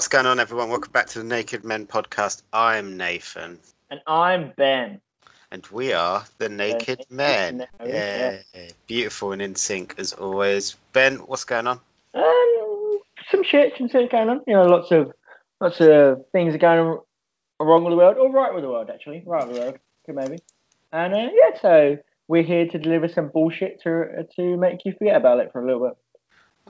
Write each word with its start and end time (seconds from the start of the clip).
What's 0.00 0.08
going 0.08 0.24
on, 0.24 0.40
everyone? 0.40 0.70
Welcome 0.70 0.92
back 0.92 1.08
to 1.08 1.18
the 1.18 1.26
Naked 1.26 1.62
Men 1.62 1.86
podcast. 1.86 2.40
I'm 2.54 2.96
Nathan, 2.96 3.58
And 3.90 4.00
I'm 4.06 4.54
Ben. 4.56 5.02
and 5.50 5.66
we 5.66 5.92
are 5.92 6.24
the 6.38 6.48
Naked 6.48 7.00
Naked 7.00 7.06
Men. 7.10 7.66
Men, 7.78 8.42
Yeah, 8.54 8.68
beautiful 8.86 9.32
and 9.32 9.42
in 9.42 9.56
sync 9.56 9.96
as 9.98 10.14
always. 10.14 10.78
Ben, 10.94 11.16
what's 11.16 11.44
going 11.44 11.66
on? 11.66 11.80
Um, 12.14 13.00
some 13.30 13.44
shit, 13.44 13.74
some 13.76 13.90
shit 13.90 14.10
going 14.10 14.30
on. 14.30 14.40
You 14.46 14.54
know, 14.54 14.64
lots 14.64 14.90
of 14.90 15.12
lots 15.60 15.82
of 15.82 16.24
things 16.32 16.54
are 16.54 16.58
going 16.58 16.98
wrong 17.60 17.84
with 17.84 17.92
the 17.92 17.96
world, 17.98 18.16
or 18.16 18.32
right 18.32 18.54
with 18.54 18.62
the 18.62 18.70
world, 18.70 18.88
actually. 18.88 19.22
Right 19.26 19.46
with 19.46 19.56
the 19.56 19.60
world, 19.60 19.78
maybe. 20.08 20.38
And 20.92 21.12
uh, 21.12 21.28
yeah, 21.30 21.60
so 21.60 21.98
we're 22.26 22.42
here 22.42 22.66
to 22.68 22.78
deliver 22.78 23.08
some 23.08 23.28
bullshit 23.28 23.82
to 23.82 24.26
to 24.36 24.56
make 24.56 24.86
you 24.86 24.94
forget 24.94 25.16
about 25.16 25.40
it 25.40 25.52
for 25.52 25.62
a 25.62 25.66
little 25.66 25.88
bit. 25.88 25.98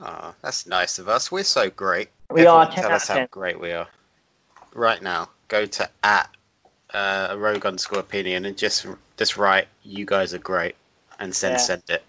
Oh, 0.01 0.33
that's 0.41 0.65
nice 0.65 0.99
of 0.99 1.07
us. 1.07 1.31
We're 1.31 1.43
so 1.43 1.69
great. 1.69 2.09
We 2.31 2.41
Everyone 2.41 2.67
are 2.67 2.71
10 2.71 2.83
tell 2.83 2.93
us 2.93 3.07
how 3.07 3.15
10. 3.15 3.27
great 3.29 3.59
we 3.59 3.71
are. 3.71 3.87
Right 4.73 5.01
now, 5.01 5.29
go 5.47 5.65
to 5.65 5.89
at 6.03 6.29
uh, 6.93 7.35
rogue 7.37 7.65
underscore 7.65 7.99
opinion 7.99 8.45
and 8.45 8.57
just 8.57 8.85
just 9.17 9.37
write 9.37 9.67
you 9.83 10.05
guys 10.05 10.33
are 10.33 10.39
great 10.39 10.75
and 11.19 11.35
send 11.35 11.53
Yeah. 11.53 11.57
send 11.57 11.83
it. 11.89 12.03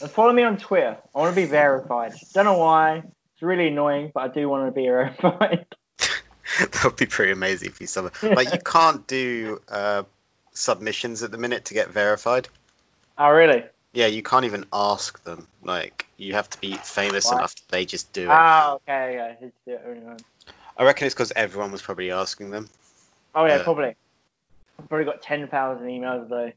And 0.00 0.10
follow 0.10 0.32
me 0.32 0.42
on 0.44 0.56
Twitter. 0.58 0.96
I 1.14 1.18
want 1.18 1.34
to 1.34 1.40
be 1.40 1.46
verified. 1.46 2.14
Don't 2.32 2.44
know 2.44 2.58
why. 2.58 3.02
It's 3.34 3.42
really 3.42 3.68
annoying, 3.68 4.12
but 4.14 4.20
I 4.24 4.28
do 4.28 4.48
want 4.48 4.66
to 4.66 4.72
be 4.72 4.86
verified. 4.88 5.66
that 6.60 6.84
would 6.84 6.96
be 6.96 7.06
pretty 7.06 7.32
amazing 7.32 7.68
if 7.68 7.80
you 7.80 7.86
sub. 7.86 8.12
Like 8.22 8.52
you 8.52 8.58
can't 8.58 9.06
do 9.06 9.60
uh, 9.68 10.04
submissions 10.52 11.22
at 11.22 11.30
the 11.30 11.38
minute 11.38 11.66
to 11.66 11.74
get 11.74 11.90
verified. 11.90 12.48
oh, 13.18 13.30
really? 13.30 13.64
Yeah, 13.92 14.06
you 14.06 14.22
can't 14.22 14.44
even 14.44 14.66
ask 14.72 15.22
them. 15.24 15.46
Like 15.62 16.06
you 16.16 16.34
have 16.34 16.48
to 16.50 16.60
be 16.60 16.72
famous 16.74 17.26
What? 17.26 17.38
enough 17.38 17.54
that 17.56 17.68
they 17.68 17.84
just 17.84 18.12
do 18.12 18.22
it. 18.22 18.28
Oh, 18.30 18.80
okay, 18.86 19.14
yeah. 19.14 19.34
Just 19.40 19.54
do 19.66 19.72
it 19.72 19.82
anyway. 19.84 20.16
I 20.76 20.84
reckon 20.84 21.06
it's 21.06 21.14
because 21.14 21.32
everyone 21.34 21.72
was 21.72 21.82
probably 21.82 22.12
asking 22.12 22.50
them. 22.50 22.68
Oh, 23.34 23.44
yeah, 23.46 23.58
Yeah. 23.58 23.62
probably. 23.64 23.96
I've 24.78 24.88
probably 24.88 25.06
got 25.06 25.22
10,000 25.22 25.86
emails 25.86 26.26
a 26.26 26.28
day. 26.28 26.54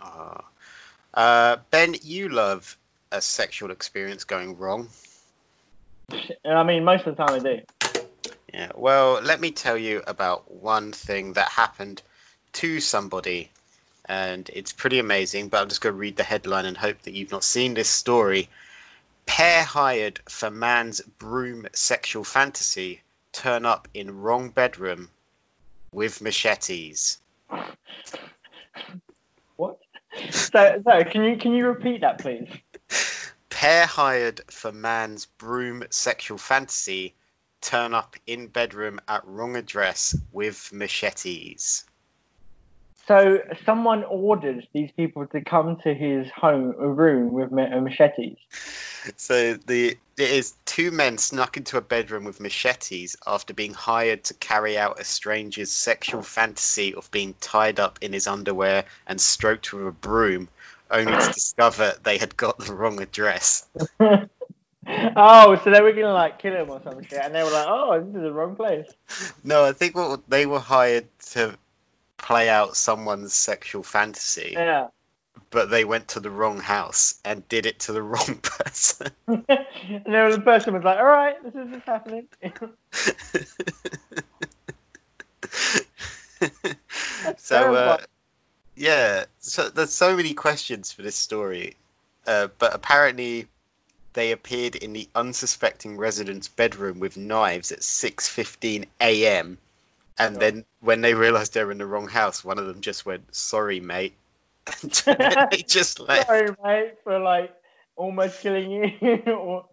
Ah. 0.00 0.44
Uh, 1.14 1.56
ben, 1.70 1.94
you 2.02 2.28
love 2.28 2.76
a 3.10 3.22
sexual 3.22 3.70
experience 3.70 4.24
going 4.24 4.58
wrong. 4.58 4.88
I 6.44 6.62
mean, 6.64 6.84
most 6.84 7.06
of 7.06 7.16
the 7.16 7.24
time 7.24 7.40
I 7.40 7.42
do. 7.42 7.60
Yeah. 8.52 8.72
Well, 8.74 9.20
let 9.22 9.40
me 9.40 9.50
tell 9.50 9.76
you 9.78 10.02
about 10.06 10.50
one 10.50 10.92
thing 10.92 11.34
that 11.34 11.48
happened 11.48 12.02
to 12.54 12.80
somebody, 12.80 13.50
and 14.08 14.50
it's 14.52 14.72
pretty 14.72 14.98
amazing. 14.98 15.48
But 15.48 15.62
I'm 15.62 15.68
just 15.68 15.80
going 15.80 15.94
to 15.94 15.98
read 15.98 16.16
the 16.16 16.24
headline 16.24 16.64
and 16.64 16.76
hope 16.76 17.02
that 17.02 17.14
you've 17.14 17.30
not 17.30 17.44
seen 17.44 17.74
this 17.74 17.88
story. 17.88 18.48
Pair 19.26 19.62
hired 19.62 20.20
for 20.28 20.50
man's 20.50 21.00
broom 21.00 21.66
sexual 21.74 22.24
fantasy 22.24 23.02
turn 23.32 23.66
up 23.66 23.86
in 23.92 24.20
wrong 24.20 24.48
bedroom 24.48 25.10
with 25.92 26.22
machetes. 26.22 27.20
What? 29.56 29.78
So, 30.30 30.82
so 30.82 31.04
can 31.04 31.24
you 31.24 31.36
can 31.36 31.54
you 31.54 31.66
repeat 31.66 32.00
that, 32.00 32.18
please? 32.18 32.48
Pair 33.50 33.86
hired 33.86 34.40
for 34.50 34.72
man's 34.72 35.26
broom 35.26 35.84
sexual 35.90 36.38
fantasy 36.38 37.14
turn 37.60 37.92
up 37.92 38.16
in 38.26 38.46
bedroom 38.46 39.00
at 39.08 39.26
wrong 39.26 39.56
address 39.56 40.16
with 40.32 40.72
machetes. 40.72 41.84
So 43.08 43.40
someone 43.64 44.04
ordered 44.04 44.68
these 44.74 44.90
people 44.92 45.26
to 45.28 45.40
come 45.40 45.78
to 45.82 45.94
his 45.94 46.30
home 46.30 46.74
a 46.78 46.86
room 46.86 47.32
with 47.32 47.50
uh, 47.50 47.80
machetes. 47.80 48.36
So 49.16 49.54
the 49.54 49.96
it 50.18 50.30
is 50.30 50.54
two 50.66 50.90
men 50.90 51.16
snuck 51.16 51.56
into 51.56 51.78
a 51.78 51.80
bedroom 51.80 52.24
with 52.24 52.38
machetes 52.38 53.16
after 53.26 53.54
being 53.54 53.72
hired 53.72 54.24
to 54.24 54.34
carry 54.34 54.76
out 54.76 55.00
a 55.00 55.04
stranger's 55.04 55.70
sexual 55.70 56.20
fantasy 56.20 56.94
of 56.94 57.10
being 57.10 57.34
tied 57.40 57.80
up 57.80 57.98
in 58.02 58.12
his 58.12 58.26
underwear 58.26 58.84
and 59.06 59.18
stroked 59.18 59.72
with 59.72 59.86
a 59.86 59.92
broom, 59.92 60.50
only 60.90 61.12
to 61.12 61.32
discover 61.32 61.94
they 62.02 62.18
had 62.18 62.36
got 62.36 62.58
the 62.58 62.74
wrong 62.74 63.00
address. 63.00 63.66
oh, 64.00 65.60
so 65.64 65.70
they 65.70 65.80
were 65.80 65.92
gonna 65.92 66.12
like 66.12 66.40
kill 66.40 66.54
him 66.54 66.68
or 66.68 66.82
some 66.84 67.02
shit, 67.04 67.20
and 67.22 67.34
they 67.34 67.42
were 67.42 67.50
like, 67.50 67.66
"Oh, 67.68 68.00
this 68.04 68.16
is 68.16 68.22
the 68.22 68.32
wrong 68.32 68.54
place." 68.54 68.86
No, 69.42 69.64
I 69.64 69.72
think 69.72 69.96
what 69.96 70.28
they 70.28 70.44
were 70.44 70.60
hired 70.60 71.06
to 71.30 71.56
play 72.18 72.48
out 72.50 72.76
someone's 72.76 73.32
sexual 73.32 73.82
fantasy, 73.82 74.52
Yeah. 74.54 74.88
but 75.50 75.70
they 75.70 75.84
went 75.84 76.08
to 76.08 76.20
the 76.20 76.30
wrong 76.30 76.58
house 76.60 77.18
and 77.24 77.48
did 77.48 77.64
it 77.64 77.78
to 77.80 77.92
the 77.92 78.02
wrong 78.12 78.40
person. 78.42 79.10
and 79.26 79.44
then 79.46 80.30
the 80.32 80.40
person 80.44 80.74
was 80.74 80.84
like, 80.84 80.98
"All 80.98 81.04
right, 81.04 81.42
this 81.42 81.54
is 81.54 81.70
just 81.72 81.86
happening." 81.86 82.28
so 87.36 87.74
uh, 87.74 87.96
yeah 88.76 89.24
so 89.40 89.68
there's 89.68 89.92
so 89.92 90.16
many 90.16 90.34
questions 90.34 90.92
for 90.92 91.02
this 91.02 91.16
story 91.16 91.74
uh, 92.26 92.48
but 92.58 92.74
apparently 92.74 93.48
they 94.12 94.32
appeared 94.32 94.76
in 94.76 94.92
the 94.92 95.08
unsuspecting 95.14 95.96
resident's 95.96 96.48
bedroom 96.48 97.00
with 97.00 97.16
knives 97.16 97.72
at 97.72 97.80
6:15 97.80 98.86
a.m. 99.00 99.58
and 100.18 100.36
Oh. 100.36 100.40
then 100.40 100.64
when 100.80 101.00
they 101.00 101.14
realized 101.14 101.54
they 101.54 101.64
were 101.64 101.72
in 101.72 101.78
the 101.78 101.86
wrong 101.86 102.08
house 102.08 102.44
one 102.44 102.58
of 102.58 102.66
them 102.66 102.80
just 102.80 103.06
went 103.06 103.34
sorry 103.34 103.80
mate 103.80 104.14
and 104.82 104.90
they 105.50 105.62
just 105.66 106.00
left 106.00 106.26
Sorry, 106.26 106.48
mate, 106.64 106.94
for 107.04 107.18
like 107.18 107.54
almost 107.96 108.40
killing 108.40 108.70
you 108.70 109.16
or 109.32 109.66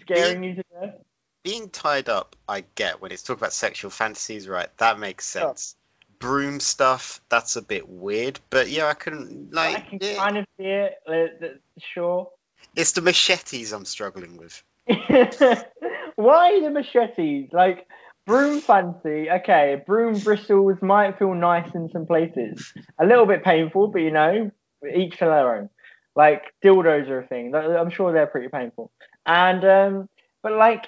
scaring 0.00 0.44
you 0.44 0.54
to 0.56 0.64
death. 0.80 0.94
being 1.42 1.68
tied 1.70 2.08
up 2.08 2.36
i 2.48 2.64
get 2.74 3.00
when 3.00 3.12
it's 3.12 3.22
talk 3.22 3.38
about 3.38 3.52
sexual 3.52 3.90
fantasies 3.90 4.48
right 4.48 4.68
that 4.78 4.98
makes 4.98 5.24
sense 5.26 5.74
broom 6.18 6.60
stuff 6.60 7.20
that's 7.28 7.56
a 7.56 7.62
bit 7.62 7.88
weird 7.88 8.38
but 8.50 8.68
yeah 8.68 8.86
i 8.86 8.94
couldn't 8.94 9.52
like 9.52 9.76
I 9.76 9.80
can 9.80 9.98
yeah. 10.00 10.14
kind 10.16 10.38
of 10.38 10.46
see 10.58 10.64
it. 10.66 10.94
uh, 11.06 11.46
Sure. 11.92 12.30
It's 12.74 12.92
the 12.92 13.02
machetes 13.02 13.72
I'm 13.72 13.84
struggling 13.84 14.36
with. 14.38 14.62
Why 14.86 16.60
the 16.60 16.70
machetes? 16.70 17.50
Like 17.52 17.86
broom 18.26 18.60
fancy, 18.60 19.30
okay, 19.30 19.82
broom 19.86 20.18
bristles 20.18 20.76
might 20.82 21.18
feel 21.18 21.34
nice 21.34 21.74
in 21.74 21.88
some 21.90 22.06
places. 22.06 22.72
A 23.00 23.06
little 23.06 23.26
bit 23.26 23.44
painful, 23.44 23.88
but 23.88 24.00
you 24.00 24.10
know, 24.10 24.50
each 24.94 25.18
to 25.18 25.24
their 25.26 25.56
own. 25.56 25.70
Like 26.14 26.42
dildos 26.64 27.08
are 27.08 27.20
a 27.20 27.26
thing. 27.26 27.54
I'm 27.54 27.90
sure 27.90 28.12
they're 28.12 28.26
pretty 28.26 28.48
painful. 28.48 28.90
And 29.26 29.64
um, 29.64 30.08
but 30.42 30.52
like, 30.52 30.86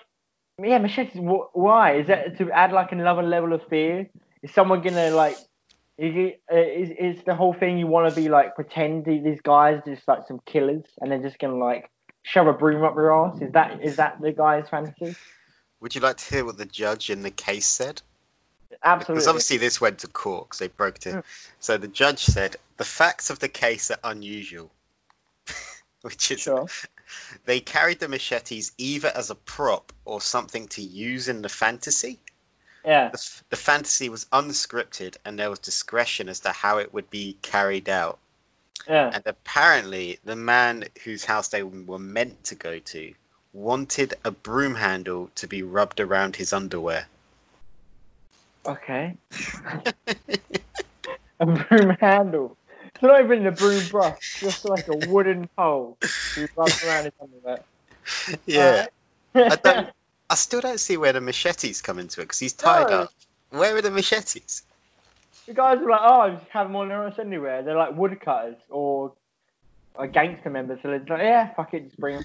yeah, 0.62 0.78
machetes. 0.78 1.20
Wh- 1.20 1.54
why 1.54 1.96
is 1.96 2.06
that 2.08 2.38
to 2.38 2.50
add 2.50 2.72
like 2.72 2.92
another 2.92 3.22
level 3.22 3.52
of 3.52 3.60
fear? 3.68 4.08
Is 4.42 4.52
someone 4.52 4.82
gonna 4.82 5.10
like? 5.10 5.36
Is, 5.98 6.14
it, 6.16 6.42
is 6.50 7.16
is 7.18 7.24
the 7.24 7.34
whole 7.34 7.52
thing 7.52 7.76
you 7.76 7.88
want 7.88 8.08
to 8.08 8.20
be 8.20 8.28
like 8.28 8.54
pretend 8.54 9.04
these 9.04 9.40
guys 9.42 9.82
are 9.84 9.94
just 9.94 10.06
like 10.06 10.20
some 10.28 10.40
killers 10.46 10.84
and 11.00 11.10
they're 11.10 11.22
just 11.22 11.38
gonna 11.40 11.58
like 11.58 11.90
shove 12.22 12.46
a 12.46 12.52
broom 12.52 12.84
up 12.84 12.94
your 12.94 13.12
ass? 13.12 13.42
Is 13.42 13.52
that 13.52 13.82
is 13.82 13.96
that 13.96 14.20
the 14.20 14.32
guy's 14.32 14.68
fantasy? 14.68 15.16
Would 15.80 15.94
you 15.94 16.00
like 16.00 16.16
to 16.16 16.34
hear 16.34 16.44
what 16.44 16.58
the 16.58 16.64
judge 16.64 17.10
in 17.10 17.22
the 17.22 17.30
case 17.30 17.66
said? 17.66 18.02
Absolutely. 18.82 19.14
Because 19.14 19.28
obviously 19.28 19.56
this 19.56 19.80
went 19.80 20.00
to 20.00 20.08
court 20.08 20.48
because 20.48 20.58
they 20.58 20.68
broke 20.68 21.04
it. 21.06 21.14
Mm. 21.14 21.24
So 21.60 21.78
the 21.78 21.88
judge 21.88 22.24
said 22.24 22.56
the 22.76 22.84
facts 22.84 23.30
of 23.30 23.38
the 23.38 23.48
case 23.48 23.90
are 23.90 23.98
unusual, 24.04 24.70
which 26.02 26.30
is 26.30 26.40
Sure. 26.40 26.66
they 27.44 27.60
carried 27.60 28.00
the 28.00 28.08
machetes 28.08 28.72
either 28.78 29.08
as 29.08 29.30
a 29.30 29.34
prop 29.34 29.92
or 30.04 30.20
something 30.20 30.68
to 30.68 30.82
use 30.82 31.28
in 31.28 31.42
the 31.42 31.48
fantasy. 31.48 32.18
Yeah. 32.84 33.10
The, 33.10 33.42
the 33.50 33.56
fantasy 33.56 34.08
was 34.08 34.26
unscripted 34.26 35.16
and 35.24 35.38
there 35.38 35.50
was 35.50 35.58
discretion 35.58 36.28
as 36.28 36.40
to 36.40 36.50
how 36.50 36.78
it 36.78 36.92
would 36.92 37.10
be 37.10 37.36
carried 37.42 37.88
out. 37.88 38.18
Yeah. 38.86 39.10
And 39.12 39.22
apparently, 39.26 40.18
the 40.24 40.36
man 40.36 40.84
whose 41.04 41.24
house 41.24 41.48
they 41.48 41.62
were 41.62 41.98
meant 41.98 42.44
to 42.44 42.54
go 42.54 42.78
to 42.78 43.12
wanted 43.58 44.14
a 44.24 44.30
broom 44.30 44.74
handle 44.74 45.30
to 45.36 45.46
be 45.46 45.62
rubbed 45.62 46.00
around 46.00 46.36
his 46.36 46.52
underwear. 46.52 47.06
Okay. 48.66 49.14
A 51.40 51.46
broom 51.46 51.90
handle. 52.00 52.56
It's 52.94 53.02
not 53.02 53.22
even 53.22 53.46
a 53.46 53.52
broom 53.52 53.86
brush, 53.88 54.40
just 54.42 54.64
like 54.64 54.88
a 54.88 54.94
wooden 54.94 55.48
pole 55.56 55.96
to 56.34 56.48
rub 56.56 56.70
around 56.84 57.04
his 57.04 57.12
underwear. 57.22 57.60
yeah. 58.44 58.86
Uh, 59.34 59.48
I 59.50 59.56
don't. 59.56 59.88
I 60.30 60.34
still 60.34 60.60
don't 60.60 60.80
see 60.80 60.96
where 60.96 61.12
the 61.12 61.20
machetes 61.20 61.80
come 61.80 61.98
into 61.98 62.20
it 62.20 62.24
because 62.24 62.40
he's 62.40 62.54
tied 62.54 62.90
No. 62.90 62.96
up. 62.96 63.12
Where 63.50 63.76
are 63.76 63.82
the 63.82 63.90
machetes? 63.90 64.62
the 65.46 65.54
guys 65.54 65.78
are 65.78 65.88
like, 65.88 66.00
oh, 66.02 66.30
just 66.30 66.50
have 66.50 66.66
them 66.66 66.76
on 66.76 66.88
their 66.88 67.06
ass 67.06 67.18
anywhere. 67.18 67.62
They're 67.62 67.76
like 67.76 67.96
woodcutters 67.96 68.56
or 68.68 69.12
a 69.98 70.06
gangster 70.06 70.50
members. 70.50 70.80
So 70.82 70.88
they're 70.88 70.98
like, 70.98 71.20
yeah, 71.20 71.54
fuck 71.54 71.72
it, 71.72 71.84
just 71.84 71.98
bring 71.98 72.16
them. 72.16 72.24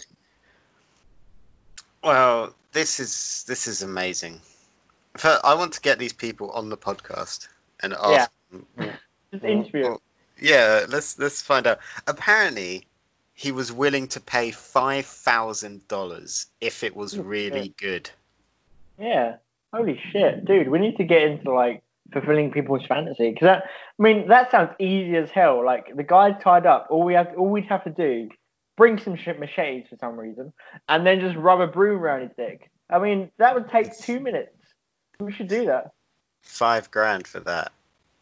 Well, 2.03 2.53
this 2.73 2.99
is 2.99 3.45
this 3.47 3.67
is 3.67 3.81
amazing. 3.81 4.41
But 5.21 5.41
I 5.45 5.53
want 5.55 5.73
to 5.73 5.81
get 5.81 5.99
these 5.99 6.13
people 6.13 6.49
on 6.51 6.69
the 6.69 6.77
podcast 6.77 7.47
and 7.81 7.93
ask. 7.93 8.31
them, 8.51 8.65
Just 9.31 9.43
interview 9.43 9.85
'em. 9.85 9.91
Well, 9.91 10.01
Yeah, 10.39 10.85
let's 10.89 11.17
let's 11.19 11.41
find 11.41 11.67
out. 11.67 11.79
Apparently, 12.07 12.85
he 13.33 13.51
was 13.51 13.71
willing 13.71 14.07
to 14.09 14.19
pay 14.19 14.51
five 14.51 15.05
thousand 15.05 15.87
dollars 15.87 16.47
if 16.59 16.83
it 16.83 16.95
was 16.95 17.17
really 17.17 17.73
good. 17.77 18.09
Yeah. 18.99 19.37
Holy 19.73 19.99
shit, 20.11 20.45
dude. 20.45 20.67
We 20.69 20.79
need 20.79 20.97
to 20.97 21.03
get 21.03 21.23
into 21.23 21.51
like 21.51 21.83
fulfilling 22.11 22.51
people's 22.51 22.85
fantasy 22.85 23.31
because 23.31 23.45
that. 23.45 23.63
I 23.99 24.03
mean, 24.03 24.27
that 24.27 24.51
sounds 24.51 24.71
easy 24.79 25.15
as 25.15 25.29
hell. 25.31 25.63
Like 25.63 25.95
the 25.95 26.03
guy's 26.03 26.41
tied 26.43 26.65
up. 26.65 26.87
All 26.89 27.03
we 27.03 27.13
have, 27.13 27.33
all 27.37 27.49
we'd 27.49 27.65
have 27.65 27.83
to 27.85 27.89
do, 27.91 28.29
bring 28.75 28.99
some 28.99 29.15
shit 29.15 29.39
machetes 29.39 29.87
for 29.89 29.97
some 29.97 30.19
reason, 30.19 30.53
and 30.89 31.05
then 31.05 31.19
just 31.19 31.35
rub 31.35 31.61
a 31.61 31.67
broom 31.67 32.01
around 32.01 32.21
his 32.21 32.31
dick. 32.37 32.69
I 32.89 32.99
mean, 32.99 33.31
that 33.37 33.55
would 33.55 33.69
take 33.69 33.97
two 33.97 34.19
minutes. 34.19 34.55
We 35.19 35.31
should 35.31 35.47
do 35.47 35.65
that. 35.67 35.91
Five 36.41 36.91
grand 36.91 37.27
for 37.27 37.39
that. 37.41 37.71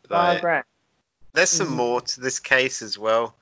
Five 0.07 0.42
grand. 0.42 0.65
there's 1.33 1.50
some 1.50 1.69
Mhm. 1.69 1.75
more 1.75 2.01
to 2.01 2.19
this 2.21 2.39
case 2.39 2.81
as 2.81 2.98
well. 2.98 3.33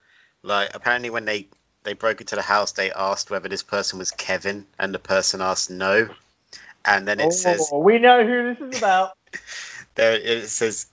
Like 0.44 0.70
apparently 0.76 1.10
when 1.10 1.26
they 1.26 1.48
they 1.84 1.94
broke 1.94 2.22
into 2.22 2.36
the 2.36 2.42
house, 2.42 2.74
they 2.74 2.92
asked 2.92 3.32
whether 3.32 3.50
this 3.50 3.64
person 3.64 4.00
was 4.00 4.12
Kevin, 4.12 4.68
and 4.78 4.94
the 4.94 5.00
person 5.00 5.42
asked 5.42 5.70
no. 5.72 6.10
And 6.86 7.08
then 7.08 7.20
it 7.20 7.26
Oh, 7.26 7.30
says 7.32 7.70
we 7.74 8.00
know 8.00 8.26
who 8.26 8.54
this 8.54 8.62
is 8.62 8.78
about. 8.78 9.12
there 9.96 10.14
it 10.16 10.48
says 10.50 10.88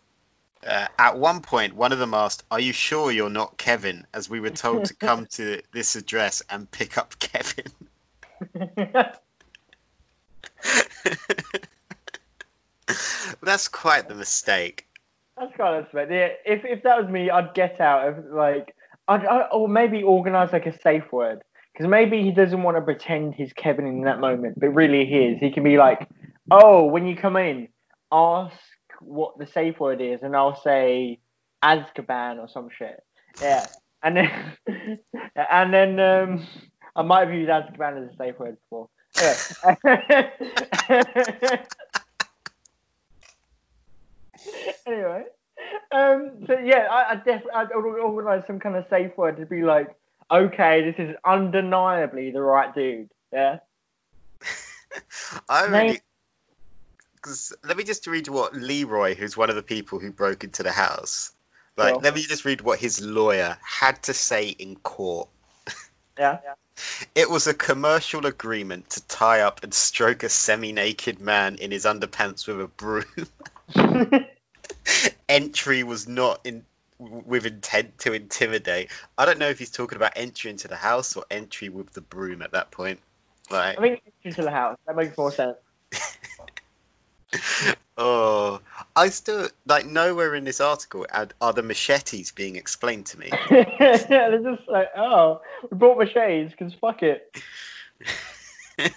uh, 0.64 0.86
at 0.98 1.18
one 1.18 1.40
point 1.40 1.74
one 1.74 1.92
of 1.92 1.98
them 1.98 2.14
asked, 2.14 2.44
"Are 2.50 2.60
you 2.60 2.72
sure 2.72 3.10
you're 3.10 3.30
not 3.30 3.56
Kevin?" 3.56 4.06
As 4.14 4.28
we 4.28 4.40
were 4.40 4.50
told 4.50 4.86
to 4.86 4.94
come 4.94 5.26
to 5.32 5.62
this 5.72 5.96
address 5.96 6.42
and 6.48 6.70
pick 6.70 6.98
up 6.98 7.18
Kevin. 7.18 7.66
That's 13.42 13.68
quite 13.68 14.08
the 14.08 14.14
mistake. 14.14 14.86
That's 15.36 15.54
kind 15.56 15.76
of 15.76 15.90
sweet. 15.90 16.08
Yeah, 16.10 16.28
if 16.44 16.64
if 16.64 16.82
that 16.84 17.00
was 17.00 17.10
me, 17.10 17.30
I'd 17.30 17.54
get 17.54 17.80
out. 17.80 18.08
If, 18.08 18.24
like, 18.32 18.74
I'd, 19.08 19.24
i 19.26 19.42
or 19.48 19.68
maybe 19.68 20.02
organize 20.02 20.52
like 20.52 20.66
a 20.66 20.78
safe 20.80 21.12
word 21.12 21.42
because 21.72 21.88
maybe 21.88 22.22
he 22.22 22.30
doesn't 22.30 22.62
want 22.62 22.76
to 22.76 22.80
pretend 22.80 23.34
he's 23.34 23.52
Kevin 23.52 23.86
in 23.86 24.02
that 24.02 24.18
moment, 24.18 24.58
but 24.58 24.68
really 24.68 25.04
he 25.04 25.18
is. 25.18 25.38
He 25.38 25.50
can 25.50 25.62
be 25.62 25.76
like, 25.76 26.08
"Oh, 26.50 26.86
when 26.86 27.06
you 27.06 27.16
come 27.16 27.36
in, 27.36 27.68
ask 28.10 28.56
what 29.00 29.38
the 29.38 29.46
safe 29.46 29.78
word 29.80 30.00
is, 30.00 30.22
and 30.22 30.36
I'll 30.36 30.60
say 30.62 31.18
Azkaban 31.62 32.38
or 32.38 32.48
some 32.48 32.68
shit." 32.76 33.02
Yeah, 33.40 33.66
and 34.02 34.16
then 34.16 34.56
and 35.50 35.74
then 35.74 36.00
um, 36.00 36.46
I 36.94 37.02
might 37.02 37.26
have 37.26 37.34
used 37.34 37.50
Azkaban 37.50 38.04
as 38.04 38.12
a 38.12 38.16
safe 38.16 38.38
word 38.38 38.56
before. 38.64 38.88
Yeah. 39.20 39.34
anyway, 44.86 45.24
um, 45.92 46.44
so 46.46 46.58
yeah, 46.58 46.86
I, 46.90 47.12
I 47.12 47.16
definitely 47.16 47.52
I'd 47.52 47.72
organise 47.72 48.46
some 48.46 48.60
kind 48.60 48.76
of 48.76 48.84
safe 48.90 49.16
word 49.16 49.36
to 49.38 49.46
be 49.46 49.62
like, 49.62 49.94
okay, 50.30 50.82
this 50.90 50.94
is 50.98 51.16
undeniably 51.24 52.30
the 52.30 52.42
right 52.42 52.74
dude. 52.74 53.10
Yeah. 53.32 53.58
I 55.48 55.64
really. 55.64 56.00
'Cause 57.26 57.52
let 57.64 57.76
me 57.76 57.84
just 57.84 58.06
read 58.06 58.28
what 58.28 58.54
Leroy, 58.54 59.14
who's 59.14 59.36
one 59.36 59.50
of 59.50 59.56
the 59.56 59.62
people 59.62 59.98
who 59.98 60.12
broke 60.12 60.44
into 60.44 60.62
the 60.62 60.72
house, 60.72 61.32
like. 61.76 61.94
Sure. 61.94 62.00
Let 62.02 62.14
me 62.14 62.22
just 62.22 62.44
read 62.44 62.60
what 62.60 62.78
his 62.78 63.00
lawyer 63.00 63.58
had 63.62 64.02
to 64.04 64.14
say 64.14 64.48
in 64.48 64.76
court. 64.76 65.28
Yeah. 66.18 66.38
It 67.14 67.30
was 67.30 67.46
a 67.46 67.54
commercial 67.54 68.26
agreement 68.26 68.90
to 68.90 69.06
tie 69.06 69.40
up 69.40 69.62
and 69.62 69.72
stroke 69.72 70.22
a 70.24 70.28
semi-naked 70.28 71.18
man 71.20 71.56
in 71.56 71.70
his 71.70 71.86
underpants 71.86 72.46
with 72.46 72.60
a 72.60 72.68
broom. 72.68 73.06
Entry 75.28 75.82
was 75.84 76.06
not 76.06 76.40
in 76.44 76.66
with 76.98 77.46
intent 77.46 77.98
to 78.00 78.12
intimidate. 78.12 78.90
I 79.16 79.24
don't 79.24 79.38
know 79.38 79.48
if 79.48 79.58
he's 79.58 79.70
talking 79.70 79.96
about 79.96 80.12
entry 80.16 80.50
into 80.50 80.68
the 80.68 80.76
house 80.76 81.16
or 81.16 81.24
entry 81.30 81.70
with 81.70 81.94
the 81.94 82.02
broom 82.02 82.42
at 82.42 82.52
that 82.52 82.70
point. 82.70 83.00
Like, 83.50 83.78
I 83.78 83.80
mean, 83.80 83.92
entry 83.92 84.12
into 84.24 84.42
the 84.42 84.50
house. 84.50 84.76
That 84.86 84.96
makes 84.96 85.16
more 85.16 85.32
sense. 85.32 85.56
oh, 87.98 88.60
I 88.94 89.08
still 89.10 89.48
like 89.66 89.86
nowhere 89.86 90.34
in 90.34 90.44
this 90.44 90.60
article 90.60 91.06
are, 91.12 91.28
are 91.40 91.52
the 91.52 91.62
machetes 91.62 92.32
being 92.32 92.56
explained 92.56 93.06
to 93.06 93.18
me. 93.18 93.30
They're 93.50 94.42
just 94.42 94.68
like, 94.68 94.88
oh, 94.96 95.40
we 95.70 95.76
bought 95.76 95.98
machetes 95.98 96.50
because 96.50 96.74
fuck 96.74 97.02
it. 97.02 97.36
the 98.78 98.90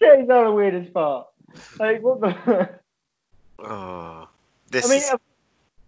machetes 0.00 0.30
are 0.30 0.44
the 0.46 0.52
weirdest 0.52 0.92
part. 0.92 1.28
Like, 1.78 2.02
what 2.02 2.20
the? 2.20 2.68
oh, 3.58 4.28
this 4.70 4.86
I 4.86 4.88
mean, 4.88 4.98
is 4.98 5.10
uh, 5.10 5.18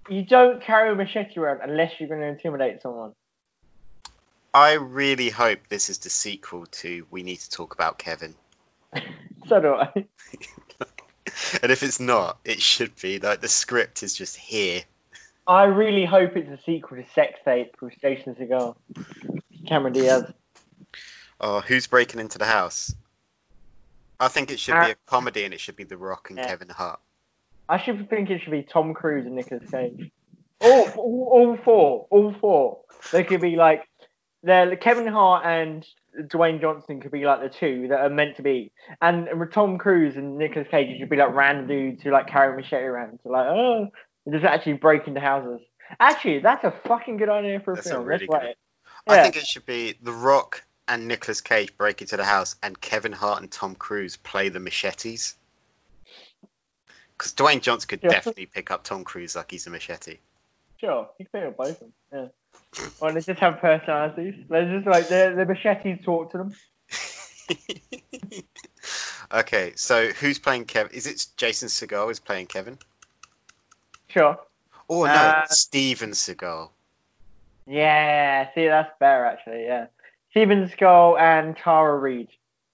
you 0.09 0.23
don't 0.25 0.63
carry 0.63 0.93
a 0.93 0.95
machete 0.95 1.39
around 1.41 1.61
unless 1.63 1.93
you're 1.99 2.09
going 2.09 2.21
to 2.21 2.27
intimidate 2.27 2.83
someone. 2.83 3.13
I 4.53 4.75
really 4.75 5.31
hope 5.31 5.67
this 5.69 5.91
is 5.91 5.99
the 5.99 6.11
sequel 6.11 6.67
to 6.67 7.07
We 7.11 7.25
Need 7.25 7.39
to 7.39 7.51
Talk 7.51 7.75
About 7.75 7.99
Kevin. 7.99 8.35
So 9.47 9.61
do 9.61 9.75
I. 9.75 9.93
and 11.63 11.71
if 11.71 11.83
it's 11.83 12.01
not, 12.01 12.39
it 12.47 12.63
should 12.63 12.93
be. 13.03 13.19
Like 13.19 13.43
the 13.43 13.49
script 13.49 14.03
is 14.03 14.15
just 14.15 14.37
here. 14.37 14.81
I 15.47 15.65
really 15.65 16.07
hope 16.07 16.35
it's 16.37 16.49
a 16.49 16.63
sequel 16.65 16.97
to 16.97 17.05
Sex 17.11 17.39
Tape 17.45 17.77
with 17.83 17.93
Jason 18.01 18.35
Segel, 18.37 18.77
Cameron 19.69 19.93
Diaz. 19.93 20.33
Oh, 21.41 21.61
who's 21.61 21.87
breaking 21.87 22.21
into 22.21 22.39
the 22.39 22.47
house? 22.47 22.95
I 24.19 24.29
think 24.29 24.51
it 24.51 24.59
should 24.59 24.73
be 24.73 24.79
uh, 24.79 24.89
a 24.93 24.95
comedy 25.07 25.45
and 25.45 25.53
it 25.53 25.61
should 25.61 25.77
be 25.77 25.85
The 25.85 25.99
Rock 25.99 26.31
and 26.31 26.39
Yeah. 26.39 26.47
Kevin 26.47 26.71
Hart. 26.71 27.01
I 27.69 27.79
should 27.79 28.09
think 28.09 28.31
it 28.31 28.41
should 28.41 28.51
be 28.53 28.63
Tom 28.63 28.95
Cruise 28.95 29.27
and 29.27 29.35
Nicolas 29.35 29.69
Cage. 29.71 30.11
All, 30.61 30.89
all, 30.97 31.29
all 31.33 31.57
four, 31.59 32.07
all 32.09 32.33
four. 32.41 32.81
They 33.13 33.25
could 33.25 33.43
be 33.43 33.57
like, 33.57 33.87
they're 34.43 34.75
Kevin 34.77 35.07
Hart 35.07 35.45
and 35.45 35.87
Dwayne 36.23 36.61
Johnson 36.61 37.01
could 37.01 37.11
be 37.11 37.25
like 37.25 37.41
the 37.41 37.49
two 37.49 37.89
that 37.89 38.01
are 38.01 38.11
meant 38.11 38.37
to 38.37 38.43
be, 38.43 38.73
and 39.03 39.29
Tom 39.53 39.79
Cruise 39.79 40.17
and 40.17 40.39
Nicolas 40.39 40.69
Cage 40.71 40.99
should 40.99 41.11
be 41.11 41.17
like 41.17 41.35
random 41.35 41.67
dudes 41.67 42.03
who 42.03 42.11
like 42.11 42.27
carry 42.29 42.53
a 42.53 42.57
machete 42.57 42.85
around, 42.85 43.19
so 43.23 43.31
like 43.31 43.47
oh, 43.47 43.89
just 44.31 44.45
actually 44.45 44.75
break 44.75 45.07
into 45.07 45.21
houses. 45.21 45.61
Actually, 46.01 46.41
that's 46.41 46.65
a 46.65 46.73
fucking 46.87 47.17
good 47.17 47.29
idea 47.29 47.61
for 47.61 47.73
a 47.73 47.77
That's 47.77 47.91
film. 47.91 48.05
really 48.05 48.27
it. 48.27 48.57
I 49.07 49.17
Yeah. 49.17 49.23
think 49.23 49.37
it 49.37 49.47
should 49.47 49.67
be 49.67 49.95
The 50.03 50.13
Rock 50.13 50.65
and 50.89 51.09
Nicolas 51.09 51.41
Cage 51.41 51.77
break 51.77 52.01
into 52.01 52.17
the 52.17 52.25
house 52.25 52.57
and 52.63 52.81
Kevin 52.81 53.13
Hart 53.13 53.41
and 53.43 53.51
Tom 53.51 53.75
Cruise 53.75 54.17
play 54.17 54.49
the 54.49 54.61
machetes. 54.61 55.37
Because 57.17 57.33
Dwayne 57.35 57.61
Johnson 57.61 57.89
could 57.89 58.03
Yeah. 58.03 58.11
definitely 58.11 58.47
pick 58.47 58.71
up 58.71 58.85
Tom 58.85 59.05
Cruise 59.05 59.37
like 59.37 59.51
he's 59.51 59.67
a 59.67 59.71
machete. 59.71 60.19
Sure, 60.79 61.09
you 61.19 61.27
can 61.27 61.41
fit 61.41 61.47
with 61.49 61.57
both 61.57 61.71
of 61.71 61.79
them. 61.79 61.93
Yeah. 62.13 62.29
Or 63.01 63.13
they 63.13 63.21
just 63.21 63.41
have 63.41 63.61
personalities. 63.61 64.35
They're 64.49 64.77
just 64.77 64.87
like 64.87 65.09
the 65.09 65.35
the 65.37 65.45
machetes 65.47 66.05
talk 66.05 66.33
to 66.33 66.39
them. 66.39 66.55
okay, 69.33 69.73
so 69.77 70.09
who's 70.09 70.39
playing 70.39 70.65
Kevin? 70.65 70.93
Is 70.93 71.07
it 71.07 71.27
Jason 71.37 71.69
Segel 71.69 72.11
is 72.11 72.21
playing 72.21 72.47
Kevin? 72.47 72.79
Sure. 74.09 74.39
Oh 74.89 75.05
no, 75.05 75.13
Uh, 75.13 75.47
Steven 75.47 76.11
Seagal. 76.11 76.71
Yeah, 77.67 78.49
see, 78.55 78.67
that's 78.67 78.93
better 78.99 79.25
actually. 79.25 79.65
Yeah, 79.65 79.87
Steven 80.31 80.69
Skull 80.71 81.17
and 81.19 81.57
Tara 81.57 81.97
Reid. 81.97 82.29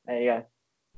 There 0.07 0.21
you 0.21 0.31
go. 0.31 0.45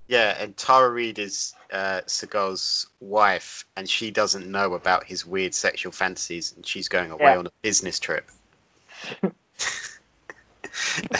Yeah, 0.09 0.37
and 0.39 0.57
Tara 0.57 0.91
Reid 0.91 1.19
is 1.19 1.55
uh, 1.73 2.03
Seagal's 2.07 2.87
wife, 3.01 3.65
and 3.77 3.89
she 3.89 4.11
doesn't 4.11 4.47
know 4.47 4.75
about 4.75 5.05
his 5.05 5.25
weird 5.25 5.55
sexual 5.55 5.93
fantasies, 5.93 6.53
and 6.55 6.67
she's 6.67 6.89
going 6.89 7.11
away 7.11 7.33
Yeah. 7.33 7.39
on 7.39 7.47
a 7.47 7.53
business 7.63 7.99
trip. 7.99 8.29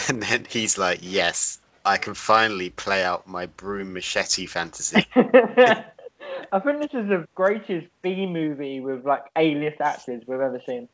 and 0.09 0.21
then 0.21 0.45
he's 0.47 0.77
like, 0.77 0.99
"Yes, 1.01 1.59
I 1.85 1.97
can 1.97 2.13
finally 2.13 2.69
play 2.69 3.03
out 3.03 3.27
my 3.27 3.47
broom 3.47 3.93
machete 3.93 4.45
fantasy." 4.45 5.05
I 5.15 6.59
think 6.59 6.81
this 6.81 6.93
is 6.93 7.07
the 7.09 7.27
greatest 7.33 7.87
B 8.01 8.25
movie 8.25 8.79
with 8.79 9.05
like 9.05 9.23
A-list 9.35 9.81
actors 9.81 10.23
we've 10.27 10.39
ever 10.39 10.61
seen. 10.65 10.87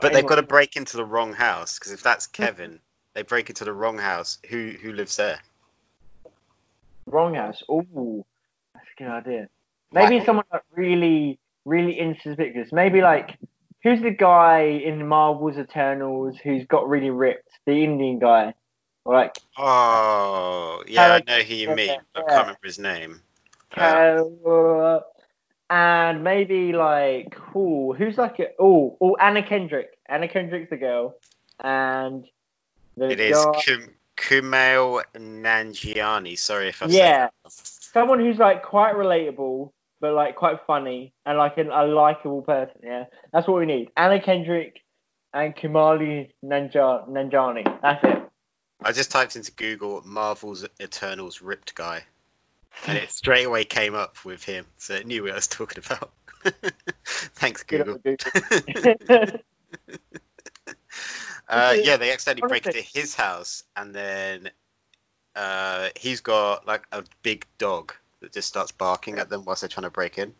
But 0.00 0.12
they've 0.12 0.26
got 0.26 0.36
to 0.36 0.42
break 0.42 0.76
into 0.76 0.96
the 0.96 1.04
wrong 1.04 1.34
house 1.34 1.78
because 1.78 1.92
if 1.92 2.02
that's 2.02 2.26
Kevin, 2.26 2.80
they 3.12 3.22
break 3.22 3.50
into 3.50 3.64
the 3.64 3.72
wrong 3.72 3.98
house. 3.98 4.38
Who 4.48 4.70
who 4.70 4.92
lives 4.92 5.16
there? 5.16 5.38
Wrong 7.14 7.34
house. 7.34 7.62
Oh, 7.68 8.26
that's 8.74 8.86
a 8.94 9.02
good 9.02 9.10
idea. 9.10 9.48
Maybe 9.92 10.16
Like- 10.16 10.26
someone 10.26 10.44
like 10.52 10.62
really, 10.74 11.38
really 11.64 11.98
inconspicuous. 12.00 12.72
Maybe 12.72 13.00
like 13.00 13.38
who's 13.82 14.00
the 14.02 14.10
guy 14.10 14.60
in 14.88 15.06
Marvel's 15.06 15.56
Eternals 15.58 16.36
who's 16.42 16.64
got 16.66 16.88
really 16.88 17.10
ripped? 17.10 17.50
The 17.66 17.84
Indian 17.84 18.18
guy. 18.18 18.54
Or 19.06 19.14
like 19.14 19.36
Oh, 19.58 20.82
yeah, 20.88 21.14
I 21.20 21.22
know 21.30 21.42
who 21.42 21.54
you 21.54 21.74
mean. 21.74 21.98
but 22.14 22.20
I 22.20 22.26
yeah. 22.26 22.28
can't 22.34 22.46
remember 22.46 22.66
his 22.66 22.78
name. 22.78 23.20
Uh, 23.76 25.00
and 25.70 26.22
maybe 26.24 26.72
like 26.72 27.36
ooh, 27.56 27.92
who's 27.92 28.16
like 28.18 28.38
a, 28.40 28.48
oh 28.58 28.96
oh 29.00 29.16
Anna 29.16 29.42
Kendrick. 29.42 29.90
Anna 30.08 30.28
Kendrick's 30.28 30.70
the 30.70 30.76
girl, 30.76 31.16
and 31.60 32.24
the 32.96 33.08
it 33.10 33.20
is 33.20 33.44
guy, 33.44 33.60
Kum- 33.66 33.94
Kumail 34.16 35.02
Nanjiani. 35.14 36.38
Sorry 36.38 36.68
if 36.68 36.82
I've 36.82 36.90
Yeah. 36.90 37.28
someone 37.48 38.20
who's 38.20 38.38
like 38.38 38.62
quite 38.62 38.94
relatable, 38.94 39.72
but 40.00 40.14
like 40.14 40.36
quite 40.36 40.60
funny 40.66 41.12
and 41.24 41.38
like 41.38 41.58
an, 41.58 41.70
a 41.70 41.84
likable 41.84 42.42
person. 42.42 42.80
Yeah, 42.82 43.04
that's 43.32 43.46
what 43.46 43.58
we 43.58 43.66
need. 43.66 43.90
Anna 43.96 44.20
Kendrick 44.20 44.80
and 45.32 45.54
Kumali 45.54 46.30
Nanja, 46.44 47.08
Nanjani. 47.08 47.80
That's 47.82 48.04
it. 48.04 48.22
I 48.82 48.92
just 48.92 49.10
typed 49.10 49.36
into 49.36 49.52
Google 49.52 50.02
Marvel's 50.04 50.66
Eternals 50.80 51.40
ripped 51.40 51.74
guy, 51.74 52.04
and 52.86 52.98
it 52.98 53.10
straight 53.10 53.44
away 53.44 53.64
came 53.64 53.94
up 53.94 54.24
with 54.24 54.44
him, 54.44 54.66
so 54.76 54.94
it 54.94 55.06
knew 55.06 55.22
what 55.22 55.32
I 55.32 55.36
was 55.36 55.46
talking 55.46 55.82
about. 55.86 56.12
Thanks, 57.04 57.62
Good 57.62 57.86
Google. 57.86 57.98
Google. 58.04 59.40
Uh, 61.48 61.74
yeah, 61.82 61.96
they 61.96 62.12
accidentally 62.12 62.48
break 62.48 62.66
into 62.66 62.80
his 62.80 63.14
house, 63.14 63.64
and 63.76 63.94
then 63.94 64.50
uh, 65.36 65.88
he's 65.96 66.20
got 66.20 66.66
like 66.66 66.84
a 66.92 67.04
big 67.22 67.46
dog 67.58 67.92
that 68.20 68.32
just 68.32 68.48
starts 68.48 68.72
barking 68.72 69.18
at 69.18 69.28
them 69.28 69.44
whilst 69.44 69.62
they're 69.62 69.68
trying 69.68 69.84
to 69.84 69.90
break 69.90 70.18
in. 70.18 70.34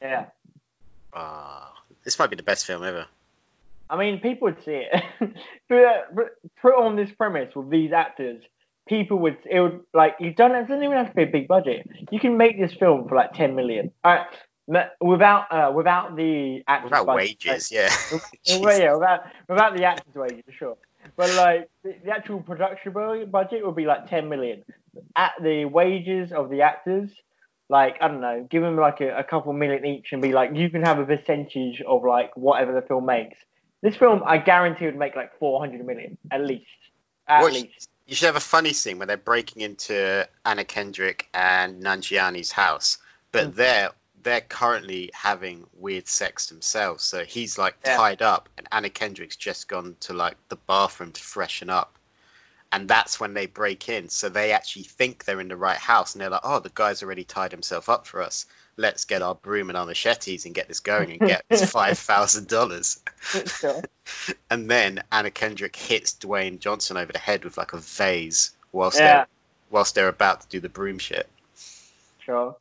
yeah. 0.00 0.26
Ah, 1.12 1.72
this 2.04 2.18
might 2.18 2.30
be 2.30 2.36
the 2.36 2.42
best 2.42 2.66
film 2.66 2.84
ever. 2.84 3.06
I 3.88 3.96
mean, 3.96 4.20
people 4.20 4.46
would 4.46 4.62
see 4.64 4.84
it. 4.90 5.02
but 5.68 6.36
put 6.60 6.74
on 6.74 6.96
this 6.96 7.10
premise 7.12 7.54
with 7.54 7.70
these 7.70 7.92
actors, 7.92 8.42
people 8.88 9.18
would 9.18 9.38
it 9.48 9.60
would 9.60 9.80
like 9.92 10.16
you 10.20 10.32
don't 10.32 10.54
it 10.54 10.68
doesn't 10.68 10.82
even 10.82 10.96
have 10.96 11.08
to 11.08 11.14
be 11.14 11.22
a 11.22 11.26
big 11.26 11.48
budget. 11.48 11.88
You 12.10 12.20
can 12.20 12.36
make 12.36 12.58
this 12.58 12.72
film 12.72 13.08
for 13.08 13.14
like 13.14 13.32
ten 13.32 13.54
million. 13.54 13.92
All 14.04 14.14
right, 14.14 14.26
without 14.66 15.46
uh, 15.52 15.72
without 15.72 16.16
the 16.16 16.62
actors 16.66 16.90
Without 16.90 17.06
budget, 17.06 17.38
wages, 17.44 17.70
yeah. 17.72 17.88
like, 18.12 18.22
well, 18.60 18.78
yeah, 18.80 18.94
without 18.94 19.20
without 19.48 19.76
the 19.76 19.84
actors 19.84 20.14
wages 20.14 20.42
for 20.46 20.52
sure. 20.52 20.76
But 21.16 21.32
like 21.34 21.70
the, 21.84 21.94
the 22.04 22.10
actual 22.10 22.40
production 22.40 22.92
budget 23.30 23.64
would 23.64 23.76
be 23.76 23.86
like 23.86 24.08
ten 24.10 24.28
million. 24.28 24.64
At 25.14 25.32
the 25.40 25.66
wages 25.66 26.32
of 26.32 26.50
the 26.50 26.62
actors, 26.62 27.10
like 27.68 27.96
I 28.00 28.08
don't 28.08 28.20
know, 28.20 28.46
give 28.50 28.62
them 28.62 28.76
like 28.76 29.00
a, 29.00 29.18
a 29.18 29.24
couple 29.24 29.52
million 29.52 29.84
each 29.84 30.08
and 30.12 30.20
be 30.22 30.32
like, 30.32 30.50
you 30.54 30.68
can 30.70 30.82
have 30.82 30.98
a 30.98 31.04
percentage 31.04 31.80
of 31.86 32.02
like 32.02 32.36
whatever 32.36 32.72
the 32.72 32.82
film 32.82 33.06
makes. 33.06 33.38
This 33.82 33.94
film, 33.94 34.22
I 34.26 34.38
guarantee, 34.38 34.86
would 34.86 34.96
make 34.96 35.14
like 35.14 35.38
four 35.38 35.60
hundred 35.60 35.86
million 35.86 36.18
at 36.30 36.40
least. 36.44 36.66
At 37.28 37.42
What- 37.42 37.52
least. 37.52 37.88
You 38.08 38.14
should 38.14 38.26
have 38.26 38.36
a 38.36 38.40
funny 38.40 38.72
scene 38.72 38.98
where 38.98 39.06
they're 39.08 39.16
breaking 39.16 39.62
into 39.62 40.28
Anna 40.44 40.64
Kendrick 40.64 41.28
and 41.34 41.82
Nanjiani's 41.82 42.52
house, 42.52 42.98
but 43.32 43.48
Mm. 43.48 43.54
they're 43.56 43.90
they're 44.26 44.40
currently 44.40 45.08
having 45.14 45.64
weird 45.74 46.08
sex 46.08 46.48
themselves. 46.48 47.04
So 47.04 47.24
he's 47.24 47.58
like 47.58 47.76
Yeah. 47.84 47.96
tied 47.96 48.22
up, 48.22 48.48
and 48.58 48.66
Anna 48.72 48.90
Kendrick's 48.90 49.36
just 49.36 49.68
gone 49.68 49.94
to 50.00 50.14
like 50.14 50.36
the 50.48 50.56
bathroom 50.56 51.12
to 51.12 51.22
freshen 51.22 51.70
up, 51.70 51.96
and 52.72 52.88
that's 52.88 53.20
when 53.20 53.34
they 53.34 53.46
break 53.46 53.88
in. 53.88 54.08
So 54.08 54.28
they 54.28 54.50
actually 54.50 54.82
think 54.82 55.24
they're 55.24 55.40
in 55.40 55.46
the 55.46 55.56
right 55.56 55.78
house, 55.78 56.14
and 56.14 56.20
they're 56.20 56.30
like, 56.30 56.40
"Oh, 56.42 56.58
the 56.58 56.72
guy's 56.74 57.04
already 57.04 57.22
tied 57.22 57.52
himself 57.52 57.88
up 57.88 58.08
for 58.08 58.20
us. 58.20 58.46
Let's 58.76 59.04
get 59.04 59.22
our 59.22 59.36
broom 59.36 59.70
and 59.70 59.78
our 59.78 59.86
machetes 59.86 60.44
and 60.44 60.56
get 60.56 60.66
this 60.66 60.80
going 60.80 61.12
and 61.12 61.20
get 61.20 61.44
this 61.48 61.62
five 61.70 61.96
thousand 61.96 62.48
dollars." 62.48 63.00
And 64.50 64.68
then 64.68 65.04
Anna 65.12 65.30
Kendrick 65.30 65.76
hits 65.76 66.14
Dwayne 66.14 66.58
Johnson 66.58 66.96
over 66.96 67.12
the 67.12 67.18
head 67.18 67.44
with 67.44 67.56
like 67.56 67.74
a 67.74 67.78
vase 67.78 68.50
whilst 68.72 68.98
Yeah, 68.98 69.18
they're 69.18 69.26
whilst 69.70 69.94
they're 69.94 70.08
about 70.08 70.40
to 70.40 70.48
do 70.48 70.58
the 70.58 70.68
broom 70.68 70.98
shit. 70.98 71.28
sure. 72.18 72.56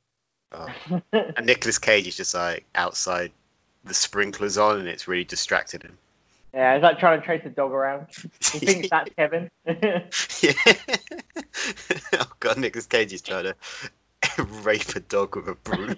Oh. 0.55 1.01
And 1.11 1.45
Nicolas 1.45 1.79
Cage 1.79 2.07
is 2.07 2.17
just 2.17 2.33
like 2.33 2.65
outside 2.73 3.31
the 3.83 3.93
sprinklers 3.93 4.57
on 4.57 4.79
and 4.79 4.87
it's 4.87 5.07
really 5.07 5.23
distracted 5.23 5.83
him. 5.83 5.97
yeah, 6.53 6.75
it's 6.75 6.83
like 6.83 6.99
trying 6.99 7.19
to 7.19 7.25
trace 7.25 7.41
a 7.45 7.49
dog 7.49 7.71
around. 7.71 8.07
He 8.51 8.59
thinks 8.59 8.89
that's 8.91 9.13
Kevin. 9.15 9.49
yeah. 9.65 10.53
oh 12.13 12.31
god, 12.39 12.57
Nicolas 12.57 12.85
Cage 12.85 13.13
is 13.13 13.21
trying 13.21 13.45
to 13.45 14.43
rape 14.63 14.95
a 14.95 14.99
dog 15.01 15.35
with 15.35 15.47
a 15.47 15.55
broom. 15.55 15.95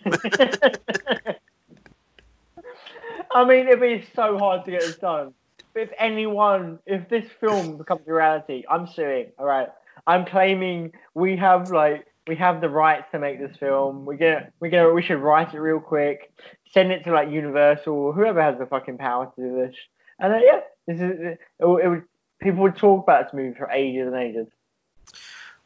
I 3.32 3.46
mean, 3.46 3.68
it'd 3.68 3.82
be 3.82 4.06
so 4.16 4.38
hard 4.38 4.66
to 4.66 4.72
get 4.72 4.82
this 4.82 4.98
done. 4.98 5.34
But 5.74 5.84
if 5.84 5.90
anyone, 6.00 6.80
if 6.86 7.08
this 7.08 7.30
film 7.40 7.78
becomes 7.78 8.02
a 8.08 8.14
reality, 8.14 8.64
I'm 8.70 8.88
suing. 8.88 9.28
All 9.38 9.46
right, 9.46 9.70
I'm 10.08 10.26
claiming 10.26 10.94
we 11.14 11.38
have 11.38 11.70
like 11.70 12.08
we 12.28 12.36
have 12.36 12.62
the 12.62 12.70
rights 12.70 13.06
to 13.12 13.20
make 13.20 13.40
this 13.40 13.56
film. 13.58 14.06
We're 14.06 14.18
gonna 14.18 14.52
we're 14.60 14.70
gonna 14.70 14.94
we 14.94 15.02
should 15.02 15.20
write 15.20 15.54
it 15.54 15.60
real 15.60 15.80
quick, 15.80 16.32
send 16.72 16.92
it 16.92 17.04
to 17.06 17.12
like 17.12 17.30
Universal 17.30 17.94
or 17.94 18.14
whoever 18.14 18.42
has 18.42 18.58
the 18.58 18.66
fucking 18.66 18.98
power 18.98 19.32
to 19.36 19.42
do 19.42 19.56
this. 19.56 19.76
And 20.20 20.34
then, 20.34 20.42
yeah, 20.44 20.60
this 20.86 21.00
is 21.00 21.20
it, 21.20 21.40
it 21.60 21.66
would 21.66 22.04
people 22.40 22.64
would 22.64 22.76
talk 22.76 23.04
about 23.04 23.26
this 23.26 23.34
movie 23.34 23.58
for 23.58 23.70
ages 23.70 24.08
and 24.08 24.16
ages. 24.16 24.48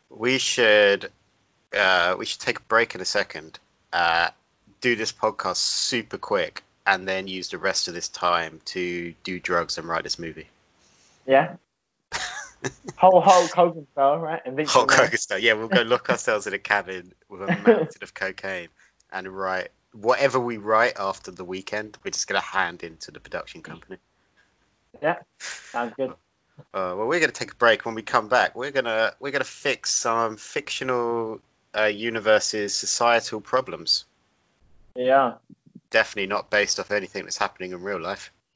we 0.10 0.38
should 0.38 1.12
uh, 1.78 2.16
we 2.18 2.26
should 2.26 2.42
take 2.42 2.60
a 2.60 2.64
break 2.64 2.96
in 2.96 3.02
a 3.02 3.06
second. 3.06 3.60
Uh, 3.94 4.30
do 4.82 4.96
this 4.96 5.12
podcast 5.12 5.58
super 5.58 6.18
quick 6.18 6.64
and 6.86 7.08
then 7.08 7.28
use 7.28 7.50
the 7.50 7.58
rest 7.58 7.88
of 7.88 7.94
this 7.94 8.08
time 8.08 8.60
to 8.66 9.14
do 9.24 9.40
drugs 9.40 9.78
and 9.78 9.88
write 9.88 10.04
this 10.04 10.18
movie. 10.18 10.48
Yeah. 11.28 11.56
Whole 12.98 13.22
Hulk 13.22 13.52
Hogan 13.52 13.88
style, 13.92 14.20
right? 14.20 14.42
And 14.46 14.56
Vince 14.56 14.74
Hulk. 14.74 14.92
Hogan 14.92 15.18
style. 15.18 15.40
Yeah, 15.40 15.54
we'll 15.54 15.68
go 15.68 15.82
lock 15.82 16.10
ourselves 16.10 16.48
in 16.48 16.54
a 16.54 16.60
cabin 16.60 17.14
with 17.30 17.42
a 17.42 17.48
mountain 17.68 18.04
of 18.04 18.14
cocaine 18.14 18.70
and 19.12 19.28
write 19.28 19.70
whatever 19.94 20.40
we 20.40 20.58
write 20.58 20.94
after 21.00 21.32
the 21.32 21.44
weekend. 21.44 21.98
We're 22.04 22.12
just 22.12 22.28
gonna 22.28 22.40
hand 22.42 22.84
into 22.84 23.12
the 23.12 23.20
production 23.20 23.62
company. 23.62 23.98
Yeah, 25.02 25.18
sounds 25.40 25.94
good. 25.98 26.12
Uh, 26.74 26.94
well, 26.96 27.08
we're 27.08 27.20
gonna 27.20 27.32
take 27.32 27.52
a 27.52 27.56
break. 27.56 27.86
When 27.86 27.96
we 27.96 28.04
come 28.04 28.28
back, 28.28 28.56
we're 28.56 28.72
gonna 28.72 29.14
we're 29.20 29.32
gonna 29.32 29.44
fix 29.44 29.90
some 29.90 30.38
fictional 30.38 31.42
uh, 31.76 31.86
universes' 31.86 32.74
societal 32.74 33.42
problems. 33.42 34.06
Yeah. 34.96 35.34
Definitely 35.90 36.28
not 36.28 36.50
based 36.50 36.80
off 36.80 36.92
anything 36.92 37.24
that's 37.24 37.38
happening 37.38 37.72
in 37.72 37.82
real 37.82 38.00
life. 38.00 38.32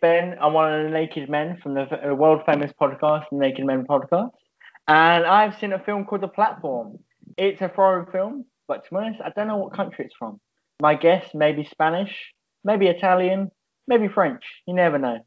Ben. 0.00 0.36
I'm 0.40 0.52
one 0.52 0.72
of 0.72 0.84
the 0.84 0.90
Naked 0.90 1.28
Men 1.28 1.58
from 1.62 1.74
the 1.74 1.82
uh, 1.82 2.14
world 2.14 2.42
famous 2.46 2.72
podcast, 2.80 3.24
the 3.30 3.38
Naked 3.38 3.64
Men 3.64 3.86
Podcast. 3.86 4.30
And 4.88 5.24
I've 5.24 5.58
seen 5.58 5.72
a 5.72 5.78
film 5.78 6.04
called 6.04 6.22
The 6.22 6.28
Platform. 6.28 6.98
It's 7.36 7.60
a 7.60 7.68
foreign 7.68 8.10
film, 8.10 8.44
but 8.68 8.84
to 8.84 8.90
be 8.90 8.96
honest, 8.96 9.20
I 9.24 9.30
don't 9.30 9.48
know 9.48 9.56
what 9.56 9.72
country 9.72 10.04
it's 10.04 10.14
from. 10.18 10.40
My 10.80 10.94
guess, 10.94 11.26
maybe 11.34 11.64
Spanish, 11.64 12.32
maybe 12.64 12.86
Italian, 12.86 13.50
maybe 13.86 14.08
French. 14.08 14.42
You 14.66 14.74
never 14.74 14.98
know. 14.98 15.18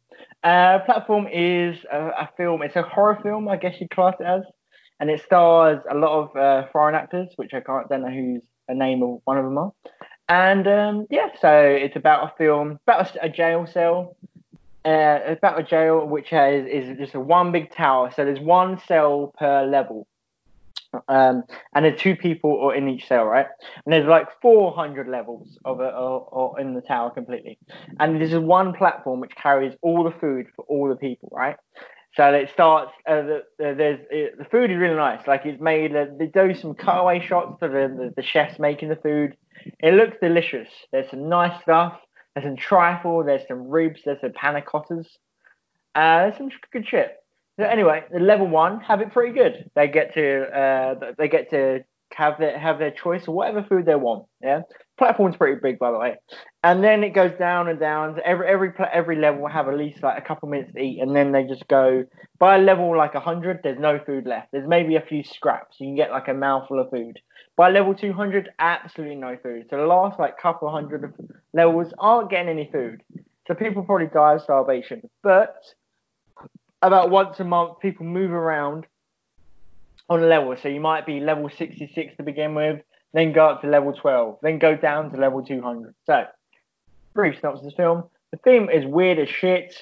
Uh, 0.44 0.80
Platform 0.80 1.28
is 1.32 1.78
a, 1.92 2.08
a 2.08 2.30
film, 2.38 2.62
it's 2.62 2.76
a 2.76 2.84
horror 2.84 3.20
film, 3.24 3.48
I 3.48 3.58
guess 3.58 3.76
you'd 3.80 3.90
class 3.92 4.16
it 4.20 4.26
as. 4.26 4.44
And 5.00 5.10
it 5.10 5.22
stars 5.22 5.82
a 5.90 5.96
lot 5.96 6.20
of 6.20 6.36
uh, 6.36 6.68
foreign 6.72 6.96
actors, 6.96 7.30
which 7.36 7.54
I 7.54 7.62
can't, 7.62 7.90
don't 7.90 8.02
know 8.02 8.10
who's 8.10 8.44
a 8.68 8.74
name 8.74 9.04
of 9.04 9.20
one 9.26 9.38
of 9.38 9.46
them 9.46 9.58
are. 9.58 9.72
And 10.30 10.68
um, 10.68 11.08
yeah, 11.10 11.28
so 11.40 11.52
it's 11.52 11.96
about 11.96 12.32
a 12.32 12.34
film, 12.38 12.80
about 12.88 13.16
a 13.22 13.30
jail 13.30 13.68
cell, 13.68 14.16
uh, 14.86 15.36
a 15.44 15.64
jail 15.64 16.06
which 16.06 16.30
has 16.30 16.66
is 16.68 16.98
just 16.98 17.16
a 17.16 17.20
one 17.20 17.52
big 17.52 17.72
tower. 17.72 18.12
So 18.16 18.26
there's 18.26 18.40
one 18.40 18.80
cell 18.88 19.34
per 19.38 19.66
level, 19.66 20.08
um, 21.08 21.44
and 21.74 21.86
there's 21.86 22.00
two 22.00 22.16
people 22.16 22.72
in 22.72 22.88
each 22.88 23.08
cell, 23.08 23.26
right? 23.26 23.48
And 23.86 23.94
there's 23.94 24.08
like 24.08 24.28
400 24.42 25.08
levels 25.08 25.58
of 25.66 25.80
it 25.82 25.94
in 26.62 26.74
the 26.74 26.82
tower 26.82 27.10
completely. 27.10 27.58
And 28.00 28.22
this 28.22 28.32
is 28.32 28.40
one 28.40 28.74
platform 28.74 29.20
which 29.20 29.36
carries 29.36 29.74
all 29.82 30.04
the 30.04 30.12
food 30.20 30.48
for 30.56 30.66
all 30.66 30.90
the 30.90 30.96
people, 30.96 31.30
right? 31.32 31.56
So 32.16 32.32
it 32.32 32.50
starts. 32.54 32.92
Uh, 33.08 33.22
the, 33.22 33.44
the, 33.58 33.74
there's 33.76 34.00
it, 34.12 34.38
the 34.38 34.46
food 34.46 34.70
is 34.70 34.78
really 34.78 34.96
nice. 34.96 35.26
Like 35.26 35.46
it's 35.46 35.60
made. 35.60 35.96
Uh, 35.96 36.06
they 36.18 36.28
do 36.28 36.54
some 36.54 36.76
cutaway 36.76 37.26
shots 37.26 37.62
of 37.62 37.72
the, 37.72 37.88
the 37.88 38.14
the 38.16 38.22
chefs 38.22 38.60
making 38.60 38.90
the 38.90 38.98
food. 38.98 39.36
It 39.80 39.96
looks 39.96 40.18
delicious. 40.22 40.68
There's 40.92 41.10
some 41.10 41.28
nice 41.28 41.60
stuff. 41.64 42.00
There's 42.36 42.46
some 42.46 42.58
trifle. 42.58 43.24
There's 43.24 43.48
some 43.48 43.70
ribs. 43.70 44.02
There's 44.06 44.22
some 44.22 44.34
panna 44.34 44.62
cottas. 44.62 45.08
Uh, 45.96 46.24
there's 46.24 46.38
some 46.38 46.50
good 46.72 46.88
shit. 46.88 47.18
So 47.60 47.66
anyway, 47.66 48.04
the 48.12 48.20
level 48.20 48.48
one 48.48 48.80
have 48.82 49.02
it 49.02 49.14
pretty 49.14 49.34
good. 49.34 49.70
They 49.76 49.88
get 49.88 50.14
to 50.16 50.44
uh, 50.46 51.12
they 51.18 51.28
get 51.28 51.52
to 51.52 51.84
have 52.16 52.38
their 52.40 52.58
have 52.58 52.80
their 52.80 52.92
choice 52.92 53.28
of 53.28 53.34
whatever 53.34 53.64
food 53.64 53.86
they 53.86 53.96
want. 53.96 54.26
Yeah, 54.42 54.62
platform's 54.98 55.38
pretty 55.38 55.60
big 55.62 55.78
by 55.78 55.92
the 55.92 56.00
way. 56.00 56.16
And 56.64 56.84
then 56.84 57.04
it 57.04 57.12
goes 57.12 57.32
down 57.38 57.68
and 57.68 57.80
down. 57.80 58.20
Every 58.26 58.48
every 58.48 58.72
every 58.92 59.18
level 59.18 59.42
will 59.42 59.50
have 59.50 59.68
at 59.68 59.78
least 59.78 60.02
like 60.02 60.18
a 60.18 60.26
couple 60.26 60.50
minutes 60.50 60.74
to 60.74 60.80
eat, 60.80 61.00
and 61.00 61.16
then 61.16 61.32
they 61.32 61.44
just 61.44 61.68
go 61.68 62.06
by 62.40 62.58
level 62.58 62.96
like 62.98 63.14
hundred. 63.14 63.60
There's 63.64 63.80
no 63.80 64.00
food 64.04 64.26
left. 64.26 64.52
There's 64.52 64.68
maybe 64.68 64.96
a 64.96 65.02
few 65.02 65.24
scraps. 65.24 65.78
You 65.80 65.88
can 65.88 65.96
get 65.96 66.12
like 66.12 66.28
a 66.28 66.34
mouthful 66.34 66.80
of 66.80 66.90
food. 66.90 67.20
By 67.56 67.70
level 67.70 67.94
200, 67.94 68.50
absolutely 68.58 69.16
no 69.16 69.38
food. 69.42 69.68
So 69.70 69.78
the 69.78 69.86
last 69.86 70.20
like 70.20 70.40
couple 70.40 70.72
hundred 70.72 71.04
of 71.04 71.14
levels 71.54 71.94
aren't 72.00 72.30
getting 72.30 72.50
any 72.50 72.70
food. 72.72 73.04
So 73.48 73.54
people 73.54 73.84
probably 73.84 74.08
die 74.08 74.34
of 74.34 74.42
starvation. 74.42 75.08
But 75.22 75.56
about 76.82 77.12
once 77.12 77.40
a 77.40 77.44
month, 77.44 77.80
people 77.80 78.06
move 78.06 78.32
around 78.32 78.88
on 80.10 80.28
level. 80.28 80.56
So 80.62 80.68
you 80.68 80.80
might 80.80 81.06
be 81.06 81.20
level 81.20 81.50
66 81.50 82.18
to 82.18 82.24
begin 82.24 82.56
with, 82.56 82.82
then 83.14 83.32
go 83.32 83.48
up 83.50 83.62
to 83.62 83.68
level 83.68 83.94
12, 83.94 84.40
then 84.42 84.60
go 84.60 84.76
down 84.76 85.12
to 85.12 85.18
level 85.18 85.44
200. 85.44 85.94
So, 86.06 86.26
brief 87.14 87.40
synopsis 87.40 87.66
of 87.66 87.72
the 87.72 87.76
film. 87.76 88.04
The 88.32 88.38
theme 88.38 88.70
is 88.70 88.86
weird 88.86 89.20
as 89.20 89.30
shit. 89.30 89.76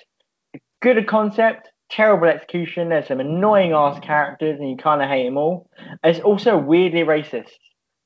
Good 0.82 1.08
concept, 1.08 1.71
terrible 1.92 2.28
execution. 2.28 2.90
There's 2.90 3.08
some 3.08 3.20
annoying 3.20 3.74
ass 3.74 4.00
characters, 4.00 4.60
and 4.60 4.70
you 4.70 4.78
kind 4.78 5.02
of 5.02 5.10
hate 5.10 5.26
them 5.26 5.38
all. 5.38 5.70
It's 6.04 6.20
also 6.20 6.58
weirdly 6.58 7.02
racist. 7.02 7.52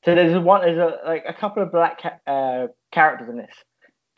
So 0.03 0.13
there's 0.13 0.37
one, 0.37 0.61
there's 0.61 0.77
a, 0.77 1.07
like 1.07 1.23
a 1.27 1.33
couple 1.33 1.63
of 1.63 1.71
black 1.71 2.01
ca- 2.01 2.31
uh, 2.31 2.67
characters 2.91 3.29
in 3.29 3.37
this, 3.37 3.55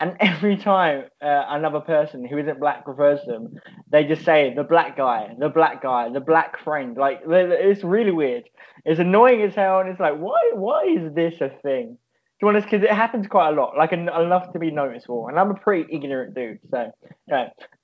and 0.00 0.16
every 0.20 0.56
time 0.56 1.04
uh, 1.22 1.44
another 1.48 1.80
person 1.80 2.26
who 2.26 2.38
isn't 2.38 2.60
black 2.60 2.86
refers 2.86 3.20
to 3.20 3.32
them, 3.32 3.54
they 3.90 4.04
just 4.04 4.24
say 4.24 4.52
the 4.54 4.64
black 4.64 4.96
guy, 4.96 5.34
the 5.38 5.48
black 5.48 5.82
guy, 5.82 6.10
the 6.10 6.20
black 6.20 6.62
friend. 6.62 6.96
Like 6.96 7.20
it's 7.26 7.84
really 7.84 8.10
weird. 8.10 8.44
It's 8.84 9.00
annoying 9.00 9.42
as 9.42 9.54
hell, 9.54 9.80
and 9.80 9.88
it's 9.88 10.00
like, 10.00 10.16
why, 10.16 10.50
why 10.54 10.84
is 10.84 11.14
this 11.14 11.40
a 11.40 11.50
thing? 11.62 11.98
To 12.40 12.46
be 12.46 12.48
honest, 12.48 12.68
because 12.70 12.84
it 12.84 12.92
happens 12.92 13.26
quite 13.26 13.48
a 13.48 13.52
lot, 13.52 13.76
like 13.76 13.92
en- 13.92 14.08
enough 14.08 14.52
to 14.52 14.58
be 14.60 14.70
noticeable. 14.70 15.26
And 15.28 15.38
I'm 15.38 15.50
a 15.50 15.54
pretty 15.54 15.92
ignorant 15.92 16.36
dude, 16.36 16.60
so 16.70 16.92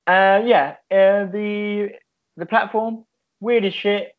uh, 0.06 0.42
yeah. 0.44 0.76
Uh, 0.90 1.26
the 1.26 1.90
the 2.36 2.46
platform 2.46 3.04
weird 3.40 3.64
as 3.64 3.74
shit. 3.74 4.16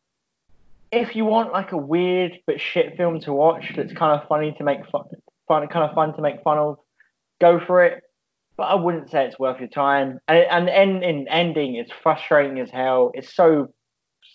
If 0.92 1.16
you 1.16 1.24
want 1.24 1.52
like 1.52 1.72
a 1.72 1.76
weird 1.76 2.38
but 2.46 2.60
shit 2.60 2.96
film 2.96 3.20
to 3.20 3.32
watch, 3.32 3.72
that's 3.76 3.92
kind 3.92 4.20
of 4.20 4.26
funny 4.28 4.52
to 4.58 4.64
make 4.64 4.86
fun, 4.90 5.04
fun, 5.48 5.66
kind 5.68 5.88
of 5.88 5.94
fun 5.94 6.14
to 6.14 6.22
make 6.22 6.42
fun 6.42 6.58
of, 6.58 6.78
go 7.40 7.60
for 7.60 7.84
it. 7.84 8.02
But 8.56 8.64
I 8.64 8.74
wouldn't 8.76 9.10
say 9.10 9.26
it's 9.26 9.38
worth 9.38 9.58
your 9.58 9.68
time. 9.68 10.20
And 10.28 10.38
and 10.38 10.68
end 10.68 11.04
in 11.04 11.28
ending 11.28 11.76
is 11.76 11.90
frustrating 12.02 12.58
as 12.60 12.70
hell. 12.70 13.10
It's 13.14 13.34
so 13.34 13.72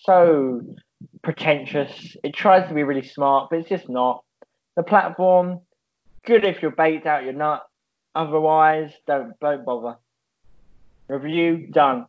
so 0.04 0.62
pretentious. 1.22 2.16
It 2.22 2.34
tries 2.34 2.68
to 2.68 2.74
be 2.74 2.82
really 2.82 3.06
smart, 3.06 3.50
but 3.50 3.58
it's 3.58 3.68
just 3.68 3.88
not. 3.88 4.24
The 4.76 4.82
platform, 4.82 5.60
good 6.24 6.44
if 6.44 6.62
you're 6.62 6.70
baked 6.70 7.06
out 7.06 7.24
your 7.24 7.34
nut. 7.34 7.62
Otherwise, 8.14 8.92
don't 9.06 9.38
don't 9.40 9.64
bother. 9.64 9.96
Review 11.12 11.66
done. 11.70 12.06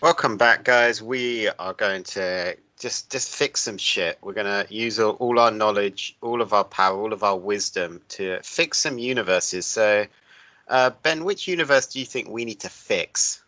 Welcome 0.00 0.36
back, 0.36 0.62
guys. 0.62 1.02
We 1.02 1.48
are 1.48 1.72
going 1.72 2.04
to 2.04 2.56
just 2.78 3.10
just 3.10 3.34
fix 3.34 3.60
some 3.60 3.76
shit. 3.76 4.18
We're 4.22 4.34
gonna 4.34 4.66
use 4.68 5.00
all, 5.00 5.14
all 5.14 5.40
our 5.40 5.50
knowledge, 5.50 6.16
all 6.20 6.42
of 6.42 6.52
our 6.52 6.62
power, 6.62 6.96
all 6.96 7.12
of 7.12 7.24
our 7.24 7.36
wisdom 7.36 8.02
to 8.10 8.38
fix 8.44 8.78
some 8.78 8.98
universes. 8.98 9.66
So, 9.66 10.06
uh, 10.68 10.90
Ben, 11.02 11.24
which 11.24 11.48
universe 11.48 11.88
do 11.88 11.98
you 11.98 12.06
think 12.06 12.28
we 12.28 12.44
need 12.44 12.60
to 12.60 12.68
fix? 12.68 13.43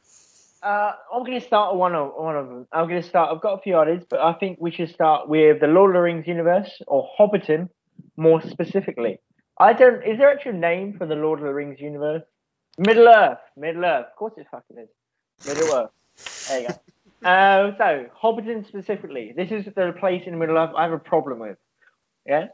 Uh, 0.66 0.90
I'm 1.14 1.23
going 1.23 1.38
to 1.40 1.46
start 1.46 1.76
one 1.76 1.94
of 1.94 2.11
one 2.16 2.37
of 2.37 2.49
them. 2.49 2.66
I'm 2.73 2.88
going 2.88 3.00
to 3.00 3.08
start. 3.08 3.30
I've 3.32 3.40
got 3.40 3.56
a 3.56 3.62
few 3.62 3.76
others, 3.76 4.02
but 4.11 4.18
I 4.18 4.32
think 4.32 4.58
we 4.61 4.73
should 4.73 4.90
start 4.90 5.28
with 5.28 5.61
the 5.61 5.68
Lord 5.68 5.90
of 5.90 5.94
the 5.94 6.00
Rings 6.00 6.26
universe 6.26 6.82
or 6.88 7.08
Hobbiton, 7.16 7.68
more 8.16 8.42
specifically. 8.42 9.20
I 9.61 9.75
don't. 9.75 10.02
Is 10.02 10.18
there 10.18 10.28
actually 10.28 10.56
a 10.56 10.61
name 10.61 10.96
for 10.99 11.06
the 11.06 11.14
Lord 11.14 11.38
of 11.38 11.44
the 11.44 11.54
Rings 11.54 11.78
universe? 11.78 12.25
Middle 12.78 13.06
Earth. 13.06 13.38
Middle 13.56 13.85
Earth. 13.85 14.06
Of 14.11 14.16
course, 14.16 14.32
it 14.38 14.49
fucking 14.50 14.78
is. 14.78 14.88
Middle 15.46 15.73
Earth. 15.73 15.90
There 16.49 16.61
you 16.61 16.66
go. 16.66 16.75
uh, 17.28 17.76
so 17.78 18.06
Hobbiton 18.20 18.66
specifically. 18.66 19.35
This 19.37 19.52
is 19.52 19.66
the 19.66 19.94
place 20.00 20.25
in 20.26 20.32
the 20.32 20.38
Middle 20.38 20.58
Earth 20.58 20.73
I 20.76 20.82
have 20.82 20.92
a 20.92 20.99
problem 20.99 21.38
with. 21.38 21.58
Yeah. 22.26 22.47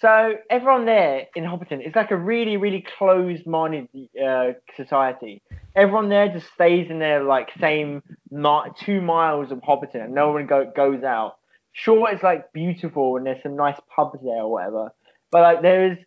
So 0.00 0.34
everyone 0.50 0.84
there 0.84 1.26
in 1.34 1.44
Hobbiton 1.44 1.86
is 1.86 1.94
like 1.94 2.10
a 2.10 2.16
really, 2.16 2.58
really 2.58 2.84
closed-minded 2.98 3.88
uh, 4.22 4.52
society. 4.76 5.42
Everyone 5.74 6.10
there 6.10 6.28
just 6.28 6.52
stays 6.52 6.90
in 6.90 6.98
their 6.98 7.24
like 7.24 7.48
same 7.58 8.02
mi- 8.30 8.70
two 8.84 9.00
miles 9.00 9.50
of 9.52 9.58
Hobbiton, 9.60 10.04
and 10.04 10.14
no 10.14 10.32
one 10.32 10.46
go- 10.46 10.70
goes 10.76 11.02
out. 11.02 11.36
Sure, 11.72 12.10
it's 12.10 12.22
like 12.22 12.52
beautiful, 12.52 13.16
and 13.16 13.24
there's 13.26 13.42
some 13.42 13.56
nice 13.56 13.78
pubs 13.94 14.18
there 14.22 14.42
or 14.42 14.52
whatever. 14.52 14.92
But 15.30 15.42
like 15.42 15.62
there 15.62 15.92
is, 15.92 15.98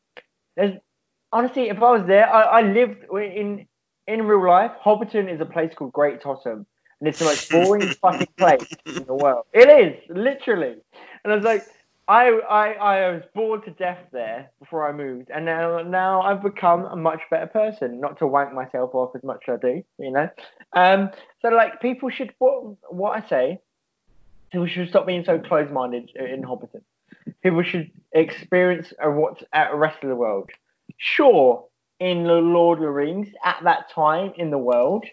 there's 0.55 0.77
honestly, 1.31 1.69
if 1.69 1.77
I 1.77 1.91
was 1.91 2.05
there, 2.05 2.31
I, 2.31 2.59
I 2.59 2.61
lived 2.61 3.05
in 3.11 3.67
in 4.07 4.23
real 4.23 4.47
life. 4.47 4.71
Hobbiton 4.83 5.33
is 5.33 5.41
a 5.41 5.45
place 5.45 5.73
called 5.75 5.93
Great 5.93 6.21
Totham, 6.21 6.67
and 6.99 7.07
it's 7.09 7.17
the 7.17 7.25
most 7.25 7.49
boring 7.49 7.91
fucking 8.01 8.27
place 8.37 8.67
in 8.95 9.05
the 9.05 9.15
world. 9.15 9.45
It 9.51 9.67
is 9.67 9.99
literally, 10.15 10.75
and 11.23 11.33
I 11.33 11.35
was 11.35 11.43
like. 11.43 11.65
I, 12.09 12.29
I 12.49 12.71
I 12.73 13.11
was 13.11 13.21
bored 13.35 13.63
to 13.65 13.71
death 13.71 13.99
there 14.11 14.49
before 14.59 14.89
I 14.89 14.91
moved, 14.91 15.29
and 15.29 15.45
now 15.45 15.83
now 15.83 16.21
I've 16.21 16.41
become 16.41 16.85
a 16.85 16.95
much 16.95 17.21
better 17.29 17.45
person. 17.45 18.01
Not 18.01 18.17
to 18.17 18.25
wank 18.25 18.51
myself 18.51 18.95
off 18.95 19.15
as 19.15 19.21
much 19.23 19.43
as 19.47 19.59
I 19.63 19.67
do, 19.67 19.83
you 19.99 20.11
know. 20.11 20.27
Um, 20.73 21.11
so 21.43 21.49
like 21.49 21.79
people 21.81 22.09
should 22.09 22.33
what 22.39 22.77
what 22.91 23.23
I 23.23 23.29
say, 23.29 23.59
people 24.51 24.65
should 24.65 24.89
stop 24.89 25.05
being 25.05 25.23
so 25.23 25.37
closed-minded 25.37 26.09
in 26.15 26.41
Hobbiton. 26.41 26.81
People 27.43 27.61
should 27.61 27.91
experience 28.11 28.91
what's 28.99 29.43
at 29.53 29.69
the 29.69 29.77
rest 29.77 29.99
of 30.01 30.09
the 30.09 30.15
world. 30.15 30.49
Sure, 30.97 31.63
in 31.99 32.23
the 32.23 32.33
Lord 32.33 32.79
of 32.79 32.85
the 32.85 32.89
Rings 32.89 33.27
at 33.45 33.59
that 33.65 33.91
time 33.93 34.33
in 34.35 34.49
the 34.49 34.57
world, 34.57 35.05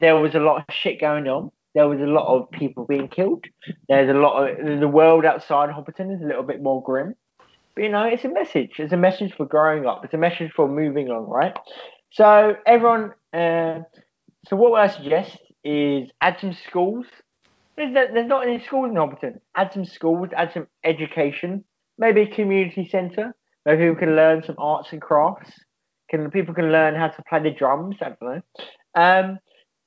there 0.00 0.16
was 0.16 0.34
a 0.34 0.40
lot 0.40 0.64
of 0.66 0.74
shit 0.74 0.98
going 1.02 1.28
on 1.28 1.52
there 1.74 1.88
was 1.88 2.00
a 2.00 2.04
lot 2.04 2.26
of 2.26 2.50
people 2.50 2.84
being 2.84 3.08
killed. 3.08 3.44
There's 3.88 4.10
a 4.10 4.18
lot 4.18 4.48
of 4.48 4.80
the 4.80 4.88
world 4.88 5.24
outside 5.24 5.70
Hobbiton 5.70 6.14
is 6.14 6.22
a 6.22 6.26
little 6.26 6.42
bit 6.42 6.62
more 6.62 6.82
grim. 6.82 7.14
But 7.74 7.84
you 7.84 7.90
know, 7.90 8.04
it's 8.04 8.24
a 8.24 8.28
message. 8.28 8.72
It's 8.78 8.92
a 8.92 8.96
message 8.96 9.32
for 9.36 9.46
growing 9.46 9.86
up. 9.86 10.04
It's 10.04 10.14
a 10.14 10.18
message 10.18 10.50
for 10.54 10.68
moving 10.68 11.08
on, 11.10 11.28
right? 11.28 11.56
So 12.10 12.56
everyone, 12.66 13.12
uh, 13.32 13.80
so 14.46 14.56
what 14.56 14.72
I 14.80 14.88
suggest 14.88 15.38
is 15.62 16.10
add 16.20 16.38
some 16.40 16.54
schools. 16.68 17.06
There's, 17.76 17.94
there's 17.94 18.28
not 18.28 18.46
any 18.46 18.62
schools 18.64 18.90
in 18.90 18.96
Hobbiton. 18.96 19.40
Add 19.54 19.72
some 19.72 19.84
schools. 19.84 20.30
Add 20.36 20.50
some 20.52 20.66
education. 20.84 21.64
Maybe 21.98 22.22
a 22.22 22.34
community 22.34 22.88
centre. 22.90 23.34
Maybe 23.64 23.84
people 23.84 23.96
can 23.96 24.16
learn 24.16 24.42
some 24.42 24.56
arts 24.58 24.88
and 24.90 25.00
crafts. 25.00 25.52
Can 26.10 26.28
people 26.30 26.54
can 26.54 26.72
learn 26.72 26.96
how 26.96 27.08
to 27.08 27.22
play 27.28 27.40
the 27.40 27.50
drums? 27.50 27.96
I 28.00 28.08
don't 28.08 28.22
know. 28.22 28.42
Um, 28.96 29.38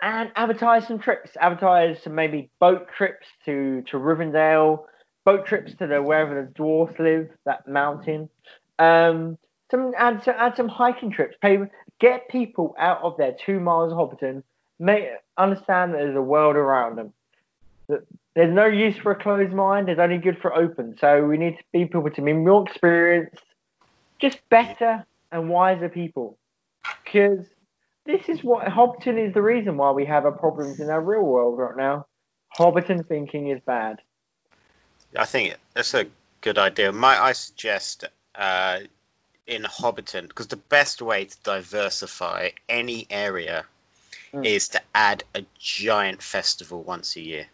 and 0.03 0.31
advertise 0.35 0.85
some 0.85 0.99
trips. 0.99 1.31
Advertise 1.39 2.03
some 2.03 2.13
maybe 2.13 2.51
boat 2.59 2.87
trips 2.95 3.25
to 3.45 3.81
to 3.87 3.97
Rivendell, 3.97 4.83
boat 5.25 5.47
trips 5.47 5.73
to 5.75 5.87
the 5.87 6.01
wherever 6.01 6.43
the 6.43 6.51
dwarfs 6.51 6.99
live, 6.99 7.29
that 7.45 7.67
mountain. 7.67 8.29
Um, 8.77 9.37
some 9.71 9.93
add 9.97 10.21
some, 10.23 10.35
add 10.37 10.55
some 10.57 10.67
hiking 10.67 11.09
trips. 11.09 11.35
Pay, 11.41 11.57
get 11.99 12.27
people 12.27 12.75
out 12.77 13.01
of 13.01 13.17
their 13.17 13.33
two 13.45 13.59
miles 13.59 13.93
of 13.93 13.97
Hobbiton. 13.97 14.43
Make 14.77 15.05
understand 15.37 15.93
that 15.93 15.99
there's 15.99 16.17
a 16.17 16.21
world 16.21 16.57
around 16.57 16.97
them. 16.97 17.13
That 17.87 18.05
there's 18.35 18.53
no 18.53 18.65
use 18.65 18.97
for 18.97 19.13
a 19.13 19.15
closed 19.15 19.53
mind. 19.53 19.87
There's 19.87 19.99
only 19.99 20.17
good 20.17 20.37
for 20.41 20.53
open. 20.53 20.97
So 20.99 21.25
we 21.25 21.37
need 21.37 21.57
to 21.57 21.63
be 21.71 21.85
people 21.85 22.09
to 22.09 22.21
be 22.21 22.33
more 22.33 22.67
experienced, 22.67 23.43
just 24.19 24.37
better 24.49 25.05
and 25.31 25.49
wiser 25.49 25.87
people. 25.87 26.37
Because 27.05 27.45
this 28.05 28.29
is 28.29 28.43
what 28.43 28.67
Hobbiton 28.67 29.27
is 29.27 29.33
the 29.33 29.41
reason 29.41 29.77
why 29.77 29.91
we 29.91 30.05
have 30.05 30.25
our 30.25 30.31
problems 30.31 30.79
in 30.79 30.89
our 30.89 31.01
real 31.01 31.23
world 31.23 31.57
right 31.57 31.77
now. 31.77 32.05
Hobbiton 32.57 33.07
thinking 33.07 33.49
is 33.49 33.59
bad. 33.65 34.01
I 35.17 35.25
think 35.25 35.55
that's 35.73 35.93
a 35.93 36.05
good 36.41 36.57
idea. 36.57 36.91
Might 36.91 37.19
I 37.19 37.33
suggest 37.33 38.05
uh, 38.35 38.79
in 39.47 39.63
Hobbiton, 39.63 40.27
because 40.27 40.47
the 40.47 40.55
best 40.57 41.01
way 41.01 41.25
to 41.25 41.37
diversify 41.43 42.49
any 42.67 43.07
area 43.09 43.65
Mm. 44.33 44.45
is 44.45 44.69
to 44.69 44.81
add 44.95 45.23
a 45.35 45.45
giant 45.59 46.23
festival 46.23 46.81
once 46.81 47.15
a 47.15 47.21
year. 47.21 47.45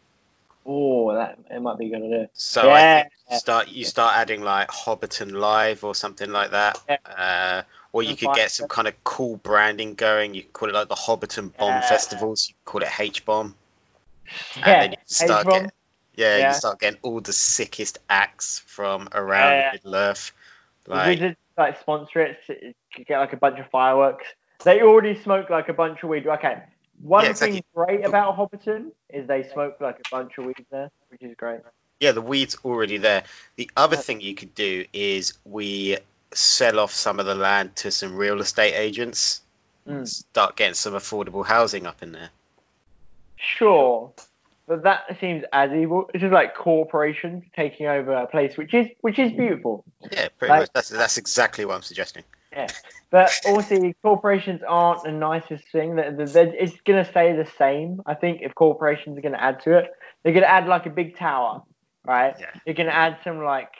Oh, 0.65 1.13
that 1.13 1.37
it 1.49 1.61
might 1.61 1.77
be 1.77 1.87
a 1.87 1.89
good 1.89 2.05
idea. 2.05 2.29
So 2.33 2.69
Yeah. 2.69 3.07
I 3.29 3.35
start 3.35 3.67
you 3.67 3.83
start 3.83 4.15
adding 4.17 4.41
like 4.41 4.69
Hobbiton 4.69 5.33
Live 5.33 5.83
or 5.83 5.93
something 5.93 6.31
like 6.31 6.51
that. 6.51 6.81
Yeah. 6.87 6.97
Uh, 7.05 7.61
or 7.91 8.03
you 8.03 8.15
could 8.15 8.33
get 8.35 8.51
some 8.51 8.67
kind 8.67 8.87
of 8.87 9.03
cool 9.03 9.37
branding 9.37 9.95
going. 9.95 10.33
You 10.35 10.43
could 10.43 10.53
call 10.53 10.69
it 10.69 10.75
like 10.75 10.89
the 10.89 10.95
Hobbiton 10.95 11.55
Bomb 11.57 11.69
Yeah. 11.69 11.81
Festivals. 11.89 12.49
You 12.49 12.55
could 12.65 12.71
call 12.71 12.81
it 12.83 12.99
H 12.99 13.25
Bomb. 13.25 13.55
Yeah, 14.57 14.63
then 14.81 14.91
you 14.91 14.97
start 15.05 15.41
H-bomb. 15.41 15.53
getting- 15.53 15.71
Yeah, 16.15 16.37
Yeah. 16.37 16.47
you 16.49 16.53
start 16.53 16.79
getting 16.79 16.99
all 17.01 17.21
the 17.21 17.33
sickest 17.33 17.97
acts 18.09 18.59
from 18.59 19.07
around 19.13 19.53
Yeah. 19.53 19.69
Middle 19.73 19.95
Earth. 19.95 20.31
Like, 20.85 21.37
like 21.57 21.79
sponsor 21.79 22.19
it, 22.21 22.75
get 23.05 23.17
like 23.19 23.33
a 23.33 23.37
bunch 23.37 23.59
of 23.59 23.69
fireworks. 23.69 24.25
They 24.63 24.81
already 24.81 25.21
smoke 25.21 25.49
like 25.49 25.69
a 25.69 25.73
bunch 25.73 26.03
of 26.03 26.09
weed. 26.09 26.27
Okay, 26.27 26.61
one 27.01 27.23
Yeah, 27.23 27.29
exactly. 27.31 27.57
thing 27.57 27.63
great 27.73 28.05
about 28.05 28.35
Hobbiton 28.37 28.91
is 29.09 29.27
they 29.27 29.47
smoke 29.49 29.79
like 29.79 29.99
a 29.99 30.09
bunch 30.11 30.37
of 30.37 30.45
weed 30.45 30.65
there, 30.69 30.91
which 31.09 31.21
is 31.23 31.35
great. 31.37 31.61
yeah, 32.01 32.11
the 32.11 32.21
weed's 32.21 32.55
already 32.65 32.97
there. 32.97 33.23
The 33.55 33.69
other 33.77 33.95
thing 33.97 34.19
you 34.21 34.35
could 34.35 34.53
do 34.55 34.85
is 34.93 35.33
we 35.45 35.97
sell 36.33 36.79
off 36.79 36.93
some 36.93 37.19
of 37.19 37.25
the 37.25 37.35
land 37.35 37.75
to 37.77 37.91
some 37.91 38.15
real 38.15 38.39
estate 38.39 38.73
agents. 38.75 39.41
Mm. 39.87 40.07
Start 40.07 40.55
getting 40.55 40.75
some 40.75 40.93
affordable 40.93 41.45
housing 41.45 41.87
up 41.87 42.03
in 42.03 42.11
there. 42.11 42.29
Sure, 43.37 44.11
but 44.67 44.83
that 44.83 45.17
seems 45.19 45.43
as 45.53 45.71
evil. 45.71 46.09
It's 46.13 46.21
just 46.21 46.33
like 46.33 46.55
corporations 46.55 47.43
taking 47.55 47.87
over 47.87 48.11
a 48.13 48.27
place, 48.27 48.57
which 48.57 48.73
is 48.73 48.87
which 49.01 49.17
is 49.17 49.31
beautiful. 49.31 49.83
Yeah, 50.11 50.27
pretty 50.37 50.51
Like- 50.51 50.59
much. 50.61 50.69
That's 50.73 50.89
that's 50.89 51.17
exactly 51.17 51.65
what 51.65 51.75
I'm 51.75 51.81
suggesting. 51.81 52.23
Yeah, 52.51 52.67
but 53.11 53.31
also, 53.47 53.93
corporations 54.03 54.61
aren't 54.67 55.03
the 55.03 55.11
nicest 55.11 55.63
thing. 55.71 55.95
That 55.95 56.19
It's 56.19 56.81
gonna 56.81 57.05
stay 57.05 57.33
the 57.33 57.47
same. 57.57 58.01
I 58.05 58.15
think 58.15 58.41
if 58.41 58.53
corporations 58.55 59.17
are 59.17 59.21
gonna 59.21 59.37
add 59.37 59.61
to 59.63 59.77
it, 59.77 59.91
they're 60.23 60.33
gonna 60.33 60.47
add 60.47 60.67
like 60.67 60.85
a 60.85 60.89
big 60.89 61.15
tower. 61.17 61.63
right? 62.05 62.35
Yeah. 62.39 62.47
You're 62.65 62.75
gonna 62.75 62.89
add 62.91 63.17
some 63.23 63.43
like 63.43 63.71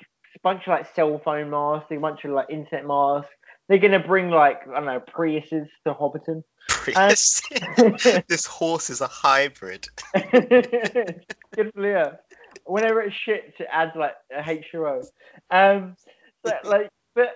bunch 0.43 0.63
of 0.63 0.69
like 0.69 0.95
cell 0.95 1.19
phone 1.23 1.49
masks, 1.49 1.91
a 1.91 1.97
bunch 1.97 2.23
of 2.25 2.31
like 2.31 2.49
internet 2.49 2.85
masks. 2.85 3.31
They're 3.67 3.77
gonna 3.77 3.99
bring 3.99 4.29
like 4.29 4.67
I 4.67 4.75
don't 4.75 4.85
know 4.85 4.99
Priuses 4.99 5.67
to 5.85 5.93
Hobbiton. 5.93 6.43
Prius. 6.67 7.41
this 8.27 8.45
horse 8.45 8.89
is 8.89 9.01
a 9.01 9.07
hybrid. 9.07 9.87
Good 10.31 11.25
for 11.55 11.81
Leo. 11.81 12.17
Whenever 12.65 13.01
it's 13.01 13.15
shit, 13.15 13.53
it 13.59 13.67
adds 13.71 13.95
like 13.95 14.15
a 14.35 14.41
H2O. 14.41 15.07
Um, 15.51 15.95
but 16.43 16.63
like, 16.65 16.89
but 17.15 17.35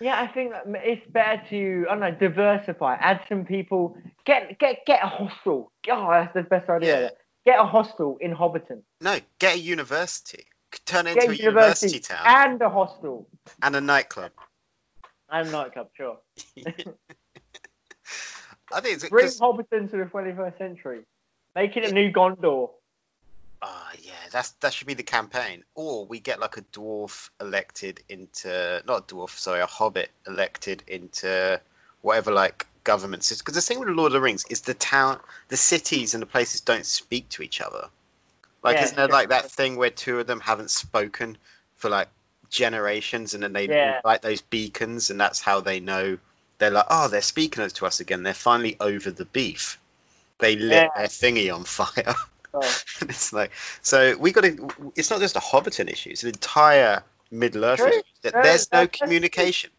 yeah, 0.00 0.20
I 0.20 0.26
think 0.26 0.52
that 0.52 0.64
it's 0.66 1.06
better 1.10 1.42
to 1.50 1.86
I 1.88 1.94
don't 1.94 2.00
know 2.00 2.10
diversify. 2.12 2.94
Add 2.94 3.20
some 3.28 3.44
people. 3.44 3.96
Get 4.24 4.58
get 4.58 4.86
get 4.86 5.02
a 5.02 5.06
hostel. 5.06 5.72
Oh, 5.90 6.10
that's 6.10 6.34
the 6.34 6.42
best 6.42 6.68
idea. 6.70 7.02
Yeah. 7.02 7.08
Get 7.44 7.58
a 7.58 7.64
hostel 7.64 8.18
in 8.20 8.34
Hobbiton. 8.34 8.82
No, 9.00 9.18
get 9.38 9.56
a 9.56 9.58
university. 9.58 10.44
Turn 10.86 11.06
into 11.06 11.20
a 11.20 11.30
a 11.30 11.34
university, 11.34 11.42
university 11.42 12.00
town 12.00 12.22
and 12.26 12.62
a 12.62 12.68
hostel 12.68 13.28
and 13.62 13.76
a 13.76 13.80
nightclub. 13.80 14.32
and 15.28 15.48
a 15.48 15.50
nightclub. 15.50 15.88
Sure. 15.96 16.18
I 18.72 18.80
think 18.80 18.94
it's 18.94 19.08
Bring 19.08 19.26
because 19.26 19.40
Hobbiton 19.40 19.90
to 19.90 19.96
the 19.96 20.04
21st 20.04 20.58
century. 20.58 21.00
Make 21.54 21.76
it 21.76 21.90
a 21.90 21.92
new 21.92 22.12
Gondor. 22.12 22.70
Ah, 23.62 23.90
yeah, 24.00 24.12
that's 24.30 24.50
that 24.60 24.72
should 24.72 24.86
be 24.86 24.94
the 24.94 25.02
campaign. 25.02 25.64
Or 25.74 26.06
we 26.06 26.20
get 26.20 26.40
like 26.40 26.56
a 26.56 26.62
dwarf 26.62 27.30
elected 27.40 28.02
into 28.08 28.82
not 28.86 29.10
a 29.10 29.14
dwarf, 29.14 29.30
sorry, 29.30 29.60
a 29.60 29.66
hobbit 29.66 30.10
elected 30.26 30.82
into 30.86 31.60
whatever 32.00 32.32
like 32.32 32.66
government 32.84 33.24
system. 33.24 33.42
Because 33.44 33.56
the 33.56 33.60
thing 33.60 33.78
with 33.78 33.88
the 33.88 33.94
Lord 33.94 34.10
of 34.10 34.12
the 34.14 34.20
Rings 34.20 34.46
is 34.48 34.62
the 34.62 34.74
town, 34.74 35.20
the 35.48 35.56
cities 35.56 36.14
and 36.14 36.22
the 36.22 36.26
places 36.26 36.62
don't 36.62 36.86
speak 36.86 37.28
to 37.30 37.42
each 37.42 37.60
other. 37.60 37.88
Like, 38.62 38.76
Yeah, 38.76 38.84
isn't 38.84 38.96
there 38.96 39.06
sure. 39.06 39.12
like 39.12 39.28
that 39.30 39.50
thing 39.50 39.76
where 39.76 39.90
two 39.90 40.18
of 40.20 40.26
them 40.26 40.40
haven't 40.40 40.70
spoken 40.70 41.38
for 41.76 41.88
like 41.88 42.08
generations, 42.50 43.34
and 43.34 43.42
then 43.42 43.52
they 43.52 43.66
Yeah. 43.68 44.00
light 44.04 44.22
those 44.22 44.40
beacons, 44.42 45.10
and 45.10 45.20
that's 45.20 45.40
how 45.40 45.60
they 45.60 45.80
know 45.80 46.18
they're 46.58 46.70
like, 46.70 46.86
oh, 46.90 47.08
they're 47.08 47.22
speaking 47.22 47.66
to 47.66 47.86
us 47.86 48.00
again. 48.00 48.22
They're 48.22 48.34
finally 48.34 48.76
over 48.80 49.10
the 49.10 49.24
beef. 49.24 49.80
They 50.38 50.56
lit 50.56 50.72
Yeah. 50.72 50.88
their 50.96 51.06
thingy 51.06 51.54
on 51.54 51.64
fire. 51.64 52.14
Oh, 52.52 52.58
it's 53.02 53.32
like 53.32 53.52
so 53.80 54.16
we 54.16 54.32
got 54.32 54.40
to. 54.42 54.68
It's 54.96 55.08
not 55.08 55.20
just 55.20 55.36
a 55.36 55.38
Hobbiton 55.38 55.88
issue; 55.88 56.10
it's 56.10 56.24
an 56.24 56.30
entire 56.30 57.04
Middle 57.30 57.64
Earth 57.64 57.78
True. 57.78 57.86
issue. 57.90 58.02
That 58.22 58.32
Yeah, 58.34 58.42
There's 58.42 58.72
no 58.72 58.78
that's- 58.80 58.98
communication. 59.00 59.70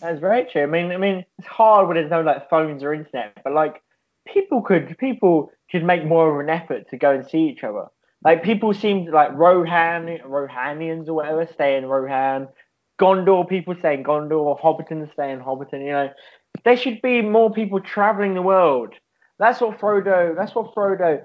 that's 0.00 0.18
very 0.18 0.46
true. 0.46 0.62
I 0.62 0.66
mean, 0.66 0.92
I 0.92 0.96
mean, 0.96 1.26
it's 1.38 1.46
hard 1.46 1.86
when 1.88 1.96
there's 1.98 2.10
no 2.10 2.22
like 2.22 2.48
phones 2.48 2.82
or 2.82 2.94
internet, 2.94 3.38
but 3.44 3.52
like 3.52 3.82
people 4.26 4.62
could 4.62 4.96
people 4.96 5.52
should 5.66 5.84
make 5.84 6.06
more 6.06 6.32
of 6.32 6.40
an 6.40 6.48
effort 6.48 6.88
to 6.88 6.96
go 6.96 7.10
and 7.10 7.26
see 7.28 7.50
each 7.50 7.62
other. 7.62 7.88
Like 8.26 8.42
people 8.42 8.74
seem 8.74 9.06
like 9.12 9.30
Rohan 9.34 10.18
Rohanians 10.26 11.06
or 11.06 11.14
whatever 11.14 11.46
stay 11.54 11.76
in 11.76 11.86
Rohan. 11.86 12.48
Gondor 13.00 13.48
people 13.48 13.76
stay 13.78 13.94
in 13.94 14.02
Gondor. 14.02 14.60
Hobbiton 14.60 15.08
stay 15.12 15.30
in 15.30 15.38
Hobbiton. 15.38 15.80
You 15.80 15.92
know, 15.92 16.10
there 16.64 16.76
should 16.76 17.00
be 17.02 17.22
more 17.22 17.52
people 17.52 17.78
traveling 17.80 18.34
the 18.34 18.42
world. 18.42 18.94
That's 19.38 19.60
what 19.60 19.78
Frodo. 19.78 20.34
That's 20.34 20.56
what 20.56 20.74
Frodo. 20.74 21.22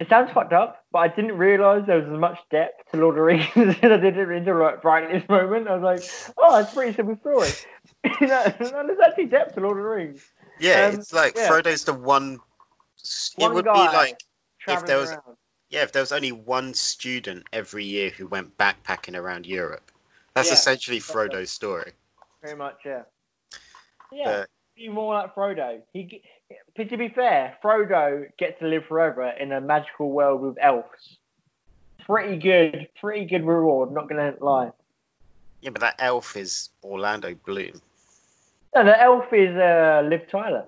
It 0.00 0.08
sounds 0.08 0.32
fucked 0.32 0.52
up, 0.52 0.84
but 0.90 0.98
I 0.98 1.08
didn't 1.08 1.38
realize 1.38 1.84
there 1.86 1.98
was 2.00 2.08
as 2.12 2.18
much 2.18 2.38
depth 2.50 2.90
to 2.90 2.96
Lord 2.98 3.14
of 3.14 3.18
the 3.18 3.22
Rings 3.22 3.46
as 3.84 3.92
I 3.92 3.96
did 3.98 4.16
into 4.16 4.54
right, 4.54 5.04
at 5.04 5.12
this 5.12 5.28
moment. 5.28 5.68
I 5.68 5.76
was 5.76 5.84
like, 5.84 6.34
oh, 6.36 6.58
it's 6.58 6.72
a 6.72 6.74
pretty 6.74 6.96
simple 6.96 7.16
story. 7.20 7.50
you 8.20 8.26
know, 8.26 8.42
there's 8.58 8.98
actually 9.06 9.26
depth 9.26 9.54
to 9.54 9.60
Lord 9.60 9.78
of 9.78 9.84
the 9.84 9.88
Rings. 9.88 10.24
Yeah, 10.58 10.86
Um, 10.92 10.98
it's 10.98 11.12
like 11.12 11.36
yeah. 11.36 11.48
Frodo's 11.48 11.84
the 11.84 11.94
one. 11.94 12.38
One 13.36 13.52
it 13.52 13.54
would 13.54 13.64
guy 13.66 13.86
be 13.90 13.96
like 13.96 14.16
Traveling 14.58 14.86
there 14.88 14.98
was- 14.98 15.10
around. 15.10 15.36
Yeah, 15.72 15.82
if 15.82 15.92
there 15.92 16.02
was 16.02 16.12
only 16.12 16.32
one 16.32 16.74
student 16.74 17.46
every 17.50 17.84
year 17.84 18.10
who 18.10 18.26
went 18.26 18.56
backpacking 18.58 19.16
around 19.16 19.46
Europe. 19.46 19.90
That's 20.34 20.48
Yeah, 20.48 20.54
essentially 20.54 21.00
Frodo's 21.00 21.50
story. 21.50 21.92
Very 22.42 22.56
much, 22.56 22.76
yeah. 22.84 23.02
Yeah, 24.12 24.24
But- 24.24 24.50
be 24.76 24.88
more 24.88 25.14
like 25.14 25.34
Frodo. 25.34 25.80
He, 25.94 26.22
but 26.76 26.90
to 26.90 26.96
be 26.98 27.08
fair, 27.08 27.56
Frodo 27.64 28.26
gets 28.36 28.58
to 28.60 28.66
live 28.66 28.84
forever 28.84 29.28
in 29.28 29.50
a 29.52 29.60
magical 29.62 30.10
world 30.10 30.42
with 30.42 30.58
elves. 30.60 31.18
Pretty 32.04 32.36
good, 32.36 32.88
pretty 33.00 33.24
good 33.24 33.46
reward. 33.46 33.92
Not 33.92 34.08
gonna 34.08 34.34
lie. 34.40 34.72
Yeah, 35.62 35.70
but 35.70 35.80
that 35.80 35.94
elf 35.98 36.36
is 36.36 36.68
Orlando 36.84 37.34
Bloom. 37.34 37.80
No, 38.74 38.84
the 38.84 39.00
elf 39.00 39.32
is 39.32 39.56
uh, 39.56 40.02
Liv 40.06 40.28
Tyler. 40.28 40.66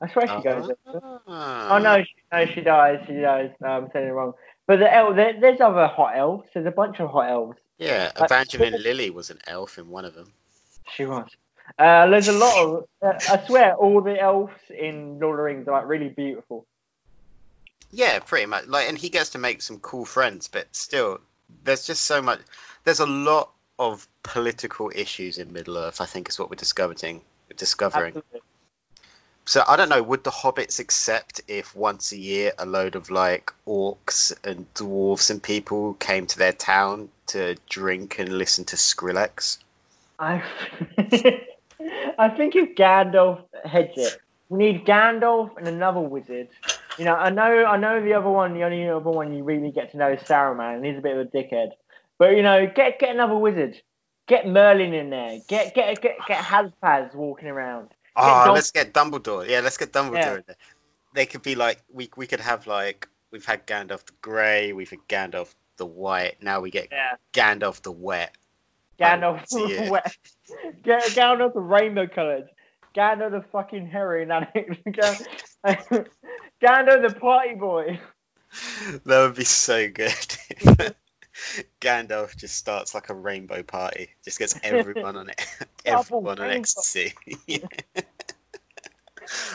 That's 0.00 0.12
swear 0.12 0.26
she 0.28 0.42
goes. 0.42 0.70
Ah. 1.26 1.76
Oh 1.76 1.78
no, 1.78 2.02
she, 2.02 2.10
no, 2.32 2.46
she 2.46 2.60
dies. 2.60 3.00
She 3.06 3.14
dies. 3.14 3.50
No, 3.60 3.68
I'm 3.68 3.90
saying 3.92 4.08
it 4.08 4.12
wrong. 4.12 4.34
But 4.66 4.78
the 4.78 4.92
elf, 4.92 5.16
there, 5.16 5.40
there's 5.40 5.60
other 5.60 5.86
hot 5.86 6.16
elves. 6.16 6.48
There's 6.52 6.66
a 6.66 6.70
bunch 6.70 7.00
of 7.00 7.10
hot 7.10 7.30
elves. 7.30 7.58
Yeah, 7.78 8.10
Like- 8.18 8.30
Evangeline 8.30 8.82
Lilly 8.82 9.10
was 9.10 9.30
an 9.30 9.38
elf 9.46 9.78
in 9.78 9.88
one 9.88 10.04
of 10.04 10.14
them. 10.14 10.32
She 10.94 11.04
was. 11.04 11.28
Uh, 11.78 12.06
there's 12.08 12.28
a 12.28 12.32
lot 12.32 12.64
of. 12.64 12.84
Uh, 13.02 13.18
I 13.28 13.46
swear, 13.46 13.74
all 13.74 14.00
the 14.00 14.20
elves 14.20 14.54
in 14.70 15.18
Lord 15.18 15.34
of 15.34 15.38
the 15.38 15.42
Rings 15.42 15.68
are 15.68 15.72
like 15.72 15.88
really 15.88 16.08
beautiful. 16.08 16.66
Yeah, 17.90 18.18
pretty 18.20 18.46
much. 18.46 18.66
Like, 18.66 18.88
and 18.88 18.98
he 18.98 19.08
gets 19.08 19.30
to 19.30 19.38
make 19.38 19.62
some 19.62 19.78
cool 19.78 20.04
friends, 20.04 20.48
but 20.48 20.66
still, 20.74 21.20
there's 21.64 21.86
just 21.86 22.04
so 22.04 22.20
much. 22.22 22.40
There's 22.84 23.00
a 23.00 23.06
lot 23.06 23.50
of 23.78 24.06
political 24.22 24.90
issues 24.94 25.38
in 25.38 25.52
Middle 25.52 25.76
Earth. 25.78 26.00
I 26.00 26.06
think 26.06 26.28
is 26.28 26.38
what 26.38 26.50
we're 26.50 26.56
discovering. 26.56 27.20
Discovering. 27.56 28.08
Absolutely. 28.16 28.40
So 29.46 29.62
I 29.66 29.76
don't 29.76 29.88
know. 29.88 30.02
Would 30.02 30.24
the 30.24 30.32
hobbits 30.32 30.80
accept 30.80 31.40
if 31.46 31.74
once 31.76 32.10
a 32.10 32.18
year 32.18 32.52
a 32.58 32.66
load 32.66 32.96
of 32.96 33.10
like 33.10 33.52
orcs 33.64 34.34
and 34.42 34.66
dwarves 34.74 35.30
and 35.30 35.40
people 35.40 35.94
came 35.94 36.26
to 36.26 36.38
their 36.38 36.52
town 36.52 37.08
to 37.28 37.54
drink 37.68 38.18
and 38.18 38.36
listen 38.36 38.64
to 38.66 38.76
Skrillex? 38.76 39.58
I, 40.18 40.42
I 42.18 42.28
think 42.30 42.56
if 42.56 42.74
Gandalf 42.74 43.44
heads 43.64 43.92
it, 43.96 44.18
we 44.48 44.58
need 44.58 44.84
Gandalf 44.84 45.56
and 45.56 45.68
another 45.68 46.00
wizard. 46.00 46.48
You 46.98 47.04
know, 47.04 47.14
I 47.14 47.30
know, 47.30 47.66
I 47.66 47.76
know 47.76 48.02
the 48.02 48.14
other 48.14 48.30
one. 48.30 48.54
The 48.54 48.64
only 48.64 48.88
other 48.88 49.10
one 49.10 49.32
you 49.32 49.44
really 49.44 49.70
get 49.70 49.92
to 49.92 49.96
know 49.96 50.12
is 50.12 50.20
Saruman, 50.22 50.76
and 50.76 50.84
he's 50.84 50.98
a 50.98 51.02
bit 51.02 51.16
of 51.16 51.26
a 51.26 51.30
dickhead. 51.30 51.70
But 52.18 52.36
you 52.36 52.42
know, 52.42 52.66
get 52.66 52.98
get 52.98 53.14
another 53.14 53.36
wizard. 53.36 53.80
Get 54.26 54.48
Merlin 54.48 54.92
in 54.92 55.10
there. 55.10 55.38
Get 55.46 55.74
get 55.74 56.00
get 56.00 56.16
get 56.26 56.38
Hazpaz 56.42 57.14
walking 57.14 57.48
around. 57.48 57.90
Oh, 58.16 58.50
let's 58.54 58.70
get 58.70 58.92
Dumbledore. 58.94 59.48
Yeah, 59.48 59.60
let's 59.60 59.76
get 59.76 59.92
Dumbledore 59.92 60.14
Yeah. 60.14 60.40
there. 60.46 60.56
They 61.14 61.26
could 61.26 61.42
be 61.42 61.54
like 61.54 61.82
we 61.92 62.10
we 62.16 62.26
could 62.26 62.40
have 62.40 62.66
like 62.66 63.08
we've 63.30 63.44
had 63.44 63.66
Gandalf 63.66 64.04
the 64.04 64.12
Grey, 64.22 64.72
we've 64.72 64.90
had 64.90 65.00
Gandalf 65.08 65.54
the 65.76 65.86
White. 65.86 66.42
Now 66.42 66.60
we 66.60 66.70
get 66.70 66.88
Yeah, 66.90 67.16
Gandalf 67.32 67.82
the 67.82 67.92
Wet. 67.92 68.34
Gandalf 68.98 69.44
oh, 69.52 69.64
a 69.64 69.68
year. 69.68 69.90
wet. 69.90 70.16
Get 70.82 71.02
Gandalf 71.10 71.52
the 71.52 71.60
rainbow 71.60 72.06
coloured. 72.06 72.48
Gandalf 72.94 73.30
the 73.32 73.44
fucking 73.52 73.86
heroin 73.86 74.30
addict. 74.30 74.84
Gandalf 74.86 76.06
Gandalf 76.62 77.08
the 77.08 77.14
party 77.20 77.54
boy. 77.54 78.00
That 79.04 79.26
would 79.26 79.34
be 79.36 79.44
so 79.44 79.88
good. 79.90 80.14
Gandalf 81.80 82.36
just 82.36 82.56
starts 82.56 82.94
like 82.94 83.10
a 83.10 83.14
rainbow 83.14 83.62
party, 83.62 84.10
just 84.24 84.38
gets 84.38 84.58
everyone 84.62 85.16
on 85.16 85.30
it, 85.30 85.46
everyone 85.84 86.38
on 86.38 86.50
ecstasy. 86.50 87.14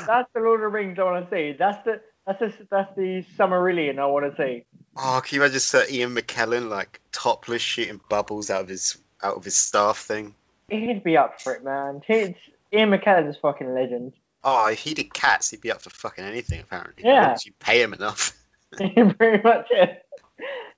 That's 0.05 0.29
the 0.33 0.41
Lord 0.41 0.59
of 0.59 0.61
the 0.61 0.67
Rings 0.67 0.99
I 0.99 1.03
want 1.03 1.29
to 1.29 1.35
see. 1.35 1.55
That's 1.57 1.83
the 1.85 2.01
that's 2.25 2.39
the 2.39 2.53
that's 2.69 2.95
the 2.95 3.25
Summerillion 3.37 3.99
I 3.99 4.05
want 4.05 4.35
to 4.35 4.41
see. 4.41 4.65
oh, 4.97 5.21
can 5.23 5.35
you 5.35 5.41
imagine 5.41 5.59
Sir 5.59 5.85
Ian 5.89 6.15
McKellen 6.15 6.69
like 6.69 6.99
topless 7.11 7.61
shooting 7.61 8.01
bubbles 8.09 8.49
out 8.49 8.61
of 8.61 8.67
his 8.67 8.97
out 9.21 9.37
of 9.37 9.43
his 9.45 9.55
staff 9.55 9.97
thing? 9.97 10.35
He'd 10.69 11.03
be 11.03 11.17
up 11.17 11.41
for 11.41 11.53
it, 11.53 11.63
man. 11.63 12.01
He's, 12.05 12.33
Ian 12.73 12.91
McKellen's 12.91 13.35
a 13.35 13.39
fucking 13.39 13.73
legend. 13.73 14.13
Oh, 14.43 14.67
if 14.67 14.79
he 14.79 14.93
did 14.93 15.13
cats, 15.13 15.51
he'd 15.51 15.61
be 15.61 15.71
up 15.71 15.81
for 15.81 15.89
fucking 15.89 16.23
anything 16.23 16.61
apparently. 16.61 17.03
Yeah. 17.03 17.29
Once 17.29 17.45
you 17.45 17.53
pay 17.59 17.81
him 17.81 17.93
enough. 17.93 18.33
Pretty 18.77 19.03
much 19.43 19.67
it. 19.71 20.05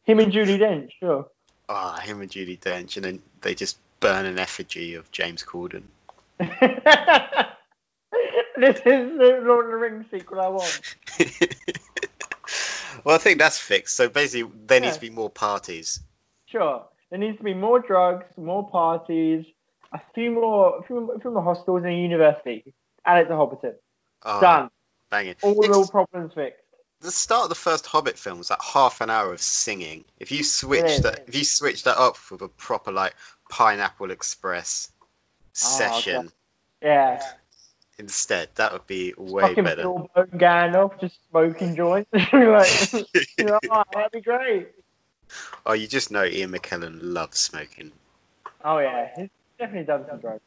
Him 0.04 0.20
and 0.20 0.32
Judi 0.32 0.60
Dench, 0.60 0.90
sure. 1.00 1.28
Ah, 1.70 1.98
him 2.00 2.22
and 2.22 2.30
Judi 2.30 2.60
Dench, 2.60 2.98
and 2.98 3.06
then 3.06 3.22
they 3.42 3.56
just 3.56 3.78
burn 4.00 4.26
an 4.26 4.38
effigy 4.38 4.96
of 4.96 5.10
James 5.12 5.44
Corden. 5.44 5.84
this 6.40 6.50
is 8.78 9.18
the 9.18 9.42
Lord 9.44 9.66
of 9.66 9.72
the 9.72 9.78
Rings 9.78 10.06
sequel 10.12 10.42
I 10.42 10.48
want. 10.50 10.82
well, 13.04 13.16
I 13.16 13.18
think 13.18 13.40
that's 13.40 13.58
fixed. 13.58 13.96
So 13.96 14.10
basically, 14.10 14.52
there 14.68 14.82
needs 14.82 14.96
to 14.96 15.02
be 15.02 15.10
more 15.10 15.30
parties. 15.30 16.00
Sure. 16.48 16.86
There 17.10 17.20
needs 17.20 17.38
to 17.38 17.44
be 17.44 17.54
more 17.54 17.80
drugs, 17.80 18.26
more 18.38 18.70
parties, 18.70 19.46
a 19.94 20.02
few 20.14 20.32
more, 20.32 20.80
a 20.80 20.84
few, 20.84 21.02
more- 21.02 21.16
a 21.16 21.20
few 21.20 21.32
more 21.32 21.44
hostels 21.44 21.84
and 21.84 21.94
a 21.94 21.96
university. 21.96 22.74
Add 23.06 23.26
it 23.26 23.28
to 23.28 23.34
Hobbiton. 23.34 23.74
Oh, 24.24 24.42
Done. 24.42 24.70
it. 25.14 25.38
All 25.44 25.52
It's- 25.64 25.70
real 25.70 25.88
problems 25.88 26.34
fixed. 26.34 26.63
The 27.04 27.12
start 27.12 27.44
of 27.44 27.50
the 27.50 27.56
first 27.56 27.86
Hobbit 27.86 28.18
film 28.18 28.38
was 28.38 28.50
like 28.50 28.62
half 28.62 29.02
an 29.02 29.10
hour 29.10 29.34
of 29.34 29.42
singing. 29.42 30.06
If 30.20 30.32
you 30.32 30.44
switch 30.44 31.00
that, 31.00 31.26
if 31.28 31.36
you 31.36 31.44
switch 31.44 31.84
that 31.84 31.98
up 31.98 32.18
with 32.32 32.42
a 32.42 32.48
proper 32.48 32.92
like 32.92 33.14
Pineapple 33.50 34.10
Express 34.12 34.90
Oh, 35.52 35.52
session 35.52 36.32
Yeah. 36.82 37.22
instead, 38.00 38.50
that 38.56 38.74
would 38.74 38.88
be 38.88 39.14
way 39.16 39.50
Fucking 39.50 39.64
better. 39.64 39.84
Bill 39.84 40.10
Gandalf 40.16 41.00
just 41.00 41.16
smoking 41.30 41.76
joints. 41.76 42.10
like, 42.14 42.94
you 43.38 43.46
know, 43.46 43.60
oh, 43.70 43.84
that'd 43.94 44.12
be 44.12 44.22
great. 44.22 44.70
Oh, 45.66 45.74
you 45.74 45.88
just 45.88 46.10
know 46.10 46.24
Ian 46.24 46.52
McKellen 46.52 47.00
loves 47.02 47.38
smoking. 47.38 47.92
Oh 48.64 48.80
yeah, 48.80 49.10
he's 49.16 49.30
definitely 49.60 49.86
done 49.86 50.06
some 50.10 50.20
drugs. 50.20 50.42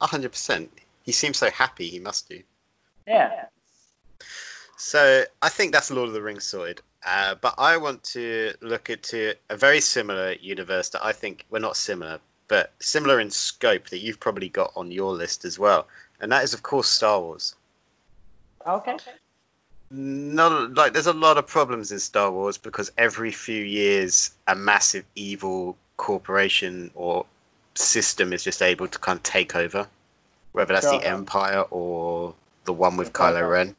A 0.00 0.06
hundred 0.06 0.32
percent. 0.32 0.70
He 1.04 1.12
seems 1.12 1.38
so 1.38 1.50
happy. 1.50 1.88
He 1.88 2.00
must 2.00 2.28
do. 2.28 2.42
Yeah. 3.06 3.46
So 4.84 5.24
I 5.40 5.48
think 5.48 5.72
that's 5.72 5.90
Lord 5.90 6.08
of 6.08 6.14
the 6.14 6.20
Rings 6.20 6.44
sorted. 6.44 6.82
Uh, 7.02 7.36
but 7.40 7.54
I 7.56 7.78
want 7.78 8.04
to 8.12 8.52
look 8.60 8.90
into 8.90 9.34
a 9.48 9.56
very 9.56 9.80
similar 9.80 10.32
universe 10.32 10.90
that 10.90 11.02
I 11.02 11.12
think 11.12 11.46
we're 11.48 11.56
well, 11.56 11.68
not 11.68 11.78
similar, 11.78 12.20
but 12.48 12.70
similar 12.80 13.18
in 13.18 13.30
scope 13.30 13.88
that 13.88 14.00
you've 14.00 14.20
probably 14.20 14.50
got 14.50 14.72
on 14.76 14.90
your 14.90 15.14
list 15.14 15.46
as 15.46 15.58
well, 15.58 15.88
and 16.20 16.32
that 16.32 16.44
is 16.44 16.52
of 16.52 16.62
course 16.62 16.86
Star 16.86 17.18
Wars. 17.18 17.54
Okay. 18.66 18.98
No, 19.90 20.70
like 20.76 20.92
there's 20.92 21.06
a 21.06 21.14
lot 21.14 21.38
of 21.38 21.46
problems 21.46 21.90
in 21.90 21.98
Star 21.98 22.30
Wars 22.30 22.58
because 22.58 22.92
every 22.98 23.30
few 23.30 23.64
years 23.64 24.32
a 24.46 24.54
massive 24.54 25.06
evil 25.14 25.78
corporation 25.96 26.90
or 26.94 27.24
system 27.74 28.34
is 28.34 28.44
just 28.44 28.60
able 28.60 28.88
to 28.88 28.98
kind 28.98 29.16
of 29.16 29.22
take 29.22 29.56
over, 29.56 29.88
whether 30.52 30.74
that's 30.74 30.86
sure. 30.86 31.00
the 31.00 31.06
Empire 31.06 31.62
or 31.70 32.34
the 32.66 32.74
one 32.74 32.98
with 32.98 33.14
Kylo 33.14 33.50
Ren. 33.50 33.76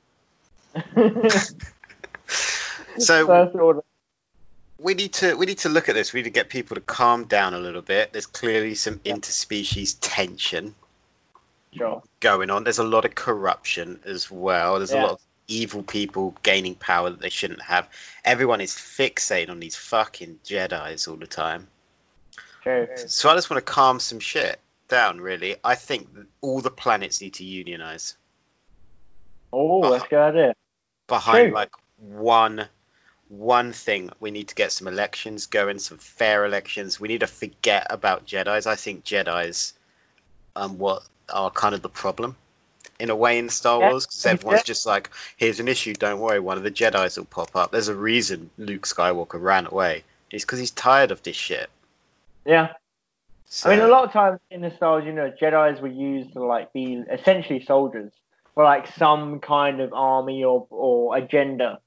so 2.97 3.81
we 4.77 4.93
need 4.93 5.13
to 5.13 5.35
we 5.35 5.45
need 5.45 5.59
to 5.59 5.69
look 5.69 5.89
at 5.89 5.95
this. 5.95 6.13
We 6.13 6.19
need 6.19 6.25
to 6.25 6.29
get 6.31 6.49
people 6.49 6.75
to 6.75 6.81
calm 6.81 7.25
down 7.25 7.53
a 7.53 7.59
little 7.59 7.81
bit. 7.81 8.11
There's 8.11 8.25
clearly 8.25 8.75
some 8.75 8.99
interspecies 8.99 9.97
tension 9.99 10.75
sure. 11.73 12.03
going 12.19 12.49
on. 12.49 12.63
There's 12.63 12.79
a 12.79 12.83
lot 12.83 13.05
of 13.05 13.15
corruption 13.15 13.99
as 14.05 14.29
well. 14.29 14.77
There's 14.77 14.91
yeah. 14.91 15.01
a 15.01 15.03
lot 15.03 15.11
of 15.13 15.21
evil 15.47 15.83
people 15.83 16.35
gaining 16.43 16.75
power 16.75 17.09
that 17.09 17.21
they 17.21 17.29
shouldn't 17.29 17.61
have. 17.61 17.89
Everyone 18.23 18.61
is 18.61 18.73
fixated 18.73 19.49
on 19.49 19.59
these 19.59 19.75
fucking 19.75 20.39
Jedi's 20.43 21.07
all 21.07 21.15
the 21.15 21.27
time. 21.27 21.67
True. 22.63 22.87
So 23.07 23.29
I 23.29 23.35
just 23.35 23.49
want 23.49 23.65
to 23.65 23.71
calm 23.71 23.99
some 23.99 24.19
shit 24.19 24.59
down. 24.87 25.21
Really, 25.21 25.55
I 25.63 25.75
think 25.75 26.09
all 26.41 26.61
the 26.61 26.71
planets 26.71 27.21
need 27.21 27.35
to 27.35 27.43
unionize. 27.43 28.17
Oh, 29.53 29.89
that's 29.91 30.03
a 30.03 30.07
good 30.07 30.19
idea. 30.19 30.55
Behind 31.07 31.49
True. 31.49 31.55
like 31.55 31.71
one 31.99 32.67
one 33.29 33.73
thing. 33.73 34.11
We 34.19 34.31
need 34.31 34.49
to 34.49 34.55
get 34.55 34.71
some 34.71 34.87
elections 34.87 35.47
going 35.47 35.79
some 35.79 35.97
fair 35.97 36.45
elections. 36.45 36.99
We 36.99 37.07
need 37.07 37.21
to 37.21 37.27
forget 37.27 37.87
about 37.89 38.25
jedis. 38.25 38.67
I 38.67 38.75
think 38.75 39.03
jedis 39.03 39.73
um 40.55 40.77
what 40.77 41.03
are 41.33 41.49
kind 41.49 41.75
of 41.75 41.81
the 41.81 41.89
problem 41.89 42.35
in 42.99 43.09
a 43.09 43.15
way 43.15 43.39
in 43.39 43.49
star 43.49 43.79
yeah. 43.79 43.89
wars 43.89 44.05
because 44.05 44.25
everyone's 44.25 44.59
yeah. 44.59 44.63
just 44.63 44.85
like 44.85 45.09
here's 45.37 45.59
an 45.59 45.67
issue 45.67 45.93
don't 45.93 46.19
worry 46.19 46.39
one 46.39 46.57
of 46.57 46.63
the 46.63 46.71
jedis 46.71 47.17
will 47.17 47.25
pop 47.25 47.55
up. 47.55 47.71
There's 47.71 47.87
a 47.87 47.95
reason 47.95 48.49
luke 48.57 48.83
skywalker 48.83 49.41
ran 49.41 49.67
away. 49.67 50.03
It's 50.31 50.43
because 50.43 50.59
he's 50.59 50.71
tired 50.71 51.11
of 51.11 51.23
this 51.23 51.35
shit. 51.35 51.69
Yeah. 52.45 52.73
So, 53.47 53.69
i 53.69 53.75
mean 53.75 53.85
a 53.85 53.87
lot 53.87 54.05
of 54.05 54.11
times 54.11 54.39
in 54.49 54.61
the 54.61 54.71
stars 54.71 55.05
you 55.05 55.13
know 55.13 55.31
jedis 55.31 55.79
were 55.79 55.87
used 55.87 56.33
to 56.33 56.43
like 56.43 56.73
be 56.73 57.03
essentially 57.11 57.63
soldiers 57.63 58.11
for 58.55 58.63
like 58.63 58.87
some 58.97 59.39
kind 59.39 59.79
of 59.79 59.93
army 59.93 60.43
or 60.43 60.65
or 60.71 61.15
agenda 61.15 61.79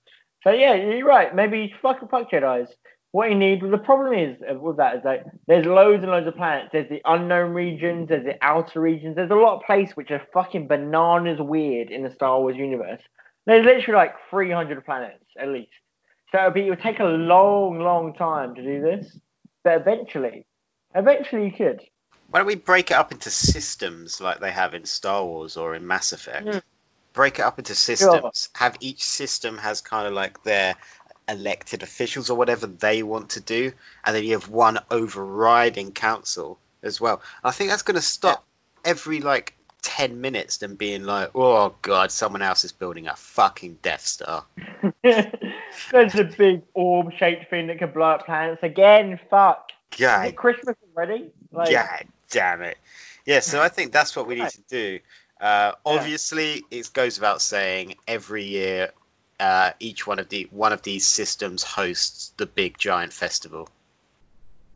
so 0.44 0.52
yeah, 0.52 0.74
you're 0.74 1.07
right. 1.07 1.35
Maybe 1.35 1.74
fuck 1.83 1.98
fuck 2.11 2.31
Jedi's. 2.31 2.72
What 3.12 3.31
you 3.31 3.37
need. 3.37 3.62
The 3.62 3.78
problem 3.78 4.12
is 4.12 4.37
uh, 4.48 4.59
with 4.59 4.76
that 4.76 4.96
is 4.96 5.04
like 5.04 5.24
there's 5.46 5.66
loads 5.66 6.02
and 6.02 6.12
loads 6.12 6.26
of 6.26 6.37
planets. 6.37 6.70
There's 6.72 6.88
the 6.88 7.00
unknown 7.04 7.52
regions. 7.54 8.09
There's 8.09 8.24
the 8.24 8.37
outer 8.42 8.81
regions. 8.81 9.16
There's 9.16 9.31
a 9.31 9.35
lot 9.35 9.57
of 9.57 9.66
places 9.66 9.96
which 9.96 10.11
are 10.11 10.22
fucking 10.33 10.68
bananas 10.68 11.38
weird 11.40 11.90
in 11.90 12.02
the 12.02 12.11
Star 12.11 12.40
Wars 12.40 12.57
universe. 12.57 13.00
There's 13.46 13.64
literally 13.64 13.96
like 13.96 14.14
300 14.31 14.85
planets 14.85 15.24
at 15.38 15.48
least. 15.48 15.72
So 16.31 16.38
it'll 16.38 16.50
be, 16.50 16.66
it 16.66 16.70
would 16.70 16.83
take 16.83 17.00
a 17.00 17.04
long, 17.04 17.78
long 17.78 18.12
time 18.12 18.54
to 18.54 18.62
do 18.62 18.83
this. 18.83 19.18
But 19.64 19.81
eventually, 19.81 20.46
eventually 20.94 21.46
you 21.46 21.52
could. 21.52 21.81
Why 22.31 22.41
don't 22.41 22.47
we 22.47 22.57
break 22.57 22.91
it 22.91 22.95
up 22.95 23.12
into 23.12 23.31
systems 23.31 24.21
like 24.21 24.41
they 24.41 24.51
have 24.51 24.75
in 24.75 24.85
Star 24.85 25.25
Wars 25.25 25.57
or 25.57 25.75
in 25.75 25.87
Mass 25.87 26.12
Effect? 26.12 26.47
Mm 26.47 26.62
break 27.19 27.41
it 27.41 27.43
up 27.43 27.59
into 27.59 27.75
systems. 27.75 28.49
Sure. 28.55 28.61
Have 28.61 28.77
each 28.79 29.03
system 29.03 29.59
has 29.59 29.81
kind 29.81 30.07
of 30.07 30.12
like 30.12 30.45
their 30.45 30.77
elected 31.29 31.83
officials 31.83 32.31
or 32.31 32.37
whatever 32.37 32.69
they 32.69 33.03
want 33.03 33.31
to 33.31 33.41
do, 33.41 33.73
and 34.05 34.14
then 34.14 34.23
you 34.23 34.35
have 34.35 34.49
one 34.49 34.79
overriding 34.88 35.91
council 35.91 36.61
as 36.81 37.01
well. 37.01 37.21
I 37.43 37.51
think 37.51 37.71
that's 37.71 37.83
going 37.83 37.97
to 37.97 38.01
stop 38.01 38.45
yeah. 38.85 38.93
every 38.93 39.21
like 39.21 39.57
10 39.83 40.21
minutes 40.21 40.59
them 40.59 40.77
being 40.77 41.03
like, 41.03 41.31
oh 41.35 41.75
god, 41.83 42.12
someone 42.12 42.41
else 42.41 42.64
is 42.64 42.71
building 42.71 43.09
a 43.09 43.17
fucking 43.17 43.79
Death 43.83 44.07
Star. 44.07 44.45
There's 45.03 46.14
a 46.14 46.25
big 46.25 46.62
orb 46.73 47.12
shaped 47.19 47.51
thing 47.51 47.67
that 47.67 47.79
can 47.79 47.91
blow 47.91 48.11
up 48.11 48.27
planets 48.27 48.62
again. 48.62 49.19
Fuck. 49.29 49.73
God. 49.99 50.37
Christmas 50.37 50.77
already? 50.95 51.33
Like... 51.51 51.73
God 51.73 52.07
damn 52.31 52.62
it. 52.62 52.79
Yeah, 53.27 53.41
so 53.41 53.61
I 53.61 53.69
think 53.69 53.93
that's 53.93 54.17
what 54.17 54.27
we 54.27 54.37
need 54.37 54.49
to 54.49 54.62
do. 54.69 55.01
Uh, 55.41 55.73
obviously, 55.85 56.64
yeah. 56.71 56.81
it 56.81 56.91
goes 56.93 57.19
without 57.19 57.43
saying 57.43 57.95
every 58.07 58.45
year, 58.45 58.91
uh, 59.38 59.73
each 59.79 60.07
one 60.07 60.19
of 60.19 60.29
the 60.29 60.49
one 60.51 60.73
of 60.73 60.83
these 60.83 61.07
systems 61.07 61.62
hosts 61.62 62.33
the 62.38 62.47
big 62.47 62.77
giant 62.77 63.12
festival, 63.12 63.69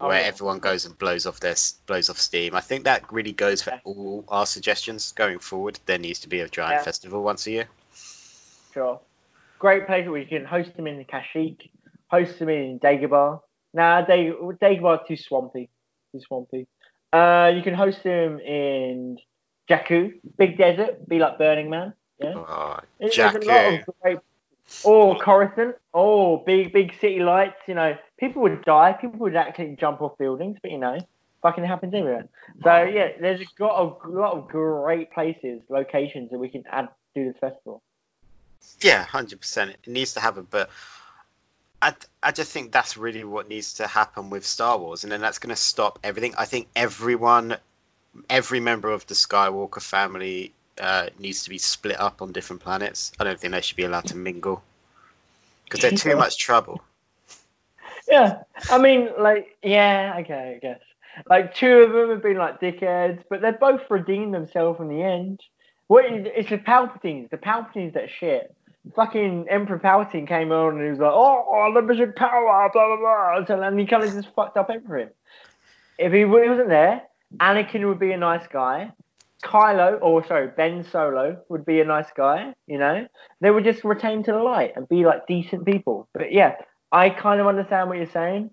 oh, 0.00 0.08
where 0.08 0.20
yeah. 0.20 0.26
everyone 0.26 0.60
goes 0.60 0.84
and 0.84 0.96
blows 0.98 1.26
off 1.26 1.40
their 1.40 1.56
blows 1.86 2.10
off 2.10 2.18
steam. 2.18 2.54
I 2.54 2.60
think 2.60 2.84
that 2.84 3.12
really 3.12 3.32
goes 3.32 3.62
for 3.62 3.80
all 3.84 4.24
our 4.28 4.46
suggestions 4.46 5.12
going 5.12 5.40
forward. 5.40 5.80
There 5.86 5.98
needs 5.98 6.20
to 6.20 6.28
be 6.28 6.40
a 6.40 6.48
giant 6.48 6.80
yeah. 6.80 6.84
festival 6.84 7.22
once 7.22 7.46
a 7.46 7.50
year. 7.50 7.68
Sure, 8.72 9.00
great 9.58 9.86
place 9.86 10.06
where 10.08 10.20
you 10.20 10.26
can 10.26 10.44
host 10.44 10.76
them 10.76 10.86
in 10.86 10.98
the 10.98 11.04
Kashyyyk, 11.04 11.70
host 12.08 12.38
them 12.38 12.50
in 12.50 12.78
Dagobah. 12.78 13.40
Nah, 13.74 14.02
Dag- 14.02 14.34
Dagobah 14.60 15.06
too 15.08 15.16
swampy, 15.16 15.70
too 16.12 16.20
swampy. 16.20 16.68
Uh, 17.12 17.52
you 17.54 17.62
can 17.62 17.74
host 17.74 18.02
them 18.02 18.40
in 18.40 19.18
Jakku, 19.68 20.14
big 20.38 20.56
desert, 20.56 21.08
be 21.08 21.18
like 21.18 21.38
Burning 21.38 21.70
Man. 21.70 21.92
Yeah. 22.18 22.34
Oh, 22.36 22.80
Jakku. 23.00 23.84
Great... 24.02 24.18
Oh, 24.84 25.14
Coruscant. 25.16 25.76
Oh, 25.92 26.38
big, 26.38 26.72
big 26.72 26.94
city 27.00 27.20
lights. 27.20 27.56
You 27.66 27.74
know, 27.74 27.96
people 28.18 28.42
would 28.42 28.64
die. 28.64 28.92
People 28.94 29.18
would 29.20 29.36
actually 29.36 29.76
jump 29.76 30.00
off 30.00 30.16
buildings, 30.18 30.58
but 30.62 30.70
you 30.70 30.78
know, 30.78 30.98
fucking 31.42 31.64
happens 31.64 31.92
everywhere. 31.94 32.28
So 32.62 32.82
yeah, 32.84 33.10
there's 33.20 33.46
got 33.58 33.78
a 33.78 34.08
lot 34.08 34.32
of 34.32 34.48
great 34.48 35.12
places, 35.12 35.60
locations 35.68 36.30
that 36.30 36.38
we 36.38 36.48
can 36.48 36.64
add 36.70 36.88
to 37.14 37.24
this 37.24 37.36
festival. 37.38 37.82
Yeah, 38.80 39.04
hundred 39.04 39.40
percent. 39.40 39.70
It 39.72 39.90
needs 39.90 40.14
to 40.14 40.20
happen, 40.20 40.46
but 40.50 40.70
I, 41.82 41.94
I 42.22 42.30
just 42.30 42.52
think 42.52 42.70
that's 42.70 42.96
really 42.96 43.24
what 43.24 43.48
needs 43.48 43.74
to 43.74 43.88
happen 43.88 44.30
with 44.30 44.46
Star 44.46 44.78
Wars, 44.78 45.02
and 45.02 45.12
then 45.12 45.20
that's 45.20 45.40
going 45.40 45.54
to 45.54 45.60
stop 45.60 45.98
everything. 46.04 46.34
I 46.38 46.44
think 46.44 46.68
everyone 46.76 47.56
every 48.28 48.60
member 48.60 48.90
of 48.90 49.06
the 49.06 49.14
Skywalker 49.14 49.82
family 49.82 50.52
uh, 50.80 51.08
needs 51.18 51.44
to 51.44 51.50
be 51.50 51.58
split 51.58 51.98
up 51.98 52.22
on 52.22 52.32
different 52.32 52.62
planets. 52.62 53.12
I 53.18 53.24
don't 53.24 53.38
think 53.38 53.52
they 53.52 53.60
should 53.60 53.76
be 53.76 53.84
allowed 53.84 54.06
to 54.06 54.16
mingle 54.16 54.62
because 55.64 55.80
they're 55.80 55.90
too 55.90 56.16
much 56.16 56.38
trouble. 56.38 56.82
Yeah, 58.08 58.42
I 58.70 58.78
mean, 58.78 59.08
like, 59.18 59.56
yeah, 59.62 60.16
okay, 60.20 60.56
I 60.56 60.58
guess. 60.58 60.80
Like, 61.28 61.54
two 61.54 61.78
of 61.78 61.92
them 61.92 62.10
have 62.10 62.22
been 62.22 62.36
like 62.36 62.60
dickheads, 62.60 63.22
but 63.28 63.40
they've 63.40 63.58
both 63.58 63.82
redeemed 63.90 64.34
themselves 64.34 64.80
in 64.80 64.88
the 64.88 65.02
end. 65.02 65.40
What 65.86 66.06
is, 66.06 66.26
it's 66.34 66.50
the 66.50 66.58
Palpatines, 66.58 67.30
the 67.30 67.38
Palpatines 67.38 67.94
that 67.94 68.08
shit. 68.10 68.54
Fucking 68.96 69.46
Emperor 69.48 69.78
Palpatine 69.78 70.26
came 70.26 70.50
on 70.50 70.74
and 70.74 70.84
he 70.84 70.90
was 70.90 70.98
like, 70.98 71.12
"Oh, 71.12 71.46
oh 71.48 71.66
unlimited 71.66 72.16
power," 72.16 72.68
blah 72.72 72.96
blah 72.96 73.44
blah, 73.46 73.68
and 73.68 73.78
he 73.78 73.86
kind 73.86 74.02
of 74.02 74.12
just 74.12 74.34
fucked 74.34 74.56
up 74.56 74.70
everything. 74.70 75.12
If 75.98 76.12
he 76.12 76.24
wasn't 76.24 76.68
there, 76.68 77.02
Anakin 77.38 77.86
would 77.86 78.00
be 78.00 78.12
a 78.12 78.16
nice 78.16 78.46
guy. 78.52 78.92
Kylo, 79.44 79.98
or 80.00 80.24
sorry, 80.26 80.48
Ben 80.56 80.84
Solo 80.84 81.36
would 81.48 81.64
be 81.64 81.80
a 81.80 81.84
nice 81.84 82.10
guy. 82.16 82.54
You 82.66 82.78
know, 82.78 83.06
they 83.40 83.50
would 83.50 83.64
just 83.64 83.84
retain 83.84 84.22
to 84.24 84.32
the 84.32 84.38
light 84.38 84.72
and 84.76 84.88
be 84.88 85.04
like 85.04 85.26
decent 85.26 85.64
people. 85.64 86.08
But 86.12 86.32
yeah, 86.32 86.56
I 86.90 87.10
kind 87.10 87.40
of 87.40 87.46
understand 87.46 87.88
what 87.88 87.98
you're 87.98 88.06
saying. 88.06 88.50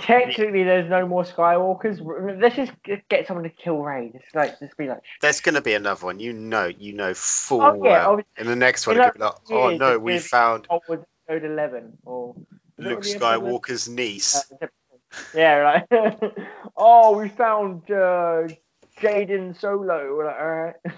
Technically, 0.00 0.64
there's 0.64 0.88
no 0.88 1.06
more 1.06 1.24
Skywalkers. 1.24 2.40
Let's 2.40 2.56
just 2.56 2.72
get 3.08 3.26
someone 3.26 3.44
to 3.44 3.50
kill 3.50 3.78
Rey. 3.78 4.12
Just 4.12 4.34
like, 4.34 4.58
just 4.58 4.76
be 4.76 4.88
like. 4.88 5.00
There's 5.20 5.40
gonna 5.40 5.60
be 5.60 5.74
another 5.74 6.06
one. 6.06 6.20
You 6.20 6.32
know, 6.32 6.66
you 6.66 6.92
know 6.92 7.14
full 7.14 7.62
oh, 7.62 7.74
yeah, 7.84 8.06
well. 8.06 8.20
In 8.36 8.46
the 8.46 8.56
next 8.56 8.86
one, 8.86 8.98
like, 8.98 9.18
like, 9.18 9.32
oh 9.50 9.76
no, 9.76 9.98
we 9.98 10.18
found. 10.18 10.66
Episode 10.70 11.44
eleven 11.44 11.98
or. 12.04 12.34
Luke 12.78 13.02
Skywalker's 13.02 13.88
niece. 13.88 14.50
Uh, 14.62 14.66
yeah, 15.34 15.54
right. 15.56 15.86
oh, 16.76 17.18
we 17.18 17.28
found 17.28 17.82
uh, 17.90 18.48
Jaden 19.00 19.58
Solo. 19.60 20.16
We're 20.16 20.26
like, 20.26 20.40
all 20.40 20.50
right. 20.50 20.74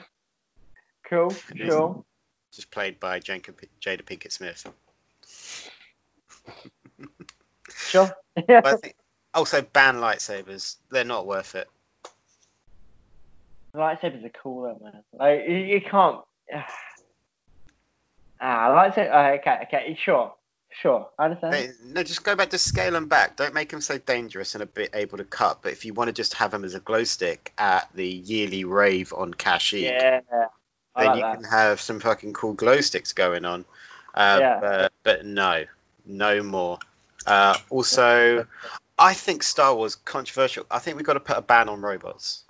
cool, 1.09 1.35
sure. 1.57 2.05
Just 2.53 2.71
played 2.71 3.01
by 3.01 3.19
Jada 3.21 3.55
Pinkett 3.83 4.33
Smith. 4.33 4.67
Sure. 7.93 8.11
Yeah. 8.49 8.75
also, 9.35 9.63
ban 9.63 9.97
lightsabers. 9.97 10.77
They're 10.91 11.05
not 11.05 11.27
worth 11.27 11.55
it. 11.55 11.69
Lightsabers 13.75 14.25
are 14.25 14.31
cool, 14.31 14.63
though, 14.63 14.85
man. 14.85 15.03
Like 15.13 15.49
you, 15.49 15.57
you 15.57 15.81
can't. 15.81 16.21
ah, 18.41 18.69
lightsaber. 18.71 19.13
Uh, 19.13 19.39
okay, 19.39 19.59
okay, 19.67 19.99
sure. 20.03 20.35
Sure, 20.81 21.11
I 21.19 21.27
understand. 21.27 21.53
They- 21.53 21.71
no, 21.85 22.03
just 22.03 22.25
go 22.25 22.35
back 22.35 22.51
to 22.51 22.59
scale 22.59 22.93
them 22.93 23.07
back. 23.07 23.37
Don't 23.37 23.53
make 23.53 23.71
him 23.71 23.83
so 23.83 23.99
dangerous 23.99 24.55
and 24.55 24.63
a 24.63 24.67
bit 24.67 24.91
able 24.95 25.19
to 25.19 25.25
cut. 25.25 25.61
But 25.61 25.73
if 25.73 25.85
you 25.85 25.93
want 25.93 26.09
to 26.09 26.15
just 26.15 26.33
have 26.35 26.55
him 26.55 26.65
as 26.65 26.75
a 26.75 26.81
glow 26.81 27.05
stick 27.05 27.53
at 27.59 27.89
the 27.95 28.07
yearly 28.07 28.65
rave 28.65 29.13
on 29.15 29.35
Kashyyyk, 29.35 29.83
yeah, 29.83 30.21
I 30.97 31.03
then 31.03 31.07
like 31.09 31.17
you 31.17 31.23
that. 31.23 31.35
can 31.35 31.45
have 31.45 31.81
some 31.81 32.01
fucking 32.01 32.33
cool 32.33 32.55
glow 32.55 32.81
sticks 32.81 33.13
going 33.13 33.45
on. 33.45 33.67
Uh, 34.15 34.39
Yeah. 34.41 34.61
but, 34.61 34.93
but 35.03 35.27
no, 35.27 35.65
no 36.07 36.43
more. 36.43 36.79
Uh, 37.27 37.57
also, 37.71 38.47
I 38.99 39.15
think 39.15 39.43
Star 39.43 39.75
Wars 39.75 39.97
controversial. 39.97 40.67
I 40.71 40.79
think 40.79 40.97
we've 40.97 41.07
got 41.07 41.15
to 41.15 41.21
put 41.21 41.37
a 41.37 41.43
ban 41.43 41.69
on 41.69 41.81
robots. 41.81 42.45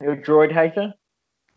You're 0.00 0.12
a 0.12 0.22
droid 0.22 0.52
hater. 0.52 0.94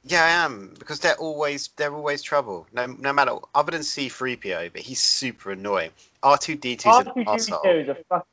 Yeah, 0.04 0.24
I 0.24 0.46
am 0.46 0.74
because 0.80 1.02
they're 1.02 1.18
always 1.18 1.70
they're 1.76 1.94
always 1.94 2.22
trouble. 2.22 2.68
No, 2.72 2.86
no 2.86 3.12
matter 3.12 3.34
other 3.54 3.72
than 3.72 3.84
C-3PO, 3.84 4.72
but 4.72 4.82
he's 4.82 5.02
super 5.02 5.52
annoying. 5.52 5.92
R2D2's 6.24 6.86
an 6.86 7.26
arsehole. 7.26 7.64
R2D2 7.66 7.84
is 7.84 7.90
a 7.90 7.98
fuck. 8.08 8.28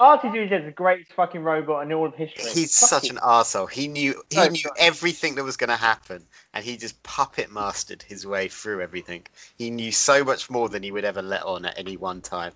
R2D2 0.00 0.50
is 0.60 0.64
the 0.64 0.70
greatest 0.72 1.12
fucking 1.12 1.42
robot 1.42 1.84
in 1.84 1.92
all 1.92 2.06
of 2.06 2.14
history. 2.14 2.44
He's 2.50 2.78
Fuck 2.78 2.88
such 2.88 3.10
him. 3.10 3.18
an 3.18 3.22
arsehole. 3.22 3.70
He 3.70 3.86
knew 3.86 4.22
he 4.30 4.48
knew 4.48 4.56
sorry. 4.56 4.74
everything 4.78 5.34
that 5.34 5.44
was 5.44 5.58
going 5.58 5.68
to 5.68 5.76
happen, 5.76 6.26
and 6.54 6.64
he 6.64 6.78
just 6.78 7.02
puppet 7.02 7.52
mastered 7.52 8.02
his 8.02 8.26
way 8.26 8.48
through 8.48 8.80
everything. 8.80 9.26
He 9.58 9.70
knew 9.70 9.92
so 9.92 10.24
much 10.24 10.48
more 10.48 10.70
than 10.70 10.82
he 10.82 10.90
would 10.90 11.04
ever 11.04 11.20
let 11.20 11.42
on 11.42 11.66
at 11.66 11.78
any 11.78 11.98
one 11.98 12.22
time. 12.22 12.52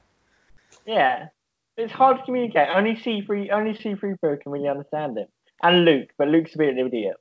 Yeah, 0.87 1.28
it's 1.76 1.92
hard 1.92 2.18
to 2.18 2.24
communicate. 2.24 2.68
Only 2.74 2.94
C3, 2.96 3.50
only 3.52 3.74
C3PO 3.74 4.40
can 4.40 4.50
really 4.52 4.68
understand 4.68 5.18
him, 5.18 5.28
and 5.62 5.85
Luke, 5.85 6.09
but 6.16 6.28
Luke's 6.28 6.54
a 6.54 6.59
bit 6.59 6.70
of 6.70 6.78
an 6.78 6.87
idiot. 6.87 7.16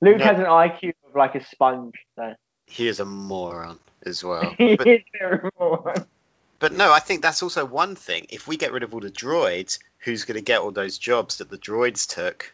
Luke 0.00 0.18
No. 0.18 0.24
has 0.24 0.38
an 0.40 0.46
IQ 0.46 0.94
of 1.08 1.14
like 1.14 1.36
a 1.36 1.44
sponge, 1.44 1.94
so 2.16 2.34
He 2.66 2.88
is 2.88 2.98
a 2.98 3.04
moron 3.04 3.78
as 4.04 4.24
well. 4.24 4.54
he 4.58 4.76
But, 4.76 4.88
is 4.88 5.00
very 5.16 5.48
moron. 5.58 6.04
But 6.58 6.72
no, 6.72 6.92
I 6.92 6.98
think 6.98 7.22
that's 7.22 7.42
also 7.42 7.64
one 7.64 7.94
thing. 7.94 8.26
If 8.30 8.48
we 8.48 8.56
get 8.56 8.72
rid 8.72 8.82
of 8.82 8.94
all 8.94 9.00
the 9.00 9.10
droids, 9.10 9.78
who's 9.98 10.24
going 10.24 10.36
to 10.36 10.42
get 10.42 10.60
all 10.60 10.70
those 10.70 10.98
jobs 10.98 11.38
that 11.38 11.50
the 11.50 11.58
droids 11.58 12.08
took? 12.12 12.52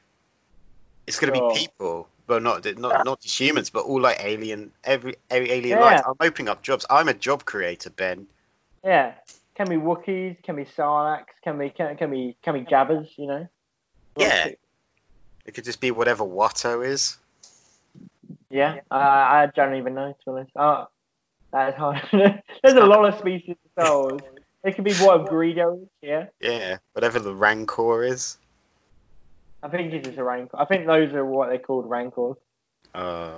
It's 1.07 1.21
going 1.21 1.33
to 1.33 1.38
Sure. 1.38 1.53
be 1.53 1.61
people. 1.61 2.09
Well, 2.27 2.40
not 2.40 2.64
not 2.79 3.05
not 3.05 3.21
just 3.21 3.38
humans, 3.38 3.69
but 3.69 3.85
all 3.85 4.01
like 4.01 4.25
alien, 4.25 4.73
every, 4.83 5.17
every 5.31 5.51
alien 5.51 5.79
Yeah. 5.79 5.85
life. 5.85 6.05
I'm 6.07 6.17
opening 6.21 6.49
up 6.49 6.62
jobs. 6.62 6.87
I'm 6.88 7.09
a 7.09 7.14
job 7.14 7.45
creator, 7.45 7.90
Ben. 7.90 8.27
Yeah, 8.83 9.14
can 9.55 9.69
be 9.69 9.77
Wookiees, 9.77 10.43
can 10.43 10.57
be 10.57 10.64
Sarlaccs, 10.64 11.35
can 11.43 11.59
be 11.59 11.69
can, 11.69 11.97
can 11.97 12.11
be 12.11 12.37
can 12.43 12.55
be 12.55 12.61
Jabbas, 12.62 13.09
you 13.17 13.27
know. 13.27 13.49
Yeah. 14.17 14.53
It 15.45 15.53
could 15.53 15.64
just 15.64 15.81
be 15.81 15.90
whatever 15.90 16.25
Watto 16.25 16.87
is. 16.87 17.19
Yeah, 18.49 18.81
uh, 18.90 18.95
I 18.95 19.51
don't 19.55 19.75
even 19.75 19.95
know 19.95 20.12
to 20.12 20.19
be 20.25 20.31
honest. 20.31 20.53
Oh, 20.57 20.88
that 21.55 21.69
is 21.71 21.75
hard. 21.77 22.03
There's 22.62 22.75
a 22.75 22.85
lot 22.85 23.07
of 23.09 23.19
species 23.19 23.57
of 23.77 23.88
Wars. 23.88 24.21
It 24.64 24.75
could 24.75 24.85
be 24.85 24.95
what 24.95 25.27
Greedo 25.27 25.83
is. 25.83 25.88
Yeah, 26.03 26.27
Yeah, 26.40 26.79
whatever 26.95 27.19
the 27.21 27.35
Rancor 27.35 28.03
is. 28.03 28.37
I 29.62 29.69
think 29.69 29.93
it's 29.95 30.07
just 30.07 30.19
a 30.19 30.25
rancor. 30.25 30.59
I 30.61 30.64
think 30.67 30.87
those 30.87 31.12
are 31.14 31.25
what 31.25 31.49
they're 31.49 31.59
called 31.59 31.88
rancors. 31.88 32.37
Uh, 32.95 33.33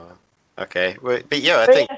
okay. 0.59 0.97
Well, 1.01 1.21
but 1.29 1.41
yeah, 1.41 1.59
I 1.59 1.67
But 1.67 1.75
think 1.75 1.91
yeah, 1.91 1.97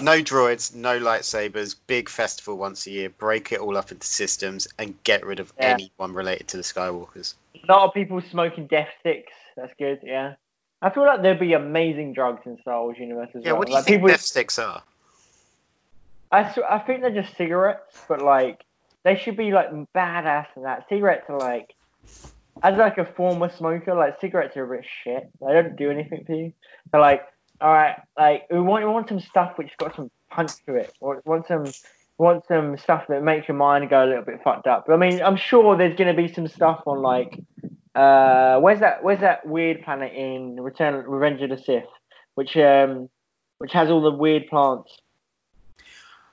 no 0.00 0.18
droids, 0.22 0.74
no 0.74 0.98
lightsabers, 0.98 1.76
big 1.86 2.08
festival 2.08 2.56
once 2.58 2.86
a 2.86 2.90
year, 2.90 3.08
break 3.10 3.52
it 3.52 3.60
all 3.60 3.76
up 3.78 3.90
into 3.92 4.06
systems, 4.06 4.68
and 4.78 5.02
get 5.04 5.24
rid 5.24 5.40
of 5.40 5.52
Yeah. 5.58 5.68
anyone 5.74 6.12
related 6.14 6.48
to 6.48 6.56
the 6.58 6.62
Skywalkers. 6.62 7.34
a 7.54 7.72
lot 7.72 7.86
of 7.88 7.94
people 7.94 8.20
smoking 8.30 8.66
death 8.66 8.88
sticks. 9.00 9.32
That's 9.56 9.72
good. 9.78 10.00
Yeah, 10.02 10.34
I 10.82 10.90
feel 10.90 11.04
like 11.06 11.22
there'd 11.22 11.38
be 11.40 11.52
amazing 11.54 12.12
drugs 12.14 12.42
in 12.46 12.58
Star 12.60 12.82
Wars 12.82 12.96
universe 12.98 13.28
as 13.34 13.42
Yeah, 13.44 13.52
well. 13.52 13.58
what 13.60 13.66
do 13.66 13.72
you 13.72 13.76
like 13.76 13.84
think 13.86 13.96
people, 13.98 14.08
death 14.08 14.20
sticks 14.22 14.58
are? 14.58 14.82
I, 16.32 16.54
I 16.68 16.78
think 16.78 17.02
they're 17.02 17.22
just 17.22 17.36
cigarettes, 17.36 17.96
but 18.08 18.22
like 18.22 18.64
they 19.04 19.16
should 19.16 19.36
be 19.36 19.52
like 19.52 19.70
badass 19.94 20.46
and 20.54 20.64
that. 20.64 20.88
Cigarettes 20.88 21.24
are 21.28 21.38
like, 21.38 21.74
as 22.62 22.76
like 22.76 22.98
a 22.98 23.04
former 23.04 23.50
smoker, 23.50 23.94
like 23.94 24.20
cigarettes 24.20 24.56
are 24.56 24.72
a 24.72 24.76
bit 24.76 24.86
shit. 25.04 25.30
They 25.40 25.52
don't 25.52 25.76
do 25.76 25.90
anything 25.90 26.24
for 26.26 26.34
you. 26.34 26.52
So 26.92 26.98
like, 26.98 27.22
all 27.60 27.72
right, 27.72 28.00
like 28.18 28.46
we 28.50 28.60
want 28.60 28.84
we 28.84 28.90
want 28.90 29.08
some 29.08 29.20
stuff 29.20 29.52
which 29.56 29.76
got 29.78 29.96
some 29.96 30.10
punch 30.30 30.52
to 30.66 30.74
it. 30.74 30.92
We 31.00 31.16
want 31.24 31.46
some 31.46 31.64
want 32.18 32.46
some 32.46 32.76
stuff 32.76 33.04
that 33.08 33.22
makes 33.22 33.48
your 33.48 33.56
mind 33.56 33.88
go 33.88 34.04
a 34.04 34.06
little 34.06 34.24
bit 34.24 34.40
fucked 34.44 34.66
up. 34.66 34.86
I 34.90 34.96
mean, 34.96 35.22
I'm 35.22 35.36
sure 35.36 35.76
there's 35.76 35.96
gonna 35.96 36.14
be 36.14 36.32
some 36.32 36.46
stuff 36.48 36.82
on 36.86 37.00
like, 37.00 37.38
uh, 37.94 38.60
where's 38.60 38.80
that 38.80 39.02
where's 39.02 39.20
that 39.20 39.46
weird 39.46 39.82
planet 39.82 40.12
in 40.12 40.60
Return 40.60 40.94
Revenge 41.06 41.42
of 41.42 41.50
the 41.50 41.58
Sith, 41.58 41.84
which 42.34 42.56
um 42.56 43.08
which 43.58 43.72
has 43.72 43.90
all 43.90 44.02
the 44.02 44.10
weird 44.10 44.46
plants. 44.48 44.96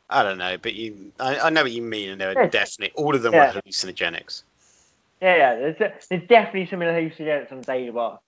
I 0.09 0.23
don't 0.23 0.37
know, 0.37 0.57
but 0.57 0.73
you, 0.73 1.11
I, 1.19 1.39
I 1.39 1.49
know 1.49 1.63
what 1.63 1.71
you 1.71 1.81
mean, 1.81 2.09
and 2.09 2.21
they're 2.21 2.33
Yeah. 2.33 2.47
definitely 2.47 2.93
all 2.95 3.13
of 3.15 3.21
them 3.21 3.33
Yeah. 3.33 3.53
were 3.53 3.61
hallucinogenics. 3.61 4.43
Yeah, 5.21 5.35
yeah. 5.35 5.55
There's, 5.55 5.77
there's 6.09 6.27
definitely 6.27 6.67
some 6.67 6.79
hallucinogenics 6.79 7.51
on 7.51 7.63
Dagobah. 7.63 8.19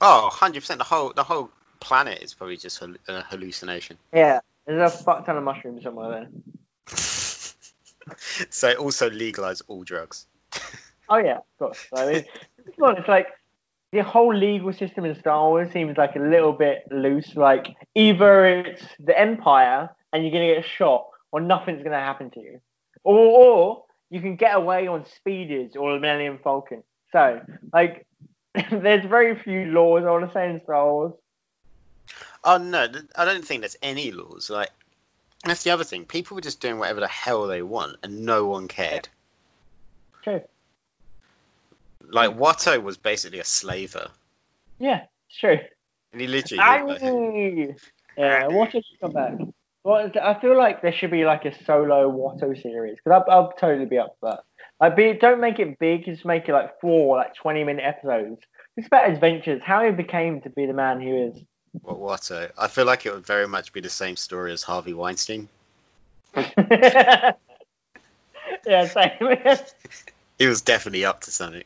Oh, 0.00 0.22
100 0.24 0.60
percent. 0.60 0.78
The 0.78 0.84
whole 0.84 1.12
the 1.12 1.22
whole 1.22 1.50
planet 1.80 2.22
is 2.22 2.34
probably 2.34 2.56
just 2.56 2.82
a 2.82 3.22
hallucination. 3.22 3.96
Yeah, 4.12 4.40
there's 4.66 4.92
a 4.92 4.96
fuck 5.04 5.26
ton 5.26 5.36
of 5.36 5.44
mushrooms 5.44 5.82
somewhere 5.82 6.10
there. 6.10 6.28
so 8.50 8.72
also 8.74 9.10
legalize 9.10 9.60
all 9.62 9.84
drugs. 9.84 10.26
Oh 11.06 11.18
yeah, 11.18 11.36
of 11.36 11.58
course. 11.58 11.86
I 11.94 12.06
mean, 12.06 12.24
it's 12.66 13.08
like 13.08 13.26
the 13.92 14.02
whole 14.02 14.34
legal 14.34 14.72
system 14.72 15.04
in 15.04 15.14
Star 15.20 15.48
Wars 15.50 15.70
seems 15.70 15.98
like 15.98 16.16
a 16.16 16.18
little 16.18 16.54
bit 16.54 16.84
loose. 16.90 17.36
Like 17.36 17.66
either 17.94 18.46
it's 18.46 18.82
the 18.98 19.16
Empire 19.18 19.90
and 20.14 20.22
you're 20.22 20.32
gonna 20.32 20.46
get 20.54 20.64
shot, 20.64 21.08
or 21.32 21.40
nothing's 21.40 21.82
gonna 21.82 21.98
happen 22.00 22.30
to 22.30 22.40
you, 22.40 22.60
or 23.02 23.18
or 23.18 23.84
you 24.10 24.20
can 24.20 24.36
get 24.36 24.54
away 24.56 24.86
on 24.86 25.04
speeders 25.16 25.74
or 25.76 25.92
the 25.94 25.98
Millennium 26.00 26.38
Falcon. 26.42 26.82
So 27.12 27.40
like, 27.72 28.06
there's 28.70 29.04
very 29.04 29.36
few 29.36 29.66
laws 29.66 30.04
I 30.04 30.10
want 30.12 30.26
to 30.26 30.32
say 30.32 30.48
in 30.48 30.62
Star 30.62 30.90
Wars. 30.90 31.12
Oh 32.44 32.58
no, 32.58 32.86
I 33.16 33.24
don't 33.24 33.44
think 33.44 33.60
there's 33.62 33.76
any 33.82 34.12
laws. 34.12 34.48
Like 34.48 34.70
that's 35.44 35.64
the 35.64 35.70
other 35.70 35.84
thing. 35.84 36.04
People 36.04 36.36
were 36.36 36.40
just 36.40 36.60
doing 36.60 36.78
whatever 36.78 37.00
the 37.00 37.08
hell 37.08 37.46
they 37.48 37.62
want, 37.62 37.96
and 38.04 38.24
no 38.24 38.46
one 38.46 38.68
cared. 38.68 39.08
True. 40.22 40.42
Like 42.08 42.30
Watto 42.36 42.80
was 42.82 42.96
basically 42.96 43.40
a 43.40 43.44
slaver, 43.44 44.08
Yeah, 44.78 45.04
true. 45.40 45.58
and 46.12 46.20
he 46.20 46.26
literally. 46.26 46.62
looked 46.86 47.02
like- 47.02 47.80
Yeah, 48.16 48.42
Watto 48.48 48.72
should 48.72 49.00
come 49.00 49.12
back. 49.12 49.32
Well, 49.84 50.10
I 50.20 50.40
feel 50.40 50.56
like 50.56 50.80
there 50.80 50.92
should 50.92 51.10
be 51.10 51.26
like 51.26 51.44
a 51.44 51.64
solo 51.64 52.10
Watto 52.10 52.60
series 52.60 52.96
because 52.96 53.22
I'll, 53.28 53.34
I'll 53.34 53.52
totally 53.52 53.84
be 53.84 53.98
up 53.98 54.16
for 54.18 54.30
that. 54.30 54.40
Like, 54.80 54.96
be, 54.96 55.12
don't 55.12 55.40
make 55.40 55.58
it 55.58 55.78
big. 55.78 56.06
Just 56.06 56.24
make 56.24 56.48
it 56.48 56.52
like 56.52 56.80
four, 56.80 57.18
like 57.18 57.34
twenty 57.34 57.62
minute 57.64 57.84
episodes. 57.84 58.40
It's 58.76 58.86
about 58.86 59.10
adventures, 59.10 59.62
how 59.62 59.84
he 59.84 59.92
became 59.92 60.40
to 60.40 60.50
be 60.50 60.66
the 60.66 60.72
man 60.72 61.00
he 61.00 61.10
is. 61.10 61.38
What 61.82 61.98
Watto? 61.98 62.50
I 62.58 62.68
feel 62.68 62.86
like 62.86 63.04
it 63.04 63.12
would 63.12 63.26
very 63.26 63.46
much 63.46 63.72
be 63.72 63.80
the 63.80 63.90
same 63.90 64.16
story 64.16 64.52
as 64.52 64.62
Harvey 64.62 64.94
Weinstein. 64.94 65.48
yeah, 66.36 67.32
same. 68.88 69.10
He 70.36 70.48
was 70.48 70.62
definitely 70.62 71.04
up 71.04 71.20
to 71.22 71.30
something. 71.30 71.62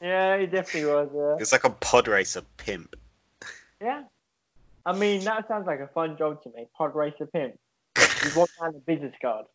yeah, 0.00 0.38
he 0.38 0.46
definitely 0.46 0.90
was. 0.90 1.10
He 1.12 1.42
was 1.42 1.52
like 1.52 1.64
a 1.64 1.70
pod 1.70 2.08
racer 2.08 2.40
pimp. 2.56 2.96
Yeah. 3.82 4.04
I 4.86 4.92
mean, 4.92 5.24
that 5.24 5.48
sounds 5.48 5.66
like 5.66 5.80
a 5.80 5.88
fun 5.88 6.16
job 6.16 6.42
to 6.44 6.50
me. 6.50 6.66
Pod 6.76 6.94
racer 6.94 7.26
pimp. 7.26 7.58
You 7.96 8.30
want 8.36 8.50
down 8.60 8.74
a 8.74 8.78
business 8.78 9.14
card. 9.20 9.46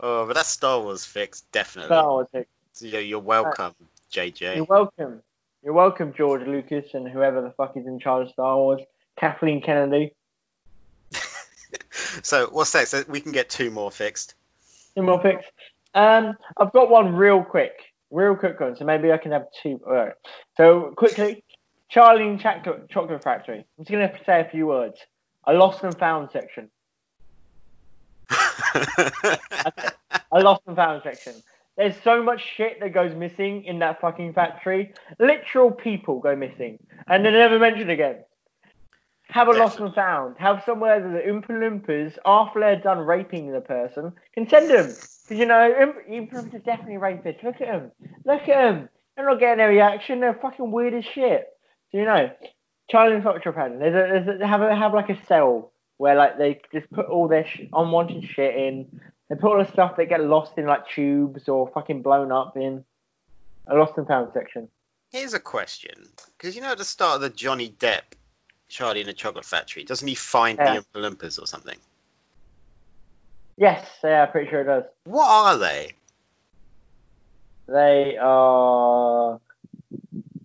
Oh, 0.00 0.26
but 0.26 0.34
that's 0.34 0.48
Star 0.48 0.80
Wars 0.80 1.04
fix, 1.04 1.42
definitely. 1.52 1.88
Star 1.88 2.08
Wars. 2.08 2.26
So, 2.72 2.86
yeah, 2.86 2.98
you're 3.00 3.20
welcome, 3.20 3.74
JJ. 4.12 4.56
You're 4.56 4.64
welcome. 4.64 5.22
You're 5.62 5.74
welcome, 5.74 6.12
George 6.16 6.46
Lucas 6.46 6.86
and 6.94 7.08
whoever 7.08 7.40
the 7.40 7.50
fuck 7.50 7.76
is 7.76 7.86
in 7.86 7.98
charge 7.98 8.26
of 8.26 8.32
Star 8.32 8.56
Wars. 8.56 8.80
Kathleen 9.16 9.62
Kennedy. 9.62 10.12
so 12.22 12.48
what's 12.50 12.72
that? 12.72 12.88
So 12.88 13.04
we 13.08 13.20
can 13.20 13.32
get 13.32 13.48
two 13.48 13.70
more 13.70 13.90
fixed. 13.90 14.34
Two 14.96 15.02
more 15.02 15.20
picks. 15.20 15.44
Um, 15.94 16.36
I've 16.56 16.72
got 16.72 16.90
one 16.90 17.14
real 17.14 17.42
quick, 17.44 17.72
real 18.10 18.34
quick 18.34 18.58
one. 18.58 18.76
So 18.76 18.84
maybe 18.84 19.12
I 19.12 19.18
can 19.18 19.32
have 19.32 19.46
two. 19.62 19.80
All 19.86 19.92
right. 19.92 20.14
So 20.56 20.92
quickly, 20.96 21.43
Charlie 21.94 22.26
and 22.26 22.40
Chocolate, 22.40 22.90
Chocolate 22.90 23.22
Factory. 23.22 23.64
I'm 23.78 23.84
just 23.84 23.92
gonna 23.92 24.12
say 24.26 24.40
a 24.40 24.44
few 24.50 24.66
words. 24.66 24.98
A 25.44 25.52
lost 25.52 25.84
and 25.84 25.96
found 25.96 26.28
section. 26.32 26.68
A 30.32 30.40
lost 30.40 30.62
and 30.66 30.74
found 30.74 31.02
section. 31.04 31.34
There's 31.76 31.94
so 32.02 32.20
much 32.20 32.44
shit 32.56 32.80
that 32.80 32.92
goes 32.92 33.14
missing 33.14 33.62
in 33.62 33.78
that 33.78 34.00
fucking 34.00 34.32
factory. 34.32 34.92
Literal 35.20 35.70
people 35.70 36.18
go 36.18 36.34
missing, 36.34 36.84
and 37.06 37.24
they're 37.24 37.30
never 37.30 37.60
mentioned 37.60 37.90
again. 37.90 38.24
Have 39.28 39.46
a 39.46 39.52
lost 39.52 39.78
and 39.78 39.94
found. 39.94 40.36
Have 40.38 40.64
somewhere 40.66 41.00
that 41.00 41.08
the 41.08 41.30
Oompa 41.30 41.50
Loompas, 41.50 42.18
after 42.26 42.58
they're 42.58 42.74
done 42.74 42.98
raping 42.98 43.52
the 43.52 43.60
person, 43.60 44.12
can 44.32 44.48
send 44.48 44.68
them. 44.68 44.86
Because, 44.86 45.38
you 45.38 45.46
know, 45.46 45.72
Oompa 45.78 46.10
Oompa 46.10 46.32
Loompas 46.32 46.54
are 46.54 46.58
definitely 46.58 46.96
rapists. 46.96 47.44
Look 47.44 47.60
at 47.60 47.68
them. 47.68 47.92
Look 48.24 48.48
at 48.48 48.48
them. 48.48 48.88
They're 49.14 49.26
not 49.26 49.38
getting 49.38 49.62
any 49.62 49.74
reaction. 49.74 50.18
They're 50.18 50.34
fucking 50.34 50.72
weird 50.72 50.94
as 50.94 51.04
shit. 51.04 51.53
You 51.94 52.04
know, 52.04 52.28
Charlie 52.90 53.14
and 53.14 53.22
Foxtrot 53.22 53.54
Pattern. 53.54 53.78
There's 53.78 53.94
a, 53.94 54.24
there's 54.24 54.40
a, 54.40 54.46
have, 54.46 54.62
a, 54.62 54.74
have 54.74 54.92
like 54.92 55.10
a 55.10 55.26
cell 55.26 55.70
where 55.98 56.16
like 56.16 56.38
they 56.38 56.60
just 56.72 56.90
put 56.90 57.06
all 57.06 57.28
their 57.28 57.46
sh- 57.46 57.60
unwanted 57.72 58.24
shit 58.24 58.56
in. 58.56 59.00
They 59.30 59.36
put 59.36 59.52
all 59.52 59.64
the 59.64 59.70
stuff 59.70 59.96
that 59.96 60.06
get 60.06 60.20
lost 60.20 60.58
in 60.58 60.66
like 60.66 60.88
tubes 60.88 61.48
or 61.48 61.70
fucking 61.72 62.02
blown 62.02 62.32
up 62.32 62.56
in 62.56 62.84
a 63.68 63.76
lost 63.76 63.96
and 63.96 64.08
found 64.08 64.32
section. 64.34 64.68
Here's 65.12 65.34
a 65.34 65.38
question, 65.38 65.94
because 66.36 66.56
you 66.56 66.62
know 66.62 66.72
at 66.72 66.78
the 66.78 66.84
start 66.84 67.14
of 67.14 67.20
the 67.20 67.30
Johnny 67.30 67.70
Depp 67.78 68.02
Charlie 68.66 69.02
in 69.02 69.06
the 69.06 69.12
Chocolate 69.12 69.44
Factory, 69.44 69.84
doesn't 69.84 70.08
he 70.08 70.16
find 70.16 70.58
Yeah. 70.58 70.80
the 70.92 70.98
Olympus 70.98 71.38
or 71.38 71.46
something? 71.46 71.78
Yes, 73.56 73.86
yeah, 74.02 74.26
pretty 74.26 74.50
sure 74.50 74.62
it 74.62 74.64
does. 74.64 74.84
What 75.04 75.28
are 75.28 75.58
they? 75.58 75.92
They 77.68 78.18
are. 78.20 79.38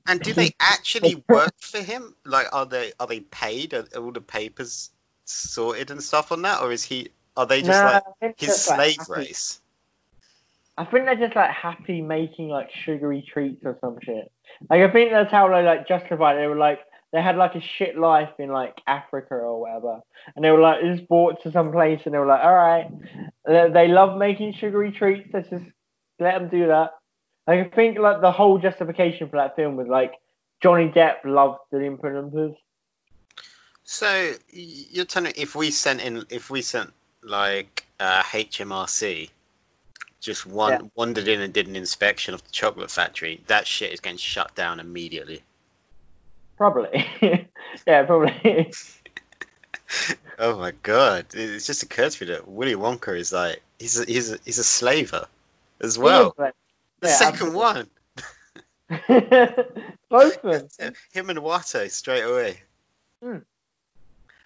And 0.10 0.20
do 0.22 0.34
they 0.34 0.52
actually 0.60 1.24
work 1.30 1.54
for 1.60 1.80
him? 1.80 2.16
Like, 2.26 2.48
are 2.52 2.66
they 2.66 2.92
are 3.00 3.08
they 3.08 3.20
paid? 3.22 3.74
Are, 3.74 3.86
are 3.96 4.02
all 4.04 4.12
the 4.12 4.22
papers 4.22 4.90
sorted 5.26 5.92
and 5.92 6.04
stuff 6.04 6.32
on 6.32 6.42
that, 6.42 6.62
or 6.62 6.72
is 6.72 6.84
he? 6.84 7.10
Are 7.38 7.46
they 7.46 7.62
just 7.62 7.82
Nah, 7.82 8.02
like 8.22 8.40
his 8.40 8.50
like, 8.68 8.78
slave 8.78 8.98
happy- 8.98 9.12
race? 9.28 9.62
I 10.78 10.86
think 10.86 11.06
they're 11.06 11.16
just 11.16 11.36
like 11.36 11.52
happy 11.52 12.02
making 12.02 12.48
like 12.50 12.70
sugary 12.86 13.22
treats 13.22 13.62
or 13.66 13.78
some 13.82 13.98
shit. 14.02 14.32
Like 14.70 14.82
I 14.82 14.90
think 14.92 15.12
that's 15.12 15.32
how 15.32 15.50
they 15.50 15.62
like 15.62 15.88
justified 15.88 16.38
it. 16.38 16.40
They 16.40 16.48
were 16.48 16.56
like 16.56 16.80
they 17.12 17.22
had 17.22 17.36
like 17.36 17.56
a 17.56 17.62
shit 17.62 17.98
life 17.98 18.30
in 18.40 18.50
like 18.50 18.76
Africa 18.88 19.34
or 19.36 19.60
whatever, 19.62 20.00
and 20.36 20.44
they 20.46 20.50
were 20.52 20.62
like 20.62 20.82
just 20.82 21.08
brought 21.10 21.44
to 21.44 21.52
some 21.52 21.72
place, 21.72 22.00
and 22.06 22.14
they 22.14 22.18
were 22.18 22.26
like, 22.26 22.44
all 22.44 22.56
right, 22.56 22.88
they, 23.46 23.70
they 23.74 23.88
love 23.90 24.18
making 24.18 24.54
sugary 24.54 24.92
treats. 24.92 25.30
Let's 25.34 25.50
just 25.50 25.66
let 26.20 26.40
them 26.40 26.50
do 26.50 26.68
that. 26.68 26.92
Like, 27.50 27.74
I 27.74 27.76
think 27.76 27.98
like 27.98 28.22
the 28.22 28.32
whole 28.32 28.60
justification 28.60 29.28
for 29.28 29.38
that 29.38 29.56
film 29.56 29.76
was 29.76 29.88
like 29.88 30.14
Johnny 30.62 30.88
Depp 30.90 31.26
loved 31.26 31.58
the 31.72 31.78
Oompa 31.78 32.04
Loompas. 32.04 32.56
So 33.84 34.34
you're 34.52 35.06
telling 35.06 35.32
me 35.32 35.34
if 35.36 35.56
we 35.56 35.72
sent 35.72 36.00
in, 36.00 36.26
if 36.30 36.52
we 36.52 36.62
sent 36.62 36.94
like 37.24 37.88
uh, 38.00 38.22
HMRC, 38.22 39.32
just 40.20 40.46
one 40.46 40.74
Yeah. 40.74 40.82
wandered 40.94 41.28
in 41.28 41.42
and 41.42 41.52
did 41.52 41.68
an 41.68 41.76
inspection 41.76 42.36
of 42.36 42.44
the 42.44 42.52
chocolate 42.52 42.92
factory, 42.92 43.42
that 43.48 43.66
shit 43.66 43.94
is 43.94 44.00
getting 44.00 44.20
shut 44.20 44.54
down 44.54 44.80
immediately. 44.80 45.42
Probably, 46.56 47.04
yeah, 47.88 48.04
probably. 48.04 48.72
Oh 50.38 50.58
my 50.58 50.72
god! 50.84 51.26
It 51.34 51.60
just 51.60 51.82
occurred 51.82 52.12
to 52.12 52.24
me 52.24 52.32
that 52.32 52.48
Willy 52.48 52.76
Wonka 52.76 53.18
is 53.18 53.34
like 53.34 53.62
he's 53.80 54.00
a, 54.00 54.06
he's 54.06 54.32
a, 54.32 54.38
he's 54.46 54.60
a 54.60 54.64
slaver 54.64 55.26
as 55.82 55.98
well. 55.98 56.36
The 57.02 57.08
yeah, 57.08 57.16
second 57.16 57.54
one, 57.54 57.90
Both 60.10 60.44
of 60.44 60.78
them. 60.78 60.94
him 61.14 61.30
and 61.30 61.40
Watto 61.40 61.90
straight 61.90 62.22
away. 62.24 62.62
Hmm. 63.24 63.38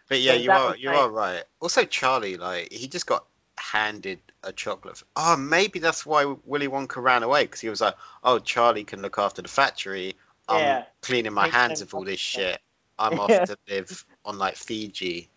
But 0.09 0.19
yeah, 0.21 0.33
So 0.33 0.37
you 0.39 0.51
are 0.51 0.75
you 0.77 0.89
are 0.91 1.09
right. 1.09 1.43
Also, 1.59 1.83
Charlie, 1.85 2.37
like 2.37 2.71
he 2.71 2.87
just 2.87 3.07
got 3.07 3.25
handed 3.57 4.19
a 4.43 4.51
chocolate. 4.51 5.01
Oh, 5.15 5.37
maybe 5.37 5.79
that's 5.79 6.05
why 6.05 6.25
Willy 6.45 6.67
Wonka 6.67 7.01
ran 7.01 7.23
away 7.23 7.43
because 7.43 7.61
he 7.61 7.69
was 7.69 7.81
like, 7.81 7.95
"Oh, 8.23 8.39
Charlie 8.39 8.83
can 8.83 9.01
look 9.01 9.17
after 9.17 9.41
the 9.41 9.47
factory. 9.47 10.15
I'm 10.47 10.59
Yeah. 10.61 10.83
cleaning 11.01 11.33
my 11.33 11.43
Makes 11.45 11.55
hands 11.55 11.81
of 11.81 11.93
all 11.95 12.03
this 12.03 12.19
shit. 12.19 12.59
I'm 12.99 13.19
off 13.19 13.29
to 13.45 13.57
live 13.69 14.05
on 14.25 14.37
like 14.37 14.55
Fiji. 14.57 15.29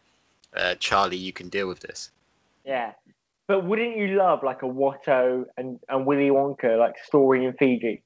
Uh, 0.55 0.75
Charlie, 0.75 1.17
you 1.17 1.33
can 1.33 1.49
deal 1.49 1.69
with 1.69 1.81
this." 1.81 2.11
Yeah. 2.65 2.93
But 3.49 3.65
wouldn't 3.65 3.97
you 3.97 4.17
love 4.17 4.43
like 4.43 4.63
a 4.63 4.67
Watto 4.67 5.45
and, 5.57 5.79
and 5.89 6.07
Willy 6.07 6.31
Wonka 6.31 6.79
like 6.79 6.95
story 7.05 7.45
in 7.45 7.53
Fiji? 7.53 8.03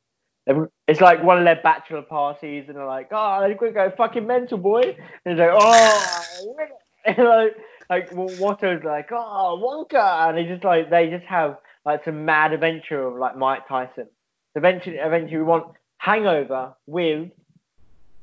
It's 0.88 1.00
like 1.00 1.22
one 1.22 1.38
of 1.38 1.44
their 1.44 1.60
bachelor 1.62 2.02
parties, 2.02 2.64
and 2.66 2.76
they're 2.76 2.86
like, 2.86 3.08
"Oh, 3.12 3.40
they're 3.40 3.54
gonna 3.54 3.72
go 3.72 3.92
fucking 3.96 4.26
mental, 4.26 4.58
boy." 4.58 4.96
And 5.24 5.32
he's 5.32 5.38
like, 5.38 5.50
"Oh," 5.52 6.56
and 7.04 7.18
like 7.18 7.56
like 7.88 8.10
Watto's 8.10 8.82
like, 8.84 9.10
"Oh, 9.12 9.60
Wonka," 9.62 10.28
and 10.28 10.36
they 10.36 10.44
just 10.44 10.64
like 10.64 10.90
they 10.90 11.08
just 11.08 11.26
have 11.26 11.58
like 11.84 12.04
some 12.04 12.24
mad 12.24 12.52
adventure 12.52 13.06
of 13.06 13.16
like 13.16 13.36
Mike 13.36 13.68
Tyson. 13.68 14.08
Eventually, 14.56 14.96
eventually, 14.96 15.38
we 15.38 15.44
want 15.44 15.66
Hangover 15.98 16.74
with 16.86 17.30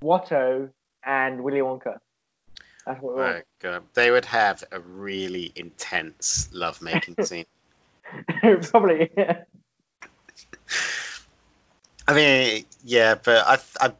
Watto 0.02 0.70
and 1.06 1.44
Willy 1.44 1.60
Wonka. 1.60 1.98
That's 2.88 3.02
what 3.02 3.16
we 3.18 3.42
God. 3.60 3.84
They 3.94 4.10
would 4.12 4.26
have 4.26 4.64
a 4.72 4.80
really 4.80 5.52
intense 5.56 6.50
lovemaking 6.54 7.16
scene. 7.24 7.46
Probably. 8.62 9.12
Yeah. 9.18 9.44
I 12.08 12.14
mean, 12.14 12.66
yeah, 12.86 13.16
but 13.16 13.46
I, 13.46 13.58
I, 13.88 13.92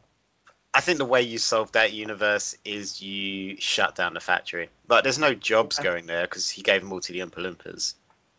I 0.72 0.80
think 0.80 0.96
the 0.98 1.04
way 1.04 1.22
you 1.22 1.36
solve 1.38 1.72
that 1.72 1.92
universe 1.92 2.56
is 2.64 3.02
you 3.02 3.56
shut 3.58 3.94
down 3.94 4.14
the 4.14 4.20
factory. 4.20 4.70
But 4.86 5.04
there's 5.04 5.18
no 5.18 5.34
jobs 5.34 5.78
going 5.78 6.06
there 6.06 6.22
because 6.24 6.48
he 6.48 6.62
gave 6.62 6.80
them 6.80 6.92
all 6.92 7.00
to 7.00 7.12
the 7.12 7.18
Oompa 7.20 7.36
Loompas. 7.36 7.94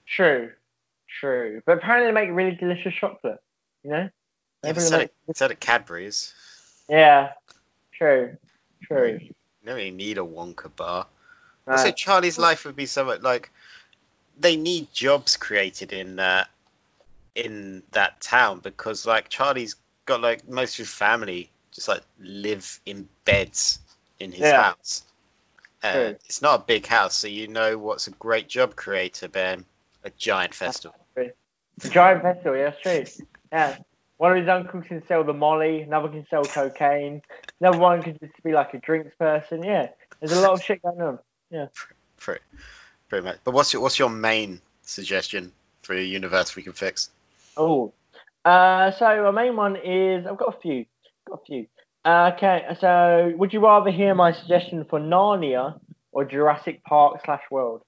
True, 0.08 0.52
true. 1.20 1.62
But 1.68 1.78
apparently 1.78 2.08
they 2.12 2.14
make 2.28 2.36
really 2.36 2.56
delicious 2.56 2.94
chocolate. 3.00 3.40
You 3.84 3.92
know? 3.92 3.98
Yeah, 3.98 4.10
Maybe 4.64 4.74
but 4.74 4.82
they 4.82 4.88
so 4.88 4.98
make- 4.98 5.12
did, 5.28 5.38
so 5.38 5.48
did 5.50 5.60
Cadbury's. 5.60 6.34
yeah. 6.90 7.34
True. 7.94 8.38
True. 8.84 9.20
Don't 9.70 9.78
really 9.78 9.92
need 9.92 10.18
a 10.18 10.22
Wonka 10.22 10.76
bar. 10.76 11.06
No. 11.68 11.74
Also, 11.74 11.92
Charlie's 11.92 12.40
life 12.40 12.66
would 12.66 12.76
be 12.76 12.88
somewhat 12.88 13.22
like 13.22 13.52
they 14.40 14.56
need 14.56 14.92
jobs 14.92 15.38
created 15.38 15.94
in 15.94 16.16
that 16.16 16.50
in 17.36 17.84
that 17.92 18.20
town 18.20 18.62
because 18.64 19.06
like 19.06 19.30
Charlie's 19.30 19.76
got 20.08 20.22
like 20.22 20.50
most 20.50 20.74
of 20.74 20.78
his 20.78 20.90
family 20.90 21.52
just 21.72 21.88
like 21.88 22.02
live 22.20 22.80
in 22.88 23.08
beds 23.26 23.78
in 24.20 24.32
his 24.32 24.48
Yeah. 24.48 24.74
house. 24.74 25.04
Uh, 25.84 26.14
it's 26.26 26.42
not 26.42 26.62
a 26.62 26.64
big 26.64 26.88
house, 26.88 27.16
so 27.16 27.28
you 27.28 27.48
know 27.48 27.78
what's 27.78 28.08
a 28.08 28.12
great 28.12 28.50
job 28.50 28.76
creator, 28.76 29.28
Ben? 29.28 29.66
A 30.04 30.10
giant 30.10 30.56
festival. 30.56 31.00
A 31.16 31.30
giant 31.90 32.24
festival, 32.24 32.58
yeah, 32.58 32.72
that's 32.72 32.82
true. 32.82 33.26
Yeah. 33.52 33.78
One 34.18 34.32
of 34.32 34.40
his 34.40 34.50
uncles 34.50 34.86
can 34.88 35.04
sell 35.08 35.24
the 35.24 35.34
molly, 35.34 35.84
another 35.84 36.10
can 36.10 36.26
sell 36.32 36.42
cocaine, 36.44 37.22
another 37.60 37.78
one 37.78 38.04
could 38.04 38.20
just 38.20 38.44
be 38.44 38.54
like 38.54 38.74
a 38.74 38.80
drinks 38.80 39.16
person. 39.18 39.64
Yeah. 39.64 39.90
There's 40.20 40.34
a 40.34 40.42
lot 40.42 40.52
of 40.52 40.64
shit 40.64 40.82
going 40.82 41.02
on. 41.02 41.20
Yeah, 41.50 41.68
pretty, 42.18 42.42
pretty 43.08 43.26
much. 43.26 43.38
But 43.44 43.54
what's 43.54 43.74
your 43.74 43.82
what's 43.82 43.98
your 43.98 44.10
main 44.10 44.62
suggestion 44.84 45.52
for 45.82 45.96
a 45.96 46.02
universe 46.02 46.56
we 46.56 46.64
can 46.64 46.74
fix? 46.74 47.10
Oh. 47.58 47.94
Uh, 48.46 48.92
so 48.92 49.32
my 49.32 49.44
main 49.44 49.56
one 49.56 49.76
is 49.76 50.26
I've 50.26 50.38
got 50.38 50.56
a 50.56 50.60
few. 50.60 50.86
Got 51.26 51.42
a 51.42 51.46
few. 51.46 51.68
Uh, 52.06 52.32
okay, 52.36 52.66
so 52.80 53.34
would 53.36 53.54
you 53.54 53.60
rather 53.60 53.92
hear 53.92 54.16
my 54.16 54.32
suggestion 54.32 54.86
for 54.86 55.00
Narnia 55.00 55.80
or 56.12 56.26
Jurassic 56.26 56.84
Park 56.84 57.22
slash 57.26 57.42
World? 57.52 57.82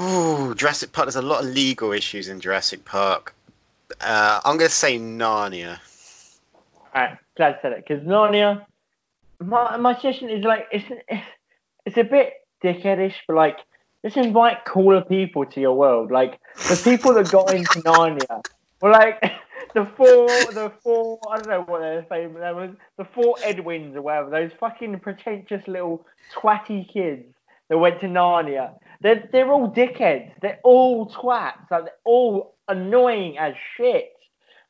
Ooh, 0.00 0.54
Jurassic 0.54 0.92
Park. 0.92 1.06
There's 1.06 1.16
a 1.16 1.22
lot 1.22 1.42
of 1.42 1.50
legal 1.50 1.92
issues 1.92 2.28
in 2.28 2.40
Jurassic 2.40 2.84
Park. 2.84 3.34
Uh, 4.00 4.40
I'm 4.44 4.56
gonna 4.56 4.68
say 4.68 4.98
Narnia. 4.98 5.78
Alright, 6.94 7.18
glad 7.36 7.48
you 7.50 7.54
said 7.62 7.72
it. 7.72 7.84
Because 7.86 8.04
Narnia, 8.04 8.64
my, 9.40 9.76
my 9.76 9.94
suggestion 9.94 10.30
is 10.30 10.44
like, 10.44 10.66
it's, 10.72 10.84
it's 11.86 11.96
a 11.96 12.04
bit 12.04 12.32
dickheadish, 12.62 13.14
but 13.26 13.36
like, 13.36 13.58
just 14.04 14.16
invite 14.16 14.64
cooler 14.64 15.02
people 15.02 15.44
to 15.44 15.60
your 15.60 15.76
world. 15.76 16.10
Like, 16.10 16.40
the 16.56 16.80
people 16.82 17.14
that 17.14 17.30
got 17.30 17.52
into 17.52 17.80
Narnia 17.80 18.44
were 18.80 18.90
like, 18.90 19.20
the 19.74 19.86
four, 19.96 20.26
the 20.26 20.72
four, 20.82 21.20
I 21.30 21.36
don't 21.36 21.48
know 21.48 21.62
what 21.62 21.80
they're 21.80 22.06
saying, 22.08 22.32
but 22.32 22.54
was 22.56 22.70
the 22.96 23.04
four 23.04 23.36
Edwins 23.44 23.96
or 23.96 24.02
whatever, 24.02 24.30
those 24.30 24.50
fucking 24.58 24.98
pretentious 25.00 25.66
little 25.68 26.06
twatty 26.34 26.90
kids 26.92 27.26
that 27.68 27.78
went 27.78 28.00
to 28.00 28.06
Narnia. 28.06 28.72
They're, 29.00 29.28
they're 29.32 29.52
all 29.52 29.70
dickheads. 29.70 30.32
They're 30.42 30.60
all 30.64 31.08
twats. 31.08 31.70
Like, 31.70 31.84
they're 31.84 31.92
all 32.04 32.56
annoying 32.68 33.38
as 33.38 33.54
shit. 33.76 34.12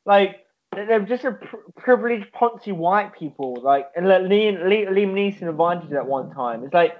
Like, 0.05 0.45
they're 0.73 1.01
just 1.01 1.23
a 1.25 1.33
pr- 1.33 1.57
privileged, 1.77 2.31
poncy 2.33 2.73
white 2.73 3.13
people. 3.13 3.59
Like, 3.61 3.87
and 3.95 4.07
like 4.07 4.21
Liam, 4.21 4.63
Liam 4.63 5.13
Neeson 5.13 5.43
invited 5.43 5.93
at 5.93 6.05
one 6.05 6.31
time. 6.33 6.63
It's 6.63 6.73
like, 6.73 6.97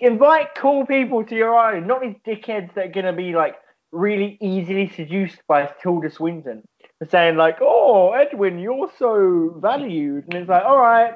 invite 0.00 0.54
cool 0.56 0.86
people 0.86 1.24
to 1.24 1.34
your 1.34 1.56
own, 1.56 1.86
not 1.86 2.02
these 2.02 2.16
dickheads 2.26 2.74
that 2.74 2.86
are 2.86 2.92
gonna 2.92 3.12
be 3.12 3.32
like 3.34 3.56
really 3.92 4.36
easily 4.40 4.90
seduced 4.94 5.38
by 5.46 5.70
Tilda 5.82 6.10
Swinton. 6.10 6.62
Saying 7.10 7.36
like, 7.36 7.58
oh, 7.60 8.12
Edwin, 8.12 8.58
you're 8.58 8.90
so 8.98 9.56
valued, 9.58 10.24
and 10.24 10.34
it's 10.34 10.48
like, 10.48 10.64
all 10.64 10.78
right, 10.78 11.14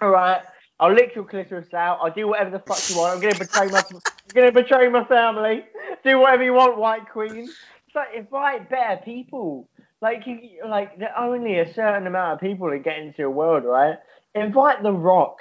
all 0.00 0.10
right. 0.10 0.42
I'll 0.78 0.94
lick 0.94 1.14
your 1.14 1.24
clitoris 1.24 1.74
out. 1.74 1.98
I'll 2.00 2.10
do 2.10 2.26
whatever 2.28 2.50
the 2.50 2.58
fuck 2.60 2.88
you 2.88 2.96
want. 2.96 3.14
I'm 3.16 3.20
gonna 3.20 3.38
betray 3.38 3.66
my, 3.66 3.82
I'm 3.90 4.00
gonna 4.34 4.52
betray 4.52 4.88
my 4.88 5.04
family. 5.04 5.64
Do 6.02 6.20
whatever 6.20 6.42
you 6.42 6.54
want, 6.54 6.78
White 6.78 7.06
Queen. 7.10 7.50
It's 7.86 7.94
like 7.94 8.08
invite 8.16 8.70
better 8.70 9.02
people. 9.04 9.68
Like 10.02 10.26
you, 10.26 10.38
like 10.66 10.98
there 10.98 11.16
only 11.18 11.58
a 11.58 11.72
certain 11.72 12.06
amount 12.06 12.34
of 12.34 12.40
people 12.40 12.70
that 12.70 12.82
get 12.82 12.98
into 12.98 13.18
your 13.18 13.30
world, 13.30 13.64
right? 13.64 13.96
Invite 14.34 14.82
The 14.82 14.92
Rock. 14.92 15.38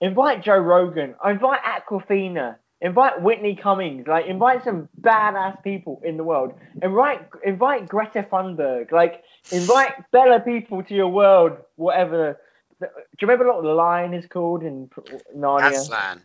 Invite 0.00 0.42
Joe 0.42 0.58
Rogan. 0.58 1.14
Invite 1.24 1.60
Awkwafina. 1.62 2.56
Invite 2.82 3.22
Whitney 3.22 3.54
Cummings. 3.54 4.06
Like 4.06 4.26
invite 4.26 4.64
some 4.64 4.88
badass 5.00 5.62
people 5.62 6.00
in 6.04 6.16
the 6.16 6.24
world. 6.24 6.52
Invite 6.82 7.26
invite 7.44 7.88
Greta 7.88 8.26
Thunberg. 8.30 8.90
Like 8.92 9.22
invite 9.50 9.92
better 10.10 10.40
people 10.40 10.82
to 10.82 10.94
your 10.94 11.08
world. 11.08 11.56
Whatever. 11.76 12.38
Do 12.80 12.88
you 13.20 13.28
remember 13.28 13.52
what 13.52 13.62
the 13.62 13.68
lion 13.68 14.12
is 14.12 14.26
called 14.26 14.64
in 14.64 14.90
Narnia? 15.36 15.70
Aslan. 15.70 16.22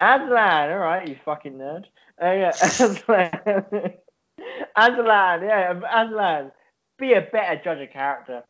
Aslan, 0.00 0.70
all 0.70 0.78
right, 0.78 1.06
you 1.06 1.16
fucking 1.24 1.54
nerd. 1.54 1.84
Uh, 2.20 2.32
yeah, 2.32 2.48
Aslan. 2.62 3.30
Aslan, 4.76 5.42
yeah, 5.42 5.72
Aslan. 5.72 6.52
Be 7.02 7.14
a 7.14 7.20
better 7.20 7.60
judge 7.64 7.80
of 7.80 7.90
character. 7.92 8.44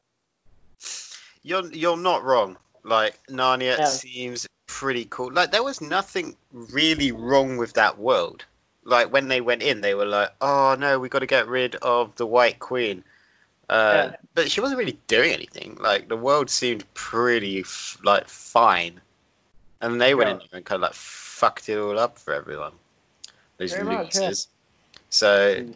You're 1.43 1.73
you're 1.73 1.97
not 1.97 2.23
wrong. 2.23 2.59
Like 2.83 3.19
Narnia 3.29 3.79
Yeah. 3.79 3.87
seems 3.87 4.47
pretty 4.67 5.07
cool. 5.09 5.33
Like 5.33 5.53
there 5.53 5.63
was 5.63 5.81
nothing 5.81 6.37
really 6.53 7.13
wrong 7.13 7.57
with 7.57 7.73
that 7.75 7.97
world. 7.99 8.45
Like 8.85 9.11
when 9.11 9.29
they 9.29 9.41
went 9.41 9.63
in, 9.63 9.81
they 9.81 9.95
were 9.95 10.05
like, 10.05 10.33
"Oh 10.43 10.77
no, 10.79 10.99
we 10.99 11.09
got 11.09 11.21
to 11.21 11.27
get 11.27 11.49
rid 11.49 11.77
of 11.77 12.15
the 12.17 12.27
White 12.27 12.59
Queen." 12.59 13.05
Uh, 13.71 14.11
Yeah. 14.11 14.17
But 14.35 14.51
she 14.51 14.61
wasn't 14.61 14.79
really 14.81 14.99
doing 15.07 15.33
anything. 15.33 15.79
Like 15.81 16.09
the 16.09 16.17
world 16.19 16.51
seemed 16.51 16.85
pretty 16.93 17.61
f- 17.61 17.97
like 18.05 18.29
fine, 18.29 19.01
and 19.81 19.99
they 19.99 20.15
went 20.15 20.29
Yeah. 20.29 20.35
in 20.51 20.57
and 20.57 20.65
kind 20.67 20.77
of 20.77 20.89
like 20.91 20.95
fucked 20.95 21.71
it 21.71 21.79
all 21.79 21.99
up 21.99 22.19
for 22.19 22.35
everyone. 22.35 22.73
Those 23.57 23.73
Very 23.73 23.85
much, 23.85 24.15
yeah. 24.17 24.33
So 25.09 25.69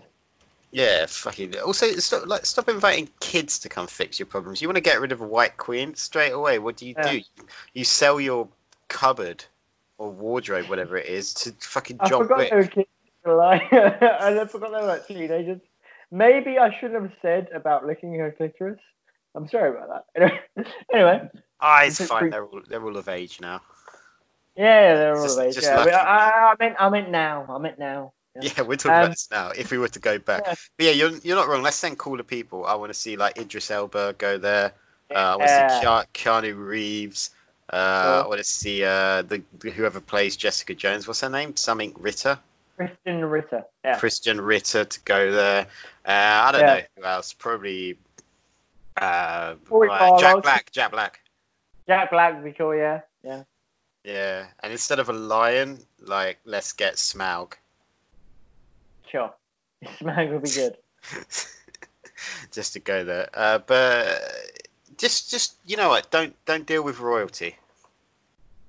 yeah, 0.76 1.06
fucking. 1.06 1.58
Also, 1.58 1.86
stop 1.96 2.26
like 2.26 2.44
stop 2.44 2.68
inviting 2.68 3.08
kids 3.20 3.60
to 3.60 3.68
come 3.70 3.86
fix 3.86 4.18
your 4.18 4.26
problems. 4.26 4.60
You 4.60 4.68
want 4.68 4.76
to 4.76 4.82
get 4.82 5.00
rid 5.00 5.12
of 5.12 5.20
a 5.22 5.26
white 5.26 5.56
queen 5.56 5.94
straight 5.94 6.32
away? 6.32 6.58
What 6.58 6.76
do 6.76 6.86
you 6.86 6.94
Yeah. 6.96 7.10
do? 7.12 7.20
You 7.72 7.84
sell 7.84 8.20
your 8.20 8.48
cupboard 8.88 9.44
or 9.98 10.10
wardrobe, 10.10 10.68
whatever 10.68 10.98
it 10.98 11.06
is, 11.06 11.32
to 11.34 11.52
fucking 11.60 11.96
I 12.00 12.08
John 12.10 12.22
forgot 12.24 12.38
Wick. 12.38 12.50
they 12.50 12.56
were 12.56 12.64
kids. 12.66 12.88
And 13.24 13.30
I 14.40 14.44
forgot 14.46 14.70
they 14.72 14.80
were 14.80 14.86
like 14.86 15.06
teenagers. 15.06 15.60
Maybe 16.10 16.58
I 16.58 16.78
shouldn't 16.78 17.02
have 17.02 17.12
said 17.22 17.48
about 17.54 17.84
licking 17.86 18.14
her 18.14 18.30
clitoris. 18.30 18.78
I'm 19.34 19.48
sorry 19.48 19.70
about 19.70 20.04
that. 20.14 20.32
anyway, 20.94 21.28
Ah, 21.60 21.84
it's 21.84 21.98
It's 22.00 22.08
fine. 22.10 22.20
pretty- 22.20 22.30
They're 22.32 22.44
all 22.44 22.60
they're 22.68 22.84
all 22.84 22.96
of 22.96 23.08
age 23.08 23.40
now. 23.40 23.62
yeah, 24.56 24.94
they're 24.94 25.16
all 25.16 25.22
Just- 25.24 25.38
of 25.38 25.44
age. 25.46 25.56
Yeah, 25.62 25.76
lucky. 25.78 25.90
but 25.90 25.94
I, 26.00 26.52
I 26.52 26.54
meant, 26.60 26.76
I 26.78 26.88
meant 26.90 27.10
now. 27.10 27.46
I 27.48 27.58
meant 27.58 27.78
now. 27.78 28.12
Yeah. 28.40 28.50
Yeah, 28.56 28.62
we're 28.64 28.76
talking 28.76 28.92
Um, 28.92 29.02
about 29.02 29.10
this 29.10 29.28
now. 29.30 29.50
If 29.50 29.70
we 29.70 29.78
were 29.78 29.88
to 29.88 29.98
go 30.00 30.18
back, 30.18 30.42
Yeah. 30.46 30.54
but 30.76 30.86
yeah, 30.86 30.92
you're 30.92 31.10
you're 31.18 31.36
not 31.36 31.48
wrong. 31.48 31.62
Let's 31.62 31.76
send 31.76 31.98
cooler 31.98 32.22
people. 32.22 32.66
I 32.66 32.74
want 32.74 32.90
to 32.92 32.98
see 32.98 33.16
like 33.16 33.38
Idris 33.38 33.70
Elba 33.70 34.14
go 34.18 34.38
there. 34.38 34.72
Uh, 35.10 35.14
I 35.14 35.36
want 35.36 35.48
to 35.48 35.80
see 35.80 35.86
Keanu, 35.86 36.06
Keanu 36.12 36.66
Reeves. 36.68 37.30
Uh, 37.72 38.22
I 38.24 38.28
want 38.28 38.38
to 38.38 38.44
see 38.44 38.84
uh, 38.84 39.22
the 39.22 39.42
whoever 39.74 40.00
plays 40.00 40.36
Jessica 40.36 40.74
Jones. 40.74 41.06
What's 41.06 41.20
her 41.20 41.28
name? 41.30 41.56
Something 41.56 41.94
Ritter. 41.98 42.38
Krysten 42.78 43.30
Ritter. 43.30 43.64
Yeah. 43.84 43.98
Krysten 43.98 44.44
Ritter 44.44 44.84
to 44.84 45.00
go 45.00 45.32
there. 45.32 45.62
Uh, 46.04 46.10
I 46.10 46.52
don't 46.52 46.66
know 46.66 46.80
who 46.96 47.04
else. 47.04 47.32
Probably 47.32 47.96
uh, 48.96 49.54
right, 49.70 50.20
Jack 50.20 50.42
Black. 50.42 50.70
Jack 50.72 50.90
Black. 50.92 51.20
Jack 51.86 52.10
Black 52.10 52.34
would 52.34 52.44
be 52.44 52.52
cool. 52.52 52.74
Yeah. 52.74 53.00
Yeah. 53.22 53.42
Yeah, 54.04 54.46
and 54.62 54.70
instead 54.70 55.00
of 55.00 55.08
a 55.08 55.12
lion, 55.12 55.80
like 56.00 56.38
let's 56.44 56.74
get 56.74 56.94
Smaug. 56.94 57.54
Sure. 59.10 59.32
Smaug 60.00 60.32
would 60.32 60.42
be 60.42 60.50
good. 60.50 60.76
just 62.52 62.72
to 62.74 62.80
go 62.80 63.04
there. 63.04 63.28
Uh, 63.34 63.58
but 63.58 64.20
just, 64.96 65.30
just 65.30 65.56
you 65.66 65.76
know 65.76 65.88
what? 65.88 66.10
Don't 66.10 66.34
don't 66.46 66.66
deal 66.66 66.82
with 66.82 66.98
royalty. 67.00 67.56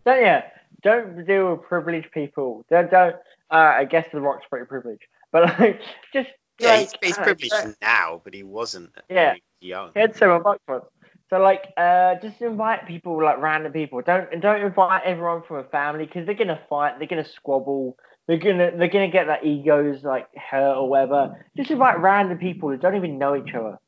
Don't 0.05 0.21
yeah. 0.21 0.43
Don't 0.83 1.25
deal 1.25 1.51
with 1.51 1.63
privileged 1.63 2.11
people. 2.11 2.65
Don't. 2.69 2.89
don't 2.91 3.15
uh, 3.49 3.55
I 3.77 3.85
guess 3.85 4.05
The 4.11 4.19
Rock's 4.19 4.45
pretty 4.49 4.65
privileged, 4.65 5.05
but 5.31 5.57
like 5.59 5.81
just 6.13 6.29
Yeah, 6.59 6.69
like, 6.71 6.79
he's, 6.81 6.93
he's 7.01 7.17
uh, 7.17 7.23
privileged 7.23 7.51
don't- 7.51 7.77
now, 7.81 8.21
but 8.23 8.33
he 8.33 8.43
wasn't. 8.43 8.91
Yeah. 9.09 9.27
when 9.29 9.35
he 9.35 9.41
was 9.61 9.69
young. 9.69 9.91
He 9.93 9.99
had 10.01 10.15
seven 10.15 10.41
bucks 10.43 10.59
once. 10.67 10.85
So 11.29 11.39
like, 11.39 11.73
uh, 11.75 12.15
just 12.21 12.41
invite 12.41 12.87
people 12.87 13.21
like 13.21 13.39
random 13.39 13.73
people. 13.73 14.01
Don't 14.01 14.31
and 14.31 14.41
don't 14.41 14.61
invite 14.61 15.03
everyone 15.03 15.43
from 15.43 15.57
a 15.57 15.63
family 15.65 16.05
because 16.05 16.25
they're 16.25 16.35
gonna 16.35 16.59
fight. 16.69 16.99
They're 16.99 17.07
gonna 17.07 17.25
squabble. 17.25 17.97
They're 18.27 18.37
gonna 18.37 18.71
they're 18.75 18.89
gonna 18.89 19.07
get 19.07 19.27
their 19.27 19.43
egos 19.43 20.03
like 20.03 20.27
hurt 20.35 20.75
or 20.75 20.89
whatever. 20.89 21.45
Just 21.55 21.71
invite 21.71 21.99
random 21.99 22.37
people 22.37 22.69
who 22.69 22.77
don't 22.77 22.95
even 22.95 23.17
know 23.17 23.35
each 23.35 23.53
other. 23.53 23.79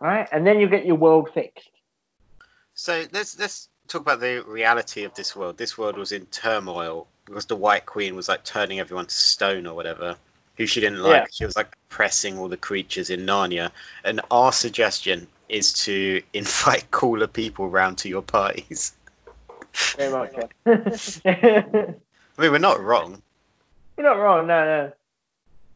right? 0.00 0.26
and 0.32 0.46
then 0.46 0.58
you 0.58 0.68
get 0.68 0.86
your 0.86 0.96
world 0.96 1.28
fixed. 1.34 1.68
So 2.72 3.04
let's 3.12 3.38
let's 3.38 3.68
talk 3.88 4.00
about 4.00 4.20
the 4.20 4.42
reality 4.46 5.04
of 5.04 5.14
this 5.14 5.36
world. 5.36 5.58
This 5.58 5.76
world 5.76 5.98
was 5.98 6.12
in 6.12 6.26
turmoil 6.26 7.06
because 7.26 7.46
the 7.46 7.56
White 7.56 7.86
Queen 7.86 8.16
was 8.16 8.28
like 8.28 8.42
turning 8.44 8.80
everyone 8.80 9.06
to 9.06 9.14
stone 9.14 9.66
or 9.66 9.74
whatever. 9.74 10.16
Who 10.56 10.66
she 10.66 10.80
didn't 10.80 11.02
like. 11.02 11.22
Yeah. 11.22 11.26
She 11.32 11.44
was 11.44 11.56
like 11.56 11.76
pressing 11.88 12.38
all 12.38 12.48
the 12.48 12.56
creatures 12.56 13.10
in 13.10 13.26
Narnia. 13.26 13.72
And 14.04 14.20
our 14.30 14.52
suggestion 14.52 15.26
is 15.48 15.72
to 15.84 16.22
invite 16.32 16.90
cooler 16.90 17.26
people 17.26 17.68
round 17.68 17.98
to 17.98 18.08
your 18.08 18.22
parties. 18.22 18.94
Very 19.96 20.12
much. 20.12 20.32
I 20.66 22.40
mean, 22.40 22.52
we're 22.52 22.58
not 22.58 22.80
wrong. 22.80 23.20
You're 23.96 24.06
not 24.06 24.18
wrong. 24.18 24.46
No, 24.46 24.92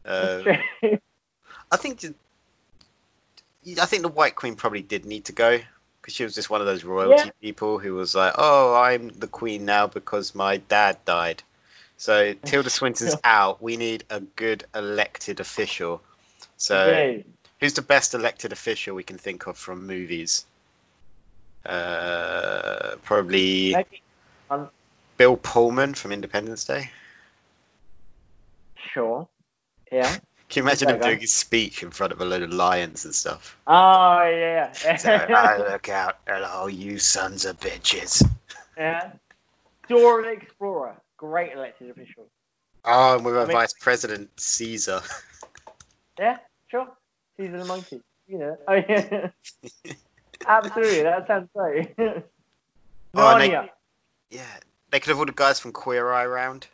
no. 0.05 0.11
Uh, 0.11 0.57
I 1.71 1.77
think 1.77 1.99
the- 2.01 2.13
I 3.81 3.85
think 3.85 4.01
the 4.01 4.09
White 4.09 4.35
Queen 4.35 4.55
probably 4.55 4.81
did 4.81 5.05
need 5.05 5.25
to 5.25 5.31
go 5.33 5.59
because 6.01 6.13
she 6.13 6.23
was 6.23 6.33
just 6.33 6.49
one 6.49 6.61
of 6.61 6.67
those 6.67 6.83
royalty 6.83 7.25
Yeah. 7.25 7.31
people 7.41 7.77
who 7.77 7.93
was 7.93 8.15
like, 8.15 8.33
"Oh, 8.37 8.73
I'm 8.75 9.09
the 9.09 9.27
queen 9.27 9.65
now 9.65 9.87
because 9.87 10.33
my 10.33 10.57
dad 10.57 10.97
died." 11.05 11.43
So 11.97 12.33
Tilda 12.33 12.69
Swinton's 12.69 13.15
out. 13.23 13.61
We 13.61 13.77
need 13.77 14.05
a 14.09 14.21
good 14.21 14.63
elected 14.73 15.39
official. 15.41 16.01
So 16.57 17.21
who's 17.59 17.73
the 17.73 17.81
best 17.81 18.13
elected 18.13 18.53
official 18.53 18.95
we 18.95 19.03
can 19.03 19.17
think 19.17 19.45
of 19.47 19.57
from 19.57 19.85
movies? 19.85 20.45
Uh, 21.65 22.95
probably 23.03 23.75
Bill 25.17 25.35
Pullman 25.37 25.93
from 25.93 26.11
Independence 26.13 26.63
Day. 26.65 26.89
Sure. 28.93 29.27
Yeah. 29.91 30.03
Can 30.49 30.63
you 30.63 30.67
imagine 30.67 30.89
him 30.89 30.99
doing 30.99 31.19
his 31.19 31.33
speech 31.33 31.83
in 31.83 31.91
front 31.91 32.11
of 32.11 32.21
a 32.21 32.25
load 32.25 32.41
of 32.41 32.51
lions 32.51 33.05
and 33.05 33.13
stuff? 33.13 33.55
Oh 33.67 34.23
yeah. 34.23 34.71
So 34.97 35.11
I 35.13 35.57
look 35.57 35.89
out, 35.89 36.17
hello, 36.27 36.67
you 36.67 36.97
sons 36.99 37.45
of 37.45 37.59
bitches. 37.59 38.27
yeah. 38.77 39.11
Dora 39.87 40.23
the 40.23 40.29
Explorer, 40.31 40.95
great 41.17 41.53
elected 41.53 41.89
official. 41.91 42.25
Oh, 42.85 43.15
and 43.17 43.25
we're 43.25 43.39
I 43.39 43.43
a 43.43 43.47
mean- 43.47 43.57
Vice 43.57 43.73
President 43.73 44.29
Caesar. 44.39 45.01
Yeah, 46.19 46.37
sure. 46.67 46.87
Caesar 47.37 47.59
the 47.59 47.65
monkey. 47.65 48.01
You 48.27 48.39
know. 48.39 48.57
Oh 48.67 48.73
yeah. 48.89 49.29
Absolutely, 50.45 51.03
that 51.03 51.27
sounds 51.27 51.47
great. 51.55 51.93
Oh, 51.97 52.13
and 53.15 53.41
they- 53.41 53.69
yeah, 54.29 54.43
they 54.91 54.99
could 54.99 55.09
have 55.09 55.19
all 55.19 55.25
the 55.25 55.31
guys 55.31 55.59
from 55.61 55.71
Queer 55.71 56.11
Eye 56.11 56.25
round. 56.25 56.67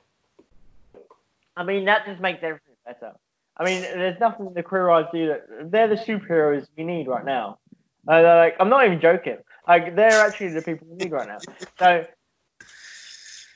I 1.57 1.63
mean, 1.63 1.85
that 1.85 2.05
just 2.05 2.21
makes 2.21 2.39
everything 2.43 2.75
better. 2.85 3.13
I 3.57 3.63
mean, 3.63 3.81
there's 3.81 4.19
nothing 4.19 4.53
the 4.53 4.63
queer 4.63 4.89
eyes 4.89 5.05
do 5.13 5.27
that 5.27 5.71
they're 5.71 5.87
the 5.87 5.95
superheroes 5.95 6.67
we 6.77 6.83
need 6.83 7.07
right 7.07 7.23
now. 7.23 7.59
Uh, 8.07 8.21
like, 8.21 8.55
I'm 8.59 8.69
not 8.69 8.85
even 8.85 8.99
joking. 8.99 9.37
Like, 9.67 9.95
they're 9.95 10.25
actually 10.25 10.49
the 10.49 10.61
people 10.61 10.87
we 10.89 10.97
need 10.97 11.11
right 11.11 11.27
now. 11.27 11.37
So, 11.79 12.05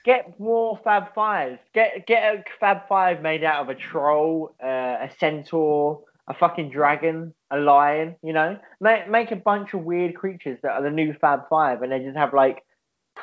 get 0.06 0.40
more 0.40 0.80
Fab 0.84 1.14
Fives. 1.14 1.60
Get 1.74 2.08
get 2.08 2.36
a 2.36 2.44
Fab 2.60 2.88
Five 2.88 3.22
made 3.22 3.44
out 3.44 3.62
of 3.62 3.70
a 3.70 3.76
troll, 3.76 4.56
uh, 4.64 4.68
a 4.68 5.10
centaur, 5.20 6.02
a 6.28 6.34
fucking 6.34 6.72
dragon, 6.72 7.34
a 7.52 7.58
lion. 7.58 8.16
You 8.24 8.34
know, 8.34 8.58
make 8.80 9.10
make 9.10 9.32
a 9.32 9.36
bunch 9.36 9.74
of 9.74 9.82
weird 9.82 10.16
creatures 10.16 10.60
that 10.64 10.72
are 10.72 10.82
the 10.82 10.90
new 10.90 11.14
Fab 11.14 11.50
Five, 11.50 11.82
and 11.82 11.92
they 11.92 12.00
just 12.00 12.18
have 12.18 12.34
like 12.34 12.64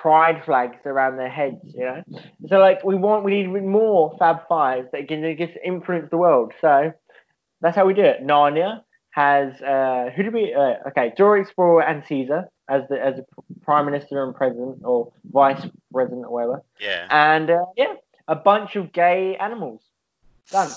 pride 0.02 0.42
flags 0.44 0.78
around 0.84 1.16
their 1.16 1.30
heads. 1.30 1.60
You 1.74 1.84
know. 1.84 2.02
So 2.48 2.58
like 2.58 2.84
we 2.84 2.94
want 2.94 3.24
we 3.24 3.42
need 3.42 3.64
more 3.64 4.16
Fab 4.18 4.48
Fives 4.48 4.88
that 4.92 5.08
can 5.08 5.36
just 5.36 5.52
influence 5.64 6.10
the 6.10 6.16
world. 6.16 6.52
So 6.60 6.92
that's 7.60 7.76
how 7.76 7.86
we 7.86 7.94
do 7.94 8.02
it. 8.02 8.24
Narnia 8.24 8.82
has 9.10 9.60
uh, 9.62 10.10
who 10.14 10.22
do 10.24 10.30
we? 10.30 10.54
Uh, 10.54 10.88
okay, 10.88 11.12
Dora 11.16 11.40
Explorer 11.40 11.82
and 11.82 12.04
Caesar 12.06 12.48
as 12.68 12.82
the 12.88 13.02
as 13.02 13.18
a 13.18 13.24
prime 13.64 13.86
minister 13.86 14.22
and 14.24 14.34
president 14.34 14.80
or 14.84 15.12
vice 15.32 15.64
president 15.92 16.26
or 16.26 16.32
whatever, 16.32 16.62
Yeah, 16.80 17.06
and 17.10 17.50
uh, 17.50 17.64
yeah, 17.76 17.94
a 18.28 18.36
bunch 18.36 18.76
of 18.76 18.92
gay 18.92 19.36
animals. 19.36 19.82
Done. 20.50 20.70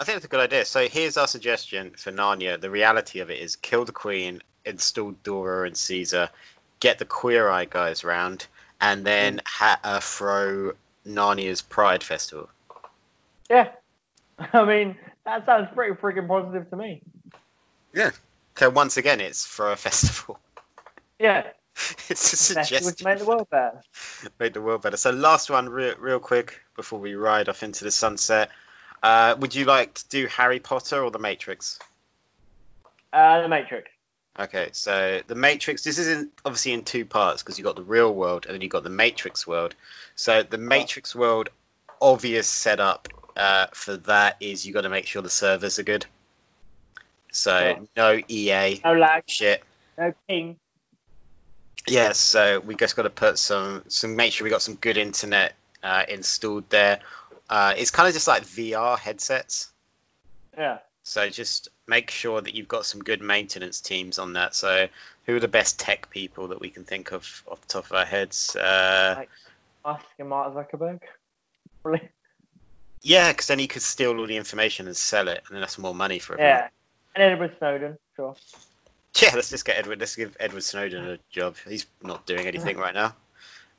I 0.00 0.04
think 0.04 0.16
that's 0.16 0.24
a 0.24 0.28
good 0.28 0.40
idea. 0.40 0.64
So 0.64 0.88
here's 0.88 1.16
our 1.16 1.28
suggestion 1.28 1.92
for 1.96 2.10
Narnia. 2.10 2.60
The 2.60 2.70
reality 2.70 3.20
of 3.20 3.30
it 3.30 3.40
is 3.40 3.54
kill 3.54 3.84
the 3.84 3.92
Queen, 3.92 4.42
install 4.64 5.12
Dora 5.22 5.66
and 5.66 5.76
Caesar, 5.76 6.28
get 6.80 6.98
the 6.98 7.04
Queer 7.04 7.48
Eye 7.48 7.66
guys 7.66 8.02
round, 8.02 8.46
and 8.82 9.06
then 9.06 9.40
ha- 9.46 9.80
uh, 9.82 10.00
throw 10.00 10.72
Narnia's 11.06 11.62
Pride 11.62 12.02
Festival. 12.02 12.50
Yeah. 13.48 13.68
I 14.52 14.64
mean, 14.64 14.96
that 15.24 15.46
sounds 15.46 15.68
pretty 15.72 15.94
freaking 15.94 16.26
positive 16.26 16.68
to 16.70 16.76
me. 16.76 17.00
Yeah. 17.94 18.10
So 18.58 18.68
once 18.68 18.96
again, 18.96 19.20
it's 19.20 19.46
for 19.46 19.72
a 19.72 19.76
festival. 19.76 20.38
Yeah, 21.18 21.46
it's 21.76 22.10
a 22.10 22.10
that's 22.10 22.68
suggestion. 22.68 22.84
would 22.84 23.04
make 23.04 23.18
the 23.18 23.24
world 23.24 23.48
better. 23.48 23.80
Make 24.40 24.52
the 24.54 24.60
world 24.60 24.82
better. 24.82 24.96
So 24.96 25.10
last 25.10 25.48
one, 25.48 25.68
real, 25.68 25.94
real 25.98 26.18
quick, 26.18 26.60
before 26.76 26.98
we 26.98 27.14
ride 27.14 27.48
off 27.48 27.62
into 27.62 27.84
the 27.84 27.90
sunset. 27.90 28.50
Uh, 29.02 29.36
would 29.38 29.54
you 29.54 29.64
like 29.64 29.94
to 29.94 30.08
do 30.08 30.26
Harry 30.26 30.60
Potter 30.60 31.02
or 31.02 31.10
The 31.10 31.18
Matrix? 31.18 31.78
Uh, 33.12 33.42
the 33.42 33.48
Matrix. 33.48 33.90
Okay, 34.38 34.70
so 34.72 35.20
The 35.26 35.34
Matrix. 35.34 35.84
This 35.84 35.98
is 35.98 36.08
in, 36.08 36.30
obviously 36.44 36.72
in 36.72 36.84
two 36.84 37.04
parts 37.04 37.42
because 37.42 37.58
you 37.58 37.64
got 37.64 37.76
the 37.76 37.82
real 37.82 38.12
world 38.14 38.46
and 38.46 38.54
then 38.54 38.62
you 38.62 38.68
got 38.68 38.82
the 38.82 38.90
Matrix 38.90 39.46
world. 39.46 39.74
So 40.16 40.42
the 40.42 40.58
Matrix 40.58 41.14
world 41.14 41.50
obvious 42.00 42.48
setup 42.48 43.08
uh, 43.36 43.66
for 43.72 43.96
that 43.98 44.36
is 44.40 44.66
you 44.66 44.72
got 44.72 44.82
to 44.82 44.88
make 44.88 45.06
sure 45.06 45.22
the 45.22 45.30
servers 45.30 45.78
are 45.78 45.82
good. 45.84 46.06
So 47.30 47.86
no 47.96 48.20
EA 48.28 48.80
No 48.84 48.94
lag, 48.94 49.24
shit. 49.26 49.62
no 49.98 50.12
ping. 50.28 50.56
Yeah, 51.86 52.12
so 52.12 52.60
we 52.60 52.74
just 52.76 52.94
got 52.96 53.02
to 53.02 53.10
put 53.10 53.38
some, 53.38 53.82
some 53.88 54.16
make 54.16 54.32
sure 54.32 54.44
we 54.44 54.50
got 54.50 54.62
some 54.62 54.76
good 54.76 54.96
internet 54.96 55.54
uh, 55.82 56.04
installed 56.08 56.68
there. 56.70 57.00
Uh, 57.50 57.74
it's 57.76 57.90
kind 57.90 58.06
of 58.08 58.14
just 58.14 58.28
like 58.28 58.44
VR 58.44 58.98
headsets. 58.98 59.70
Yeah. 60.56 60.78
So 61.04 61.28
just 61.28 61.68
make 61.86 62.10
sure 62.10 62.40
that 62.40 62.54
you've 62.54 62.68
got 62.68 62.86
some 62.86 63.02
good 63.02 63.20
maintenance 63.20 63.80
teams 63.80 64.18
on 64.18 64.34
that. 64.34 64.54
So 64.54 64.86
who 65.26 65.36
are 65.36 65.40
the 65.40 65.48
best 65.48 65.78
tech 65.80 66.10
people 66.10 66.48
that 66.48 66.60
we 66.60 66.70
can 66.70 66.84
think 66.84 67.12
of 67.12 67.42
off 67.50 67.60
the 67.60 67.68
top 67.68 67.86
of 67.86 67.92
our 67.92 68.04
heads? 68.04 68.54
Uh, 68.56 69.14
Like- 69.18 69.30
Musk 69.84 70.04
and 70.18 70.28
Mark 70.28 70.54
Zuckerberg. 70.54 71.00
Really? 71.82 72.08
yeah, 73.02 73.32
because 73.32 73.48
then 73.48 73.58
you 73.58 73.66
could 73.66 73.82
steal 73.82 74.16
all 74.16 74.26
the 74.28 74.36
information 74.36 74.86
and 74.86 74.96
sell 74.96 75.26
it, 75.26 75.42
and 75.46 75.56
then 75.56 75.60
that's 75.60 75.76
more 75.78 75.94
money 75.94 76.20
for 76.20 76.34
everyone. 76.34 76.54
Yeah. 76.54 76.68
And 77.16 77.32
Edward 77.32 77.56
Snowden, 77.58 77.98
sure. 78.16 78.36
Yeah, 79.20 79.32
let's 79.34 79.50
just 79.50 79.66
get 79.66 79.76
Edward. 79.76 80.00
Let's 80.00 80.16
give 80.16 80.34
Edward 80.40 80.62
Snowden 80.62 81.06
a 81.06 81.18
job. 81.30 81.56
He's 81.68 81.84
not 82.02 82.24
doing 82.24 82.46
anything 82.46 82.78
right 82.78 82.94
now. 82.94 83.14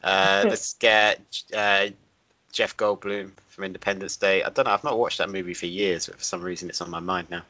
Uh, 0.04 0.46
let's 0.48 0.76
get 0.76 1.20
uh, 1.52 1.88
Jeff 2.54 2.78
Goldblum 2.78 3.32
from 3.49 3.64
Independence 3.66 4.16
Day. 4.16 4.43
I 4.43 4.49
don't 4.49 4.66
know. 4.66 4.72
I've 4.72 4.84
not 4.86 4.97
watched 4.97 5.18
that 5.18 5.30
movie 5.30 5.54
for 5.56 5.66
years, 5.66 6.06
but 6.08 6.18
for 6.18 6.24
some 6.24 6.41
reason 6.41 6.70
it's 6.70 6.80
on 6.82 6.89
my 6.89 6.99
mind 7.01 7.30
now. 7.30 7.41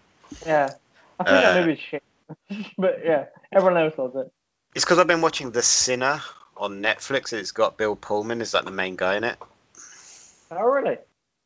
Yeah. 0.45 0.71
I 1.19 1.23
think 1.23 1.27
that 1.27 1.57
Uh, 1.57 1.61
movie's 1.61 1.79
shit. 1.79 2.03
but 2.77 3.01
yeah, 3.05 3.25
everyone 3.51 3.77
else 3.81 3.97
loves 3.97 4.15
it. 4.15 4.31
It's 4.73 4.83
because 4.83 4.97
I've 4.97 5.05
been 5.07 5.21
watching 5.21 5.51
The 5.51 5.61
Sinner 5.61 6.21
on 6.57 6.81
Netflix. 6.81 7.31
and 7.33 7.41
It's 7.41 7.51
got 7.51 7.77
Bill 7.77 7.95
Pullman 7.95 8.41
as 8.41 8.53
like 8.53 8.65
the 8.65 8.71
main 8.71 8.95
guy 8.95 9.17
in 9.17 9.23
it. 9.23 9.37
Oh, 10.49 10.63
really? 10.63 10.97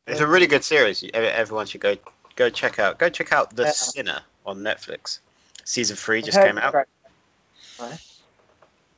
It's 0.05 0.21
a 0.21 0.27
really 0.27 0.47
good 0.47 0.63
series. 0.63 1.03
Everyone 1.13 1.65
should 1.65 1.81
go 1.81 1.97
go 2.37 2.49
check 2.49 2.79
out. 2.79 2.97
Go 2.99 3.09
check 3.09 3.33
out 3.33 3.53
The 3.55 3.63
Yeah. 3.63 3.71
Sinner 3.71 4.21
on 4.45 4.59
Netflix. 4.59 5.19
Season 5.65 5.97
three 5.97 6.21
just 6.21 6.37
came 6.39 6.57
out. 6.57 6.71
great. 6.71 6.87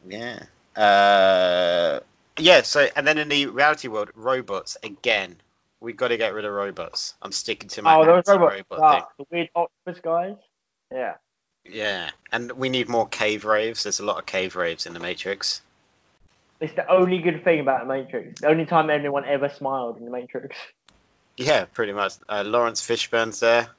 Yeah. 0.08 0.44
Uh, 0.76 2.00
yeah. 2.40 2.62
So, 2.62 2.88
and 2.96 3.06
then 3.06 3.18
in 3.18 3.30
the 3.30 3.48
reality 3.48 3.88
world, 3.88 4.10
robots 4.16 4.78
again. 4.84 5.36
We 5.82 5.94
got 5.94 6.10
to 6.10 6.18
get 6.18 6.34
rid 6.34 6.44
of 6.44 6.52
robots. 6.52 7.14
I'm 7.22 7.32
sticking 7.32 7.70
to 7.70 7.82
my 7.82 7.96
Oh, 7.96 8.06
those 8.06 8.24
robots. 8.28 8.66
Ah, 8.74 9.08
the 9.18 9.26
weird 9.32 9.50
octopus 9.56 10.02
guys. 10.02 10.36
Yeah. 10.92 11.14
Yeah, 11.64 12.10
and 12.32 12.52
we 12.54 12.68
need 12.68 12.90
more 12.90 13.08
cave 13.08 13.46
raves. 13.46 13.84
There's 13.84 14.00
a 14.00 14.06
lot 14.06 14.18
of 14.18 14.26
cave 14.26 14.56
raves 14.56 14.86
in 14.86 14.94
the 14.94 15.00
Matrix. 15.00 15.62
It's 16.60 16.74
the 16.74 16.90
only 16.92 17.20
good 17.20 17.44
thing 17.46 17.62
about 17.62 17.82
the 17.82 17.94
Matrix. 17.94 18.42
The 18.42 18.48
only 18.48 18.66
time 18.66 18.90
anyone 18.90 19.24
ever 19.24 19.50
smiled 19.50 19.98
in 19.98 20.06
the 20.06 20.12
Matrix. 20.12 20.58
Yeah, 21.38 21.66
pretty 21.66 21.94
much. 21.94 22.14
Uh, 22.28 22.44
Laurence 22.46 22.82
Fishburne's 22.82 23.40
there 23.40 23.70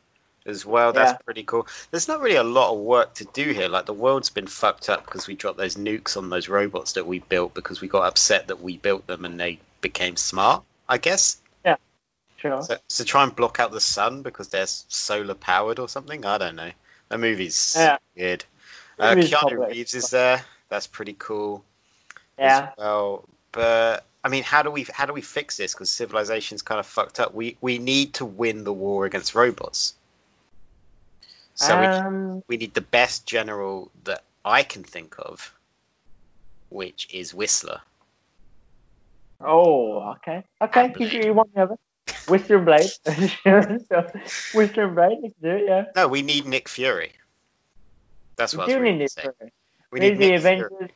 as 0.46 0.64
well. 0.64 0.92
That's 0.92 1.12
Yeah. 1.12 1.18
pretty 1.24 1.44
cool. 1.44 1.66
There's 1.90 2.08
not 2.08 2.20
really 2.20 2.36
a 2.36 2.42
lot 2.42 2.72
of 2.72 2.78
work 2.78 3.14
to 3.14 3.24
do 3.24 3.50
here. 3.52 3.68
Like 3.68 3.86
the 3.86 3.92
world's 3.92 4.30
been 4.30 4.46
fucked 4.46 4.88
up 4.88 5.04
because 5.04 5.26
we 5.26 5.34
dropped 5.34 5.58
those 5.58 5.76
nukes 5.76 6.16
on 6.16 6.30
those 6.30 6.48
robots 6.48 6.92
that 6.92 7.06
we 7.06 7.18
built 7.20 7.54
because 7.54 7.80
we 7.80 7.88
got 7.88 8.06
upset 8.06 8.48
that 8.48 8.60
we 8.60 8.76
built 8.78 9.06
them 9.06 9.24
and 9.24 9.38
they 9.38 9.60
became 9.80 10.16
smart. 10.16 10.62
I 10.88 10.98
guess. 10.98 11.36
Yeah. 11.64 11.76
Sure. 12.38 12.62
So, 12.62 12.78
so 12.88 13.04
try 13.04 13.22
and 13.22 13.34
block 13.36 13.60
out 13.60 13.70
the 13.70 13.80
sun 13.80 14.22
because 14.22 14.48
they're 14.48 14.66
solar 14.66 15.34
powered 15.34 15.78
or 15.78 15.88
something. 15.88 16.24
I 16.24 16.38
don't 16.38 16.56
know. 16.56 16.70
The 17.10 17.18
movie's 17.18 17.74
Yeah. 17.76 17.98
weird. 18.16 18.44
Uh, 18.98 19.14
movie's 19.14 19.30
Keanu 19.30 19.40
complex. 19.40 19.70
Reeves 19.72 19.94
is 19.94 20.10
there. 20.10 20.44
That's 20.68 20.86
pretty 20.86 21.14
cool. 21.18 21.64
Yeah. 22.38 22.70
Well, 22.78 23.24
but 23.52 24.04
I 24.24 24.28
mean, 24.28 24.42
how 24.42 24.62
do 24.62 24.70
we 24.70 24.86
how 24.92 25.06
do 25.06 25.12
we 25.12 25.22
fix 25.22 25.56
this? 25.56 25.74
Because 25.74 25.90
civilization's 25.90 26.62
kind 26.62 26.78
of 26.78 26.86
fucked 26.86 27.20
up. 27.20 27.34
We 27.34 27.56
we 27.60 27.78
need 27.78 28.14
to 28.14 28.24
win 28.24 28.64
the 28.64 28.72
war 28.72 29.04
against 29.06 29.34
robots. 29.34 29.94
So 31.60 31.78
we 31.78 31.86
um, 31.86 32.42
we 32.48 32.56
need 32.56 32.72
the 32.74 32.80
best 32.80 33.26
general 33.26 33.90
that 34.04 34.24
I 34.44 34.62
can 34.62 34.82
think 34.82 35.14
of, 35.18 35.54
which 36.70 37.06
is 37.12 37.34
Whistler. 37.34 37.80
oh, 39.40 40.12
okay. 40.16 40.44
Okay, 40.62 40.92
you, 40.98 41.06
you 41.26 41.34
want 41.34 41.54
the 41.54 41.62
other? 41.62 41.76
Whistler 42.28 42.56
and 42.56 42.64
Blade. 42.66 42.90
Whistler 44.54 44.84
and 44.84 44.94
Blade, 44.94 45.18
can 45.20 45.34
do 45.42 45.50
it, 45.50 45.64
yeah. 45.66 45.84
No, 45.96 46.08
we 46.08 46.22
need 46.22 46.46
Nick 46.46 46.68
Fury. 46.68 47.12
That's 48.36 48.54
We 48.54 48.58
what 48.58 48.70
I 48.70 48.72
do 48.74 48.80
need 48.82 49.02
it. 49.02 49.10
saying. 49.10 49.30
for. 49.38 49.50
We 49.92 50.00
We 50.00 50.00
need 50.00 50.18
need 50.18 50.18
the 50.18 50.30
Nick 50.30 50.40
Fury. 50.40 50.60
Avengers, 50.60 50.90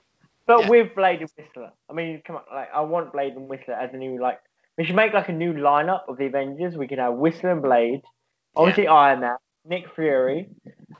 but 0.47 0.61
Yeah. 0.61 0.69
with 0.71 0.95
Blade 0.95 1.21
and 1.21 1.31
Whistler. 1.37 1.73
I 1.91 1.93
mean, 1.93 2.23
come 2.27 2.37
on, 2.37 2.43
like 2.55 2.71
I 2.73 2.81
want 2.81 3.13
Blade 3.13 3.35
and 3.35 3.49
Whistler 3.49 3.75
as 3.75 3.93
a 3.93 3.97
new 3.99 4.19
like. 4.21 4.41
We 4.79 4.85
should 4.85 4.97
make 4.97 5.13
like 5.13 5.29
a 5.29 5.33
new 5.33 5.53
lineup 5.53 6.09
of 6.09 6.17
the 6.17 6.25
Avengers. 6.27 6.75
We 6.77 6.89
could 6.89 6.99
have 6.99 7.15
Whistler 7.15 7.53
and 7.53 7.63
Blade, 7.63 8.01
obviously 8.57 8.89
Iron 8.89 9.21
Man, 9.21 9.37
Nick 9.69 9.95
Fury. 9.95 10.49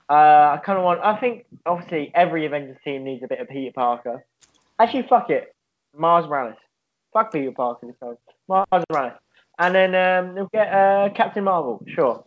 Uh, 0.09 0.13
I 0.13 0.61
kind 0.65 0.79
of 0.79 0.85
want. 0.85 1.01
I 1.03 1.17
think 1.17 1.47
obviously 1.67 2.11
every 2.15 2.47
Avengers 2.47 2.77
team 2.85 3.05
needs 3.05 3.23
a 3.23 3.29
bit 3.29 3.41
of 3.41 3.49
Peter 3.49 3.73
Parker. 3.73 4.25
Actually, 4.79 5.05
fuck 5.05 5.31
it, 5.31 5.55
Mars 5.97 6.27
Morales. 6.27 6.57
Fuck 7.13 7.33
Peter 7.33 7.53
Parker 7.53 7.87
this 7.87 7.97
time. 8.01 8.17
Mars 8.49 8.85
Morales. 8.91 9.13
And 9.59 9.75
then 9.75 9.95
um, 9.95 10.35
they'll 10.35 10.51
get 10.53 10.73
uh, 10.73 11.11
Captain 11.15 11.45
Marvel. 11.45 11.85
Sure. 11.87 12.23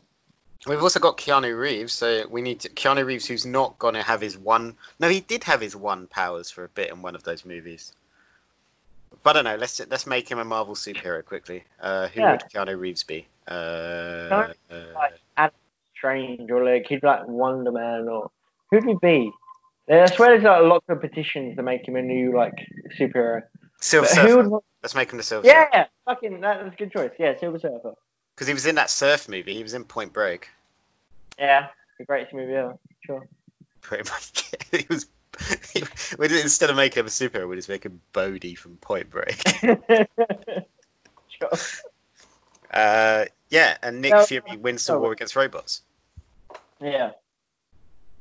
We've 0.66 0.82
also 0.82 1.00
got 1.00 1.18
Keanu 1.18 1.58
Reeves, 1.58 1.94
so 1.94 2.26
we 2.30 2.42
need 2.42 2.62
to, 2.62 2.70
Keanu 2.70 3.06
Reeves, 3.06 3.26
who's 3.26 3.46
not 3.46 3.78
going 3.78 3.94
to 3.94 4.02
have 4.02 4.22
his 4.22 4.38
one. 4.38 4.76
No, 5.00 5.08
he 5.08 5.20
did 5.20 5.44
have 5.44 5.62
his 5.62 5.76
one 5.76 6.08
powers 6.08 6.50
for 6.50 6.64
a 6.64 6.70
bit 6.70 6.90
in 6.90 7.02
one 7.02 7.16
of 7.16 7.24
those 7.24 7.46
movies. 7.46 7.94
But 9.24 9.32
I 9.32 9.34
don't 9.34 9.46
know. 9.46 9.56
Let's 9.58 9.80
let's 9.90 10.08
make 10.08 10.30
him 10.30 10.40
a 10.40 10.46
Marvel 10.46 10.74
superhero 10.74 11.24
quickly. 11.24 11.64
Uh, 11.80 12.08
who 12.08 12.22
Yeah. 12.22 12.32
would 12.32 12.42
Keanu 12.42 12.80
Reeves 12.80 13.04
be? 13.04 13.28
Uh, 13.48 13.52
uh, 13.52 14.54
Strange 15.98 16.50
or 16.52 16.64
like 16.64 16.86
he'd 16.88 17.02
be 17.02 17.08
like 17.08 17.28
Wonder 17.28 17.72
Man 17.72 18.08
or 18.08 18.30
who'd 18.72 18.84
he 18.86 18.96
be? 19.02 19.32
Yeah, 19.88 20.04
I 20.10 20.14
swear 20.14 20.30
there's 20.32 20.44
like 20.44 20.64
lots 20.64 20.86
of 20.90 21.00
petitions 21.02 21.56
to 21.56 21.64
make 21.64 21.88
him 21.88 21.96
a 21.96 22.02
new 22.02 22.36
like 22.36 22.54
superhero. 23.00 23.44
Silver 23.80 24.08
But 24.08 24.16
Surfer. 24.16 24.50
would? 24.50 24.62
Let's 24.84 24.96
make 24.96 25.12
him 25.12 25.18
the 25.18 25.24
Silver 25.24 25.48
Surfer. 25.48 25.70
Yeah, 25.74 25.86
fucking 26.06 26.42
that, 26.42 26.64
that's 26.64 26.74
a 26.74 26.78
good 26.78 26.92
choice. 26.92 27.12
Yeah, 27.20 27.38
Silver 27.40 27.60
Surfer. 27.60 27.94
Because 28.36 28.48
he 28.48 28.54
was 28.54 28.66
in 28.66 28.76
that 28.76 28.90
surf 28.90 29.30
movie. 29.30 29.54
He 29.56 29.64
was 29.64 29.74
in 29.74 29.84
Point 29.84 30.14
Break. 30.14 30.50
Yeah, 31.40 31.68
the 31.98 32.06
greatest 32.06 32.34
movie 32.34 32.54
ever. 32.54 32.78
Sure. 33.06 33.28
Pretty 33.82 34.10
much. 34.10 34.52
he 34.72 34.86
was. 34.90 35.08
we 36.18 36.28
did, 36.28 36.42
instead 36.42 36.70
of 36.70 36.76
making 36.76 37.02
him 37.02 37.06
a 37.06 37.10
superhero, 37.10 37.48
we 37.48 37.56
just 37.56 37.70
make 37.70 37.84
him 37.86 38.02
Bodhi 38.14 38.56
from 38.56 38.78
Point 38.78 39.10
Break. 39.10 39.42
sure. 41.30 41.50
Uh, 42.72 43.26
yeah, 43.50 43.78
and 43.82 44.02
Nick 44.02 44.14
No, 44.14 44.24
Fury 44.24 44.58
wins 44.58 44.86
the 44.86 44.94
no. 44.94 45.00
war 45.00 45.12
against 45.12 45.36
robots. 45.36 45.82
Yeah. 46.82 47.12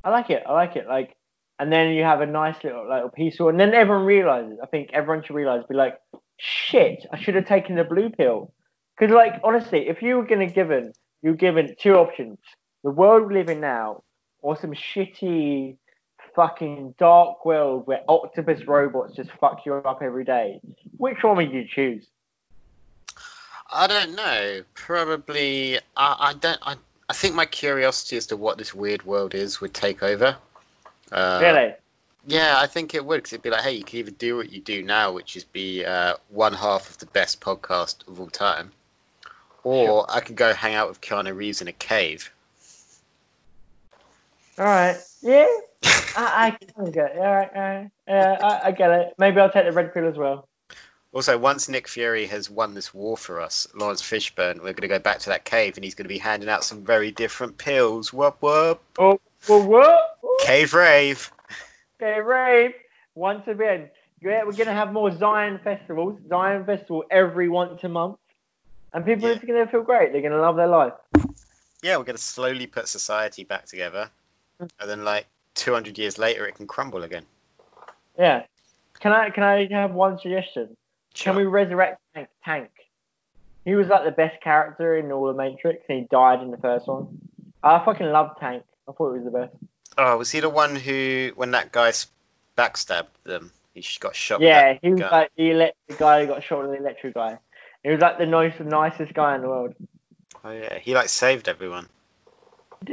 I 0.03 0.09
like 0.09 0.29
it. 0.29 0.43
I 0.47 0.53
like 0.53 0.75
it. 0.75 0.87
Like, 0.87 1.15
and 1.59 1.71
then 1.71 1.93
you 1.93 2.03
have 2.03 2.21
a 2.21 2.25
nice 2.25 2.63
little 2.63 2.87
little 2.87 3.09
peaceful, 3.09 3.49
and 3.49 3.59
then 3.59 3.73
everyone 3.73 4.05
realizes. 4.05 4.59
I 4.61 4.67
think 4.67 4.91
everyone 4.93 5.23
should 5.23 5.35
realize, 5.35 5.63
be 5.67 5.75
like, 5.75 5.99
shit, 6.37 7.05
I 7.11 7.19
should 7.19 7.35
have 7.35 7.47
taken 7.47 7.75
the 7.75 7.83
blue 7.83 8.09
pill. 8.09 8.53
Because, 8.97 9.13
like, 9.13 9.39
honestly, 9.43 9.87
if 9.87 10.01
you 10.01 10.17
were 10.17 10.25
gonna 10.25 10.47
given, 10.47 10.93
you 11.21 11.31
were 11.31 11.35
given 11.35 11.75
two 11.79 11.95
options: 11.95 12.37
the 12.83 12.91
world 12.91 13.27
we 13.27 13.33
live 13.35 13.49
in 13.49 13.59
now, 13.59 14.03
or 14.41 14.55
some 14.55 14.71
shitty, 14.71 15.77
fucking 16.35 16.93
dark 16.99 17.43
world 17.43 17.87
where 17.87 18.01
octopus 18.07 18.63
robots 18.67 19.15
just 19.15 19.31
fuck 19.41 19.65
you 19.65 19.73
up 19.73 20.01
every 20.03 20.23
day. 20.23 20.61
Which 20.97 21.23
one 21.23 21.37
would 21.37 21.51
you 21.51 21.65
choose? 21.67 22.05
I 23.73 23.87
don't 23.87 24.15
know. 24.15 24.61
Probably. 24.75 25.79
I, 25.97 26.15
I 26.19 26.33
don't. 26.33 26.59
I, 26.61 26.75
I 27.09 27.13
think 27.13 27.35
my 27.35 27.45
curiosity 27.45 28.17
as 28.17 28.27
to 28.27 28.37
what 28.37 28.57
this 28.57 28.73
weird 28.73 29.05
world 29.05 29.33
is 29.33 29.61
would 29.61 29.73
take 29.73 30.03
over. 30.03 30.37
Uh, 31.11 31.39
really? 31.41 31.73
Yeah, 32.25 32.55
I 32.57 32.67
think 32.67 32.93
it 32.93 33.05
would 33.05 33.17
because 33.17 33.33
it'd 33.33 33.43
be 33.43 33.49
like, 33.49 33.63
hey, 33.63 33.71
you 33.71 33.83
can 33.83 33.99
either 33.99 34.11
do 34.11 34.35
what 34.35 34.51
you 34.51 34.59
do 34.59 34.83
now, 34.83 35.13
which 35.13 35.37
is 35.37 35.45
be 35.45 35.85
uh, 35.85 36.15
one 36.29 36.53
half 36.53 36.89
of 36.89 36.97
the 36.97 37.05
best 37.05 37.39
podcast 37.39 38.05
of 38.07 38.19
all 38.19 38.27
time, 38.27 38.71
or 39.63 40.05
I 40.09 40.19
could 40.19 40.35
go 40.35 40.53
hang 40.53 40.75
out 40.75 40.89
with 40.89 40.99
Keanu 40.99 41.33
Reeves 41.33 41.61
in 41.61 41.69
a 41.69 41.73
cave. 41.73 42.29
All 44.59 44.65
right. 44.65 44.97
Yeah. 45.21 45.47
I, 46.17 46.57
I 46.77 46.89
get 46.89 47.11
it. 47.11 47.17
All 47.17 47.23
right, 47.23 47.49
all 47.55 47.61
right. 47.61 47.91
Yeah, 48.07 48.37
I, 48.41 48.67
I 48.67 48.71
get 48.71 48.91
it. 48.91 49.13
Maybe 49.17 49.39
I'll 49.39 49.51
take 49.51 49.65
the 49.65 49.71
red 49.71 49.93
pill 49.93 50.07
as 50.07 50.17
well. 50.17 50.47
Also, 51.17 51.35
once 51.35 51.67
Nick 51.67 51.87
Fury 51.87 52.27
has 52.27 52.47
won 52.47 52.75
this 52.75 52.93
war 52.93 53.17
for 53.17 53.41
us, 53.41 53.67
Laurence 53.73 54.03
Fishburne, 54.03 54.57
we're 54.57 54.73
going 54.73 54.75
to 54.83 54.87
go 54.87 54.99
back 54.99 55.17
to 55.21 55.29
that 55.29 55.45
cave 55.45 55.75
and 55.75 55.83
he's 55.83 55.95
going 55.95 56.03
to 56.03 56.09
be 56.09 56.19
handing 56.19 56.47
out 56.47 56.63
some 56.63 56.85
very 56.85 57.09
different 57.09 57.57
pills. 57.57 58.13
Whoop 58.13 58.37
whoop. 58.39 58.79
Oh, 58.99 59.19
well, 59.49 59.67
what? 59.67 60.19
Cave 60.41 60.75
rave. 60.75 61.31
Cave 61.99 62.23
rave. 62.23 62.75
Once 63.15 63.47
again, 63.47 63.89
yeah, 64.21 64.43
we're 64.43 64.51
going 64.51 64.67
to 64.67 64.73
have 64.73 64.93
more 64.93 65.09
Zion 65.09 65.59
festivals. 65.63 66.19
Zion 66.29 66.65
festival 66.65 67.03
every 67.09 67.49
once 67.49 67.83
a 67.83 67.89
month. 67.89 68.19
And 68.93 69.03
people 69.03 69.27
Yeah. 69.27 69.37
are 69.37 69.39
going 69.39 69.65
to 69.65 69.71
feel 69.71 69.81
great. 69.81 70.11
They're 70.11 70.21
going 70.21 70.33
to 70.33 70.39
love 70.39 70.55
their 70.55 70.67
life. 70.67 70.93
Yeah, 71.81 71.97
we're 71.97 72.03
going 72.03 72.15
to 72.15 72.21
slowly 72.21 72.67
put 72.67 72.87
society 72.87 73.43
back 73.43 73.65
together. 73.65 74.11
Mm. 74.61 74.69
And 74.79 74.87
then, 74.87 75.03
like, 75.03 75.25
200 75.55 75.97
years 75.97 76.19
later, 76.19 76.45
it 76.45 76.53
can 76.53 76.67
crumble 76.67 77.01
again. 77.01 77.25
Yeah. 78.19 78.43
Can 78.99 79.13
I 79.13 79.31
can 79.31 79.41
I 79.41 79.67
have 79.71 79.95
one 79.95 80.19
suggestion? 80.19 80.77
Can 81.17 81.35
we 81.35 81.45
resurrect 81.45 81.99
Tank? 82.13 82.29
Tank? 82.43 82.69
He 83.65 83.75
was 83.75 83.87
like 83.87 84.05
the 84.05 84.11
best 84.11 84.41
character 84.41 84.95
in 84.95 85.11
all 85.11 85.27
the 85.27 85.33
Matrix, 85.33 85.83
and 85.89 85.99
he 85.99 86.07
died 86.09 86.41
in 86.41 86.51
the 86.51 86.57
first 86.57 86.87
one. 86.87 87.19
I 87.63 87.83
fucking 87.83 88.07
love 88.07 88.39
Tank. 88.39 88.63
I 88.87 88.91
thought 88.93 89.13
he 89.13 89.19
was 89.19 89.25
the 89.25 89.37
best. 89.37 89.53
Oh, 89.97 90.17
was 90.17 90.31
he 90.31 90.39
the 90.39 90.49
one 90.49 90.75
who, 90.75 91.31
when 91.35 91.51
that 91.51 91.71
guy 91.71 91.91
backstabbed 92.57 93.07
them, 93.23 93.51
he 93.73 93.83
got 93.99 94.15
shot? 94.15 94.41
Yeah, 94.41 94.77
he 94.81 94.91
was 94.91 95.01
gun. 95.01 95.11
like 95.11 95.31
the, 95.35 95.51
elect- 95.51 95.77
the 95.87 95.95
guy 95.95 96.21
who 96.21 96.27
got 96.27 96.43
shot 96.43 96.61
with 96.61 96.71
the 96.71 96.77
electric 96.77 97.15
guy. 97.15 97.39
He 97.83 97.89
was 97.89 97.99
like 97.99 98.17
the 98.17 98.25
nice, 98.25 98.53
nicest 98.59 99.13
guy 99.13 99.35
in 99.35 99.41
the 99.41 99.47
world. 99.47 99.73
Oh 100.43 100.51
yeah, 100.51 100.79
he 100.79 100.93
like 100.93 101.09
saved 101.09 101.49
everyone. 101.49 101.87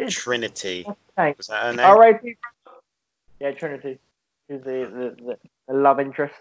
Trinity. 0.08 0.86
Tank. 1.16 1.36
Was 1.36 1.48
that 1.48 1.62
her 1.62 1.72
name? 1.72 1.86
R.I.P. 1.86 2.36
Yeah, 3.40 3.52
Trinity. 3.52 3.98
Who's 4.48 4.62
the, 4.62 5.14
the, 5.18 5.24
the, 5.24 5.38
the 5.68 5.74
love 5.74 6.00
interest. 6.00 6.34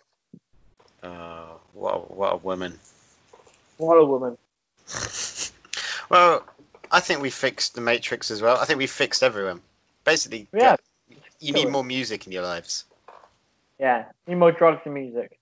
Oh, 1.03 1.59
what 1.73 1.95
a, 1.95 1.97
what 1.99 2.33
a 2.33 2.37
woman. 2.37 2.79
What 3.77 3.95
a 3.95 4.05
woman. 4.05 4.37
well, 6.09 6.45
I 6.91 6.99
think 6.99 7.21
we 7.21 7.29
fixed 7.29 7.75
the 7.75 7.81
Matrix 7.81 8.31
as 8.31 8.41
well. 8.41 8.57
I 8.57 8.65
think 8.65 8.77
we 8.79 8.87
fixed 8.87 9.23
everyone. 9.23 9.61
Basically, 10.05 10.47
Yeah. 10.53 10.77
you 11.39 11.53
need 11.53 11.69
more 11.69 11.83
music 11.83 12.25
in 12.25 12.31
your 12.31 12.43
lives. 12.43 12.85
Yeah, 13.79 14.05
need 14.27 14.35
more 14.35 14.51
drugs 14.51 14.81
and 14.85 14.93
music. 14.93 15.37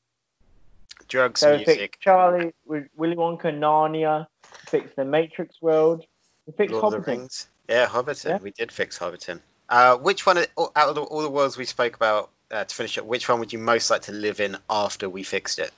Drugs, 1.07 1.41
So 1.41 1.51
we 1.51 1.57
music, 1.57 1.97
Charlie, 1.99 2.53
with 2.65 2.87
Willy 2.95 3.15
Wonka, 3.15 3.51
Narnia, 3.53 4.27
Fix 4.67 4.95
the 4.95 5.03
Matrix 5.03 5.61
world, 5.61 6.05
we 6.45 6.53
fixed 6.53 6.73
Lord 6.73 6.93
of 6.93 7.05
the 7.05 7.11
Hobbiton. 7.11 7.17
Rings. 7.17 7.47
Yeah, 7.69 7.87
Hobbiton. 7.87 8.29
Yeah. 8.29 8.37
We 8.41 8.51
did 8.51 8.71
fix 8.71 8.97
Hobbiton. 8.97 9.41
Uh, 9.67 9.97
which 9.97 10.25
one, 10.25 10.37
out 10.37 10.75
of 10.75 10.97
all 10.97 11.21
the 11.21 11.29
worlds 11.29 11.57
we 11.57 11.65
spoke 11.65 11.95
about 11.95 12.29
uh, 12.51 12.63
to 12.63 12.75
finish 12.75 12.97
up, 12.97 13.05
which 13.05 13.27
one 13.29 13.39
would 13.39 13.53
you 13.53 13.59
most 13.59 13.89
like 13.89 14.03
to 14.03 14.11
live 14.11 14.39
in 14.39 14.57
after 14.69 15.09
we 15.09 15.23
fixed 15.23 15.59
it? 15.59 15.71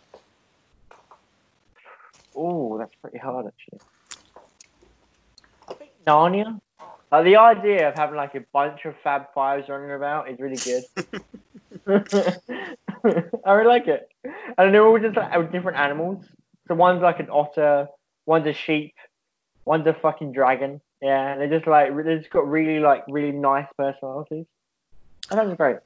Oh, 2.36 2.78
that's 2.78 2.93
pretty 3.01 3.19
hard 3.19 3.47
actually. 3.47 3.80
I 5.67 5.74
think 5.76 5.91
Narnia. 6.05 6.59
Like 7.11 7.26
the 7.26 7.38
idea 7.38 7.89
of 7.89 7.95
having 7.95 8.15
like 8.15 8.34
a 8.34 8.43
bunch 8.51 8.86
of 8.86 8.95
Fab 9.03 9.34
Fives 9.36 9.69
running 9.69 9.91
about 9.91 10.30
is 10.30 10.39
really 10.39 10.57
good. 10.57 10.84
I 13.45 13.51
really 13.51 13.67
like 13.67 13.88
it. 13.88 14.09
And 14.57 14.74
they're 14.74 14.86
all 14.86 14.97
just 14.99 15.15
like 15.15 15.51
different 15.51 15.78
animals. 15.78 16.26
So 16.67 16.76
one's 16.76 17.01
like 17.01 17.19
an 17.19 17.30
otter, 17.30 17.88
one's 18.26 18.47
a 18.47 18.53
sheep, 18.53 18.95
one's 19.65 19.86
a 19.86 19.93
fucking 19.93 20.32
dragon. 20.32 20.82
Yeah, 21.01 21.34
and 21.34 21.41
they're 21.41 21.59
just 21.59 21.67
like 21.67 21.95
they 21.95 22.17
just 22.17 22.30
got 22.30 22.47
really 22.47 22.80
like 22.80 23.03
really 23.07 23.32
nice 23.32 23.67
personalities. 23.78 24.45
I 25.30 25.36
think 25.36 25.49
it's 25.49 25.57
great. 25.57 25.78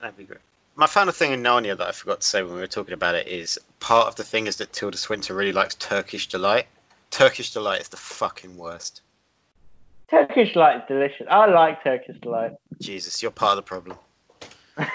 That'd 0.00 0.16
be 0.16 0.24
great. 0.24 0.40
My 0.76 0.86
final 0.86 1.12
thing 1.12 1.32
in 1.32 1.42
Narnia 1.42 1.76
that 1.76 1.86
I 1.86 1.92
forgot 1.92 2.22
to 2.22 2.26
say 2.26 2.42
when 2.42 2.54
we 2.54 2.60
were 2.60 2.66
talking 2.66 2.94
about 2.94 3.14
it 3.14 3.28
is 3.28 3.58
part 3.80 4.08
of 4.08 4.16
the 4.16 4.24
thing 4.24 4.46
is 4.46 4.56
that 4.56 4.72
Tilda 4.72 4.96
Swinton 4.96 5.36
really 5.36 5.52
likes 5.52 5.74
Turkish 5.74 6.28
delight. 6.28 6.66
Turkish 7.10 7.52
delight 7.52 7.82
is 7.82 7.88
the 7.88 7.96
fucking 7.96 8.56
worst. 8.56 9.02
Turkish 10.10 10.54
delight 10.54 10.76
is 10.76 10.82
delicious. 10.88 11.26
I 11.30 11.46
like 11.46 11.84
Turkish 11.84 12.18
delight. 12.20 12.52
Jesus, 12.80 13.22
you're 13.22 13.30
part 13.30 13.58
of 13.58 13.64
the 13.64 13.68
problem. 13.68 13.98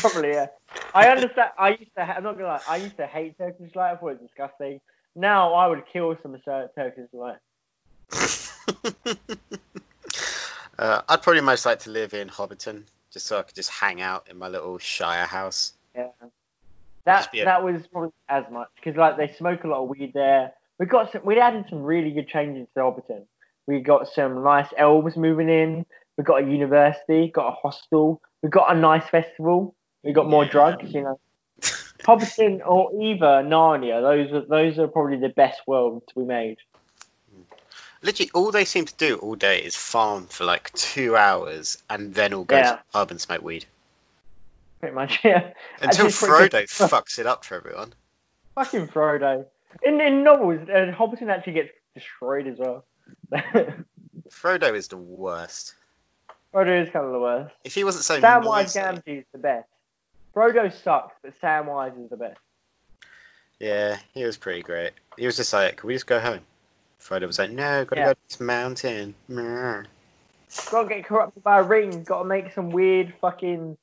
Probably, 0.00 0.30
yeah. 0.30 0.46
I 0.94 1.08
understand. 1.08 1.50
I 1.58 1.70
used 1.70 1.94
to. 1.96 2.04
Ha- 2.04 2.14
I'm 2.16 2.24
not 2.24 2.36
gonna 2.36 2.48
lie. 2.48 2.60
I 2.68 2.76
used 2.78 2.96
to 2.96 3.06
hate 3.06 3.38
Turkish 3.38 3.72
delight. 3.72 3.92
I 3.92 3.96
thought 3.96 4.08
it 4.08 4.20
was 4.20 4.28
disgusting. 4.28 4.80
Now 5.14 5.54
I 5.54 5.68
would 5.68 5.84
kill 5.92 6.16
some 6.22 6.36
Turkish 6.44 7.10
delight. 7.10 7.38
uh, 10.78 11.02
I'd 11.08 11.22
probably 11.22 11.42
most 11.42 11.64
like 11.64 11.80
to 11.80 11.90
live 11.90 12.12
in 12.14 12.28
Hobbiton, 12.28 12.82
just 13.12 13.26
so 13.26 13.38
I 13.38 13.42
could 13.42 13.54
just 13.54 13.70
hang 13.70 14.00
out 14.00 14.28
in 14.30 14.38
my 14.38 14.48
little 14.48 14.78
Shire 14.78 15.26
house. 15.26 15.72
Yeah. 15.94 16.08
That 17.04 17.28
a- 17.34 17.44
that 17.44 17.62
was 17.64 17.86
probably 17.86 18.12
as 18.28 18.44
much 18.50 18.68
because 18.76 18.96
like 18.96 19.16
they 19.16 19.32
smoke 19.34 19.64
a 19.64 19.68
lot 19.68 19.82
of 19.82 19.88
weed 19.88 20.12
there. 20.14 20.52
We 20.78 20.86
got 20.86 21.12
some. 21.12 21.22
We 21.24 21.38
added 21.38 21.66
some 21.68 21.82
really 21.82 22.10
good 22.10 22.28
changes 22.28 22.66
to 22.74 22.80
Hobbiton. 22.80 23.24
We 23.66 23.80
got 23.80 24.08
some 24.08 24.42
nice 24.42 24.68
elves 24.76 25.16
moving 25.16 25.48
in. 25.48 25.86
We 26.16 26.24
got 26.24 26.42
a 26.42 26.46
university. 26.46 27.28
Got 27.28 27.48
a 27.48 27.52
hostel. 27.52 28.20
We 28.42 28.48
got 28.48 28.74
a 28.74 28.78
nice 28.78 29.06
festival. 29.08 29.74
We 30.02 30.12
got 30.12 30.28
more 30.28 30.44
Yeah. 30.44 30.50
drugs. 30.50 30.92
You 30.92 31.02
know. 31.02 31.20
Hobbiton 32.00 32.60
or 32.66 32.90
either 33.02 33.42
Narnia. 33.46 34.00
Those 34.00 34.32
are 34.32 34.46
those 34.46 34.78
are 34.78 34.88
probably 34.88 35.18
the 35.18 35.28
best 35.28 35.60
worlds 35.66 36.06
we 36.14 36.24
made. 36.24 36.58
Literally, 38.02 38.30
all 38.32 38.50
they 38.50 38.64
seem 38.64 38.86
to 38.86 38.94
do 38.94 39.16
all 39.16 39.34
day 39.34 39.58
is 39.62 39.76
farm 39.76 40.26
for 40.26 40.44
like 40.44 40.72
two 40.72 41.16
hours 41.16 41.82
and 41.90 42.14
then 42.14 42.32
all 42.32 42.44
go 42.44 42.56
Yeah. 42.56 42.62
to 42.62 42.76
the 42.76 42.92
pub 42.92 43.10
and 43.10 43.20
smoke 43.20 43.42
weed. 43.42 43.66
Pretty 44.80 44.94
much, 44.94 45.18
yeah. 45.24 45.52
Until 45.82 46.06
Frodo 46.06 46.62
fucks 46.88 47.18
it 47.18 47.26
up 47.26 47.44
for 47.44 47.56
everyone. 47.56 47.92
Fucking 48.54 48.88
Frodo. 48.88 49.44
In 49.82 50.00
in 50.00 50.24
novels, 50.24 50.68
uh, 50.68 50.92
Hobbiton 50.96 51.28
actually 51.28 51.52
gets 51.52 51.70
destroyed 51.94 52.46
as 52.46 52.58
well. 52.58 52.84
Frodo 54.30 54.74
is 54.74 54.88
the 54.88 54.96
worst. 54.96 55.74
Frodo 56.52 56.82
is 56.82 56.90
kind 56.90 57.04
of 57.06 57.12
the 57.12 57.20
worst. 57.20 57.54
If 57.64 57.74
he 57.74 57.84
wasn't 57.84 58.04
so 58.04 58.20
Samwise 58.20 59.02
is 59.06 59.24
the 59.32 59.38
best. 59.38 59.68
Frodo 60.34 60.72
sucks, 60.72 61.14
but 61.22 61.38
Samwise 61.40 62.02
is 62.02 62.10
the 62.10 62.16
best. 62.16 62.38
yeah, 63.58 63.98
he 64.14 64.24
was 64.24 64.36
pretty 64.36 64.62
great. 64.62 64.92
He 65.16 65.26
was 65.26 65.36
just 65.36 65.52
like, 65.52 65.76
"Can 65.76 65.86
we 65.88 65.94
just 65.94 66.06
go 66.06 66.18
home?" 66.18 66.40
Frodo 67.00 67.26
was 67.26 67.38
like, 67.38 67.50
"No, 67.50 67.84
gotta 67.84 68.00
Yeah. 68.00 68.06
go 68.06 68.12
to 68.12 68.18
this 68.28 68.40
mountain." 68.40 69.14
Meh. 69.28 69.84
Got 70.70 70.82
to 70.82 70.88
get 70.88 71.04
corrupted 71.04 71.42
by 71.42 71.58
a 71.58 71.62
ring. 71.62 72.02
Got 72.02 72.22
to 72.22 72.24
make 72.24 72.52
some 72.52 72.70
weird 72.70 73.14
fucking 73.20 73.76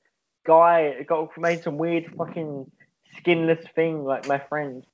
guy. 0.43 1.01
Got 1.03 1.33
to 1.33 1.39
make 1.39 1.63
some 1.63 1.77
weird 1.77 2.13
fucking 2.17 2.69
skinless 3.17 3.65
thing 3.73 4.03
like 4.03 4.27
my 4.27 4.39
friend. 4.39 4.85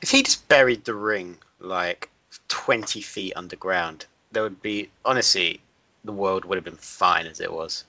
If 0.00 0.10
he 0.10 0.22
just 0.22 0.48
buried 0.48 0.84
the 0.84 0.94
ring 0.94 1.38
like 1.58 2.08
20 2.48 3.00
feet 3.02 3.32
underground, 3.36 4.06
there 4.32 4.42
would 4.42 4.62
be 4.62 4.90
honestly, 5.04 5.60
the 6.04 6.12
world 6.12 6.44
would 6.44 6.56
have 6.56 6.64
been 6.64 6.76
fine 6.76 7.26
as 7.26 7.40
it 7.40 7.52
was. 7.52 7.84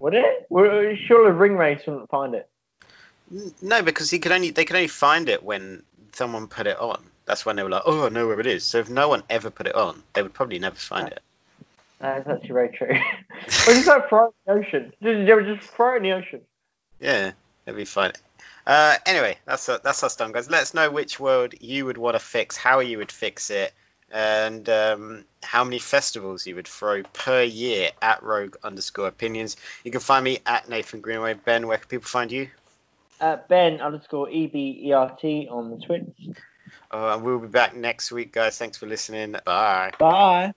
Would 0.00 0.14
it? 0.14 0.46
Well, 0.50 0.94
Surely 1.06 1.30
Ringwraiths 1.30 1.86
wouldn't 1.86 2.10
find 2.10 2.34
it. 2.34 2.48
No, 3.62 3.82
because 3.82 4.10
he 4.10 4.18
could 4.18 4.32
only 4.32 4.50
they 4.50 4.64
could 4.64 4.76
only 4.76 4.88
find 4.88 5.28
it 5.28 5.42
when 5.42 5.82
someone 6.12 6.48
put 6.48 6.66
it 6.66 6.78
on. 6.78 7.02
That's 7.26 7.44
when 7.44 7.56
they 7.56 7.62
were 7.62 7.70
like, 7.70 7.82
"Oh, 7.84 8.06
I 8.06 8.08
know 8.08 8.26
where 8.28 8.40
it 8.40 8.46
is." 8.46 8.64
So 8.64 8.78
if 8.78 8.88
no 8.88 9.08
one 9.08 9.22
ever 9.28 9.50
put 9.50 9.66
it 9.66 9.74
on, 9.74 10.02
they 10.14 10.22
would 10.22 10.34
probably 10.34 10.58
never 10.58 10.76
find 10.76 11.08
it. 11.08 11.20
That's 12.00 12.28
actually 12.28 12.48
very 12.48 12.68
true. 12.70 12.88
or 13.68 13.74
just 13.74 13.86
like 13.86 14.08
throw 14.08 14.26
it 14.26 14.34
in 14.46 14.54
the 14.54 14.66
ocean. 14.66 14.92
Just, 15.02 15.58
just 15.58 15.70
throw 15.70 15.94
it 15.94 15.96
in 15.98 16.02
the 16.02 16.12
ocean. 16.12 16.40
Yeah, 17.00 17.32
it'd 17.66 17.76
be 17.76 17.84
fine. 17.84 18.12
Uh, 18.66 18.96
anyway, 19.06 19.38
that's 19.44 19.66
that's 19.66 20.02
us 20.02 20.16
done, 20.16 20.32
guys. 20.32 20.50
Let 20.50 20.62
us 20.62 20.74
know 20.74 20.90
which 20.90 21.20
world 21.20 21.54
you 21.60 21.86
would 21.86 21.98
want 21.98 22.14
to 22.14 22.20
fix, 22.20 22.56
how 22.56 22.80
you 22.80 22.98
would 22.98 23.12
fix 23.12 23.50
it, 23.50 23.72
and 24.10 24.68
um, 24.68 25.24
how 25.42 25.64
many 25.64 25.78
festivals 25.78 26.46
you 26.46 26.56
would 26.56 26.68
throw 26.68 27.02
per 27.02 27.42
year 27.42 27.90
at 28.02 28.22
Rogue 28.22 28.56
underscore 28.62 29.08
Opinions. 29.08 29.56
You 29.84 29.90
can 29.90 30.00
find 30.00 30.24
me 30.24 30.40
at 30.44 30.68
Nathan 30.68 31.00
Greenaway. 31.00 31.34
Ben, 31.34 31.66
where 31.66 31.78
can 31.78 31.88
people 31.88 32.08
find 32.08 32.30
you? 32.32 32.50
Uh, 33.20 33.38
ben 33.48 33.80
underscore 33.80 34.28
E 34.28 34.46
B 34.48 34.82
E 34.84 34.92
R 34.92 35.16
T 35.16 35.48
on 35.50 35.70
the 35.70 35.78
Twits. 35.78 36.10
Uh, 36.90 37.18
we'll 37.22 37.38
be 37.38 37.48
back 37.48 37.74
next 37.74 38.12
week, 38.12 38.32
guys. 38.32 38.58
Thanks 38.58 38.78
for 38.78 38.86
listening. 38.86 39.36
Bye. 39.44 39.92
Bye. 39.98 40.52